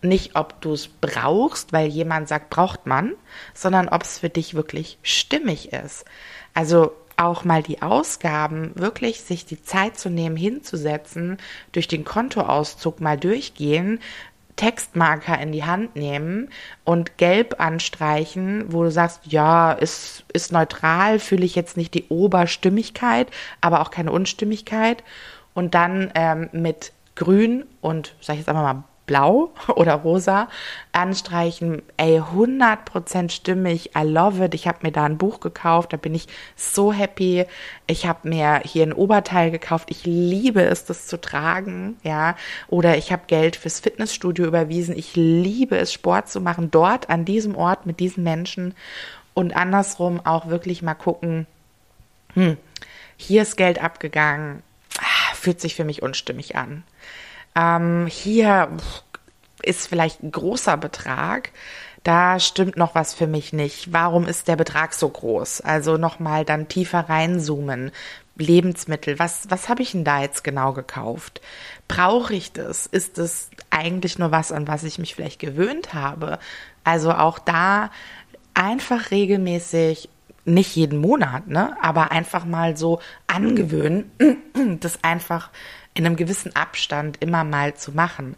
Nicht, 0.00 0.36
ob 0.36 0.60
du 0.60 0.72
es 0.72 0.88
brauchst, 0.88 1.72
weil 1.72 1.88
jemand 1.88 2.28
sagt, 2.28 2.50
braucht 2.50 2.86
man, 2.86 3.12
sondern 3.54 3.88
ob 3.88 4.02
es 4.02 4.18
für 4.18 4.28
dich 4.28 4.54
wirklich 4.54 4.98
stimmig 5.02 5.72
ist. 5.72 6.04
Also 6.54 6.92
auch 7.16 7.44
mal 7.44 7.62
die 7.62 7.82
Ausgaben, 7.82 8.72
wirklich 8.74 9.20
sich 9.20 9.46
die 9.46 9.62
Zeit 9.62 9.98
zu 9.98 10.10
nehmen, 10.10 10.36
hinzusetzen, 10.36 11.38
durch 11.72 11.88
den 11.88 12.04
Kontoauszug 12.04 13.00
mal 13.00 13.18
durchgehen, 13.18 14.00
Textmarker 14.56 15.38
in 15.40 15.52
die 15.52 15.64
Hand 15.64 15.96
nehmen 15.96 16.48
und 16.84 17.18
gelb 17.18 17.60
anstreichen, 17.60 18.72
wo 18.72 18.84
du 18.84 18.90
sagst, 18.90 19.20
ja, 19.26 19.72
ist, 19.72 20.24
ist 20.32 20.52
neutral, 20.52 21.18
fühle 21.18 21.44
ich 21.44 21.54
jetzt 21.54 21.76
nicht 21.76 21.94
die 21.94 22.06
Oberstimmigkeit, 22.08 23.28
aber 23.60 23.80
auch 23.80 23.90
keine 23.90 24.12
Unstimmigkeit. 24.12 25.02
Und 25.54 25.74
dann 25.74 26.10
ähm, 26.14 26.48
mit 26.52 26.92
grün 27.14 27.64
und, 27.80 28.14
sag 28.20 28.34
ich 28.34 28.40
jetzt 28.40 28.48
einfach 28.48 28.62
mal, 28.62 28.84
blau 29.06 29.52
oder 29.68 29.94
rosa 29.94 30.48
anstreichen. 30.92 31.82
Ey, 31.96 32.20
100% 32.20 33.30
stimmig. 33.30 33.90
I 33.96 34.02
love 34.02 34.44
it. 34.44 34.54
Ich 34.54 34.66
habe 34.66 34.78
mir 34.82 34.92
da 34.92 35.04
ein 35.04 35.18
Buch 35.18 35.40
gekauft. 35.40 35.92
Da 35.92 35.96
bin 35.96 36.14
ich 36.14 36.26
so 36.56 36.92
happy. 36.92 37.46
Ich 37.86 38.06
habe 38.06 38.28
mir 38.28 38.60
hier 38.64 38.84
ein 38.84 38.92
Oberteil 38.92 39.50
gekauft. 39.50 39.90
Ich 39.90 40.04
liebe 40.04 40.62
es, 40.62 40.84
das 40.84 41.06
zu 41.06 41.20
tragen. 41.20 41.96
Ja. 42.02 42.36
Oder 42.68 42.96
ich 42.96 43.12
habe 43.12 43.22
Geld 43.26 43.56
fürs 43.56 43.80
Fitnessstudio 43.80 44.46
überwiesen. 44.46 44.96
Ich 44.96 45.16
liebe 45.16 45.76
es, 45.76 45.92
Sport 45.92 46.28
zu 46.28 46.40
machen. 46.40 46.70
Dort, 46.70 47.10
an 47.10 47.24
diesem 47.24 47.56
Ort, 47.56 47.86
mit 47.86 48.00
diesen 48.00 48.24
Menschen. 48.24 48.74
Und 49.34 49.56
andersrum 49.56 50.20
auch 50.24 50.48
wirklich 50.48 50.80
mal 50.80 50.94
gucken, 50.94 51.46
hm, 52.34 52.56
hier 53.16 53.42
ist 53.42 53.56
Geld 53.56 53.82
abgegangen. 53.82 54.62
Ah, 54.98 55.34
fühlt 55.34 55.60
sich 55.60 55.74
für 55.74 55.84
mich 55.84 56.02
unstimmig 56.02 56.56
an. 56.56 56.84
Ähm, 57.54 58.06
hier 58.06 58.68
ist 59.62 59.88
vielleicht 59.88 60.22
ein 60.22 60.32
großer 60.32 60.76
Betrag. 60.76 61.50
Da 62.02 62.38
stimmt 62.38 62.76
noch 62.76 62.94
was 62.94 63.14
für 63.14 63.26
mich 63.26 63.52
nicht. 63.52 63.92
Warum 63.92 64.26
ist 64.26 64.46
der 64.46 64.56
Betrag 64.56 64.92
so 64.92 65.08
groß? 65.08 65.62
Also 65.62 65.96
nochmal 65.96 66.44
dann 66.44 66.68
tiefer 66.68 67.08
reinzoomen. 67.08 67.92
Lebensmittel, 68.36 69.18
was, 69.18 69.48
was 69.48 69.68
habe 69.68 69.82
ich 69.82 69.92
denn 69.92 70.04
da 70.04 70.20
jetzt 70.20 70.42
genau 70.42 70.72
gekauft? 70.72 71.40
Brauche 71.86 72.34
ich 72.34 72.52
das? 72.52 72.86
Ist 72.86 73.16
das 73.18 73.48
eigentlich 73.70 74.18
nur 74.18 74.32
was, 74.32 74.52
an 74.52 74.66
was 74.66 74.82
ich 74.82 74.98
mich 74.98 75.14
vielleicht 75.14 75.38
gewöhnt 75.38 75.94
habe? 75.94 76.38
Also 76.82 77.12
auch 77.12 77.38
da 77.38 77.90
einfach 78.54 79.10
regelmäßig, 79.10 80.08
nicht 80.44 80.76
jeden 80.76 80.98
Monat, 80.98 81.48
ne, 81.48 81.76
aber 81.80 82.10
einfach 82.12 82.44
mal 82.44 82.76
so 82.76 83.00
angewöhnen, 83.26 84.10
das 84.80 85.02
einfach 85.02 85.50
in 85.94 86.06
einem 86.06 86.16
gewissen 86.16 86.54
Abstand 86.54 87.22
immer 87.22 87.44
mal 87.44 87.74
zu 87.74 87.92
machen. 87.92 88.36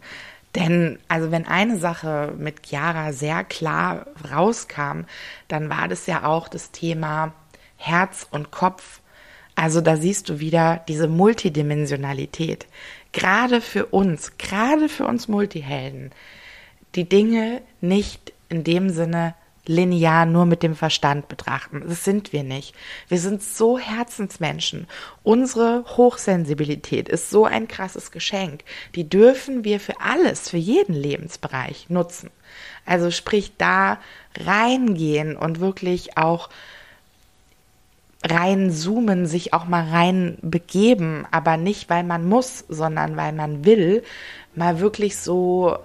Denn 0.55 0.97
also 1.07 1.31
wenn 1.31 1.45
eine 1.45 1.77
Sache 1.77 2.33
mit 2.37 2.65
Chiara 2.65 3.13
sehr 3.13 3.43
klar 3.43 4.07
rauskam, 4.31 5.01
dann 5.47 5.69
war 5.69 5.87
das 5.87 6.07
ja 6.07 6.23
auch 6.23 6.47
das 6.47 6.71
Thema 6.71 7.33
Herz 7.77 8.27
und 8.31 8.51
Kopf. 8.51 9.01
Also 9.55 9.81
da 9.81 9.97
siehst 9.97 10.29
du 10.29 10.39
wieder 10.39 10.83
diese 10.87 11.07
Multidimensionalität. 11.07 12.67
Gerade 13.11 13.61
für 13.61 13.87
uns, 13.87 14.37
gerade 14.37 14.89
für 14.89 15.05
uns 15.05 15.27
Multihelden, 15.27 16.11
die 16.95 17.07
Dinge 17.07 17.61
nicht 17.81 18.33
in 18.49 18.63
dem 18.63 18.89
Sinne 18.89 19.35
linear 19.67 20.25
nur 20.25 20.45
mit 20.45 20.63
dem 20.63 20.75
Verstand 20.75 21.27
betrachten. 21.27 21.83
Das 21.87 22.03
sind 22.03 22.33
wir 22.33 22.43
nicht. 22.43 22.73
Wir 23.07 23.19
sind 23.19 23.43
so 23.43 23.77
Herzensmenschen. 23.77 24.87
Unsere 25.23 25.83
Hochsensibilität 25.97 27.09
ist 27.09 27.29
so 27.29 27.45
ein 27.45 27.67
krasses 27.67 28.11
Geschenk. 28.11 28.63
Die 28.95 29.09
dürfen 29.09 29.63
wir 29.63 29.79
für 29.79 29.99
alles, 30.01 30.49
für 30.49 30.57
jeden 30.57 30.93
Lebensbereich 30.93 31.89
nutzen. 31.89 32.29
Also 32.85 33.11
sprich 33.11 33.53
da 33.57 33.99
reingehen 34.39 35.35
und 35.35 35.59
wirklich 35.59 36.17
auch 36.17 36.49
reinzoomen, 38.25 39.25
sich 39.25 39.53
auch 39.53 39.65
mal 39.65 39.89
rein 39.89 40.37
begeben, 40.41 41.25
aber 41.31 41.57
nicht, 41.57 41.89
weil 41.89 42.03
man 42.03 42.27
muss, 42.27 42.65
sondern 42.67 43.15
weil 43.15 43.33
man 43.33 43.65
will, 43.65 44.03
mal 44.55 44.79
wirklich 44.79 45.17
so, 45.17 45.77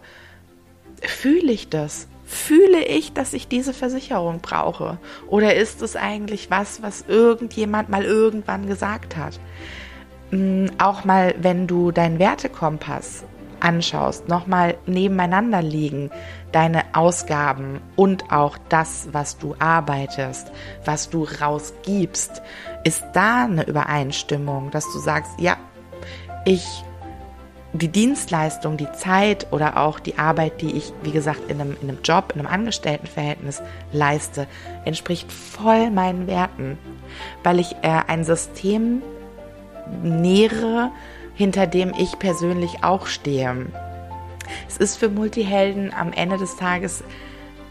fühle 1.03 1.53
ich 1.53 1.69
das? 1.69 2.09
Fühle 2.33 2.83
ich, 2.83 3.13
dass 3.13 3.35
ich 3.35 3.47
diese 3.47 3.75
Versicherung 3.75 4.41
brauche? 4.41 4.97
Oder 5.29 5.55
ist 5.55 5.83
es 5.83 5.97
eigentlich 5.97 6.51
was, 6.51 6.83
was 6.83 7.05
irgendjemand 7.07 7.91
mal 7.91 8.05
irgendwann 8.05 8.67
gesagt 8.67 9.19
hat? 9.19 9.39
Hm, 10.31 10.71
auch 10.79 11.05
mal, 11.05 11.35
wenn 11.39 11.67
du 11.67 11.93
deinen 11.93 12.19
Wertekompass 12.19 13.25
anschaust, 13.61 14.29
nochmal 14.29 14.79
nebeneinander 14.87 15.61
liegen, 15.61 16.11
deine 16.53 16.95
Ausgaben 16.95 17.83
und 17.97 18.33
auch 18.33 18.57
das, 18.71 19.09
was 19.13 19.37
du 19.37 19.55
arbeitest, 19.59 20.51
was 20.87 21.11
du 21.11 21.25
rausgibst, 21.25 22.41
ist 22.83 23.05
da 23.13 23.45
eine 23.45 23.67
Übereinstimmung, 23.67 24.71
dass 24.71 24.91
du 24.91 24.99
sagst, 25.01 25.33
ja, 25.39 25.59
ich 26.47 26.83
die 27.73 27.89
Dienstleistung, 27.89 28.77
die 28.77 28.91
Zeit 28.93 29.47
oder 29.51 29.79
auch 29.79 29.99
die 29.99 30.19
Arbeit, 30.19 30.61
die 30.61 30.73
ich, 30.73 30.93
wie 31.03 31.11
gesagt, 31.11 31.51
in 31.51 31.61
einem, 31.61 31.77
in 31.81 31.89
einem 31.89 32.03
Job, 32.03 32.33
in 32.35 32.41
einem 32.41 32.53
Angestelltenverhältnis 32.53 33.63
leiste, 33.93 34.47
entspricht 34.85 35.33
voll 35.33 35.91
meinen 35.91 36.27
Werten, 36.27 36.79
weil 37.43 37.61
ich 37.61 37.73
äh, 37.83 38.01
ein 38.07 38.25
System 38.25 39.03
nähere, 40.03 40.91
hinter 41.35 41.67
dem 41.67 41.95
ich 41.99 42.19
persönlich 42.19 42.85
auch 42.85 43.07
stehe. 43.07 43.67
Es 44.69 44.77
ist 44.77 44.97
für 44.97 45.09
Multihelden 45.09 45.95
am 45.95 46.13
Ende 46.13 46.37
des 46.37 46.57
Tages 46.57 47.03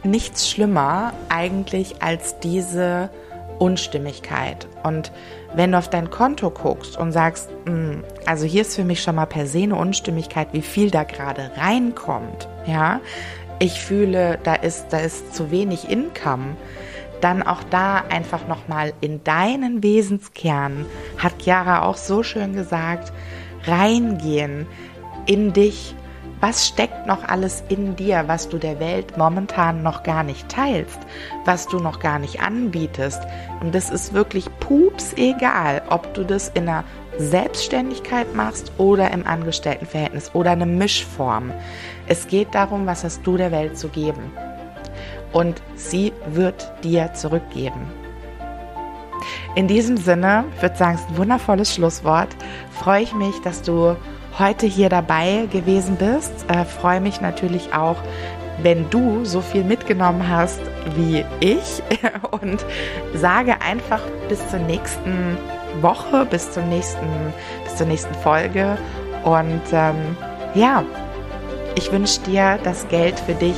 nichts 0.03 0.49
schlimmer 0.49 1.13
eigentlich 1.29 2.01
als 2.01 2.39
diese 2.39 3.11
Unstimmigkeit. 3.59 4.67
Und 4.81 5.11
wenn 5.53 5.71
du 5.71 5.77
auf 5.77 5.89
dein 5.89 6.09
Konto 6.09 6.49
guckst 6.49 6.97
und 6.97 7.11
sagst, 7.11 7.49
hm, 7.65 8.03
also 8.25 8.45
hier 8.45 8.61
ist 8.61 8.75
für 8.75 8.83
mich 8.83 9.01
schon 9.01 9.15
mal 9.15 9.25
per 9.25 9.47
se 9.47 9.63
eine 9.63 9.75
Unstimmigkeit, 9.75 10.49
wie 10.51 10.61
viel 10.61 10.91
da 10.91 11.03
gerade 11.03 11.51
reinkommt, 11.57 12.47
ja, 12.65 12.99
ich 13.59 13.79
fühle, 13.79 14.39
da 14.43 14.55
ist, 14.55 14.87
da 14.89 14.97
ist 14.99 15.35
zu 15.35 15.51
wenig 15.51 15.89
Income, 15.89 16.55
dann 17.21 17.43
auch 17.43 17.61
da 17.69 18.03
einfach 18.09 18.47
nochmal 18.47 18.93
in 19.01 19.23
deinen 19.23 19.83
Wesenskern, 19.83 20.85
hat 21.17 21.33
Chiara 21.39 21.83
auch 21.83 21.97
so 21.97 22.23
schön 22.23 22.53
gesagt, 22.53 23.13
reingehen 23.65 24.65
in 25.27 25.53
dich, 25.53 25.95
was 26.41 26.67
steckt 26.67 27.05
noch 27.05 27.23
alles 27.23 27.63
in 27.69 27.95
dir, 27.95 28.23
was 28.25 28.49
du 28.49 28.57
der 28.57 28.79
Welt 28.79 29.17
momentan 29.17 29.83
noch 29.83 30.03
gar 30.03 30.23
nicht 30.23 30.49
teilst, 30.49 30.99
was 31.45 31.67
du 31.67 31.79
noch 31.79 31.99
gar 31.99 32.19
nicht 32.19 32.41
anbietest. 32.41 33.21
Und 33.61 33.73
das 33.73 33.91
ist 33.91 34.13
wirklich 34.13 34.45
pups 34.59 35.13
egal, 35.15 35.83
ob 35.89 36.13
du 36.15 36.23
das 36.23 36.49
in 36.49 36.67
einer 36.67 36.83
Selbstständigkeit 37.17 38.33
machst 38.33 38.71
oder 38.77 39.11
im 39.11 39.25
Angestelltenverhältnis 39.25 40.33
oder 40.33 40.51
eine 40.51 40.65
Mischform. 40.65 41.51
Es 42.07 42.27
geht 42.27 42.53
darum, 42.55 42.87
was 42.87 43.03
hast 43.03 43.25
du 43.25 43.37
der 43.37 43.51
Welt 43.51 43.77
zu 43.77 43.89
geben. 43.89 44.31
Und 45.31 45.61
sie 45.75 46.11
wird 46.25 46.71
dir 46.83 47.13
zurückgeben. 47.13 47.87
In 49.55 49.67
diesem 49.67 49.97
Sinne, 49.97 50.45
ich 50.55 50.61
würde 50.61 50.75
sagen, 50.75 50.95
es 50.95 51.01
ist 51.01 51.09
ein 51.09 51.17
wundervolles 51.17 51.75
Schlusswort. 51.75 52.29
Freue 52.71 53.03
ich 53.03 53.13
mich, 53.13 53.39
dass 53.43 53.61
du 53.61 53.95
heute 54.39 54.65
hier 54.65 54.89
dabei 54.89 55.47
gewesen 55.51 55.97
bist. 55.97 56.31
Äh, 56.47 56.65
freue 56.65 57.01
mich 57.01 57.21
natürlich 57.21 57.73
auch, 57.73 57.97
wenn 58.61 58.89
du 58.89 59.25
so 59.25 59.41
viel 59.41 59.63
mitgenommen 59.63 60.27
hast 60.29 60.59
wie 60.95 61.25
ich 61.39 61.83
und 62.31 62.65
sage 63.13 63.61
einfach 63.61 64.01
bis 64.29 64.47
zur 64.49 64.59
nächsten 64.59 65.37
Woche, 65.81 66.25
bis 66.25 66.51
zum 66.51 66.69
nächsten, 66.69 67.33
bis 67.63 67.75
zur 67.77 67.87
nächsten 67.87 68.13
Folge 68.15 68.77
und 69.23 69.61
ähm, 69.71 70.15
ja, 70.53 70.83
ich 71.75 71.91
wünsche 71.91 72.19
dir, 72.21 72.59
dass 72.63 72.87
Geld 72.89 73.19
für 73.19 73.33
dich 73.33 73.55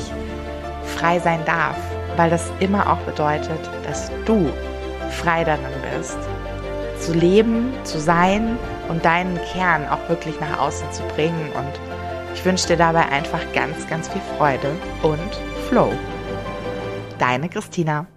frei 0.97 1.19
sein 1.19 1.39
darf, 1.45 1.77
weil 2.17 2.29
das 2.29 2.51
immer 2.59 2.91
auch 2.91 2.99
bedeutet, 2.99 3.59
dass 3.87 4.11
du 4.25 4.49
frei 5.09 5.43
darin 5.43 5.63
bist 5.97 6.17
zu 6.99 7.13
leben, 7.13 7.73
zu 7.83 7.99
sein 7.99 8.57
und 8.89 9.05
deinen 9.05 9.39
Kern 9.53 9.87
auch 9.89 10.09
wirklich 10.09 10.39
nach 10.39 10.59
außen 10.59 10.91
zu 10.91 11.03
bringen. 11.15 11.51
Und 11.53 11.71
ich 12.33 12.43
wünsche 12.45 12.67
dir 12.67 12.77
dabei 12.77 13.07
einfach 13.09 13.41
ganz, 13.53 13.87
ganz 13.87 14.09
viel 14.09 14.21
Freude 14.37 14.75
und 15.01 15.39
Flow. 15.69 15.91
Deine 17.19 17.49
Christina. 17.49 18.07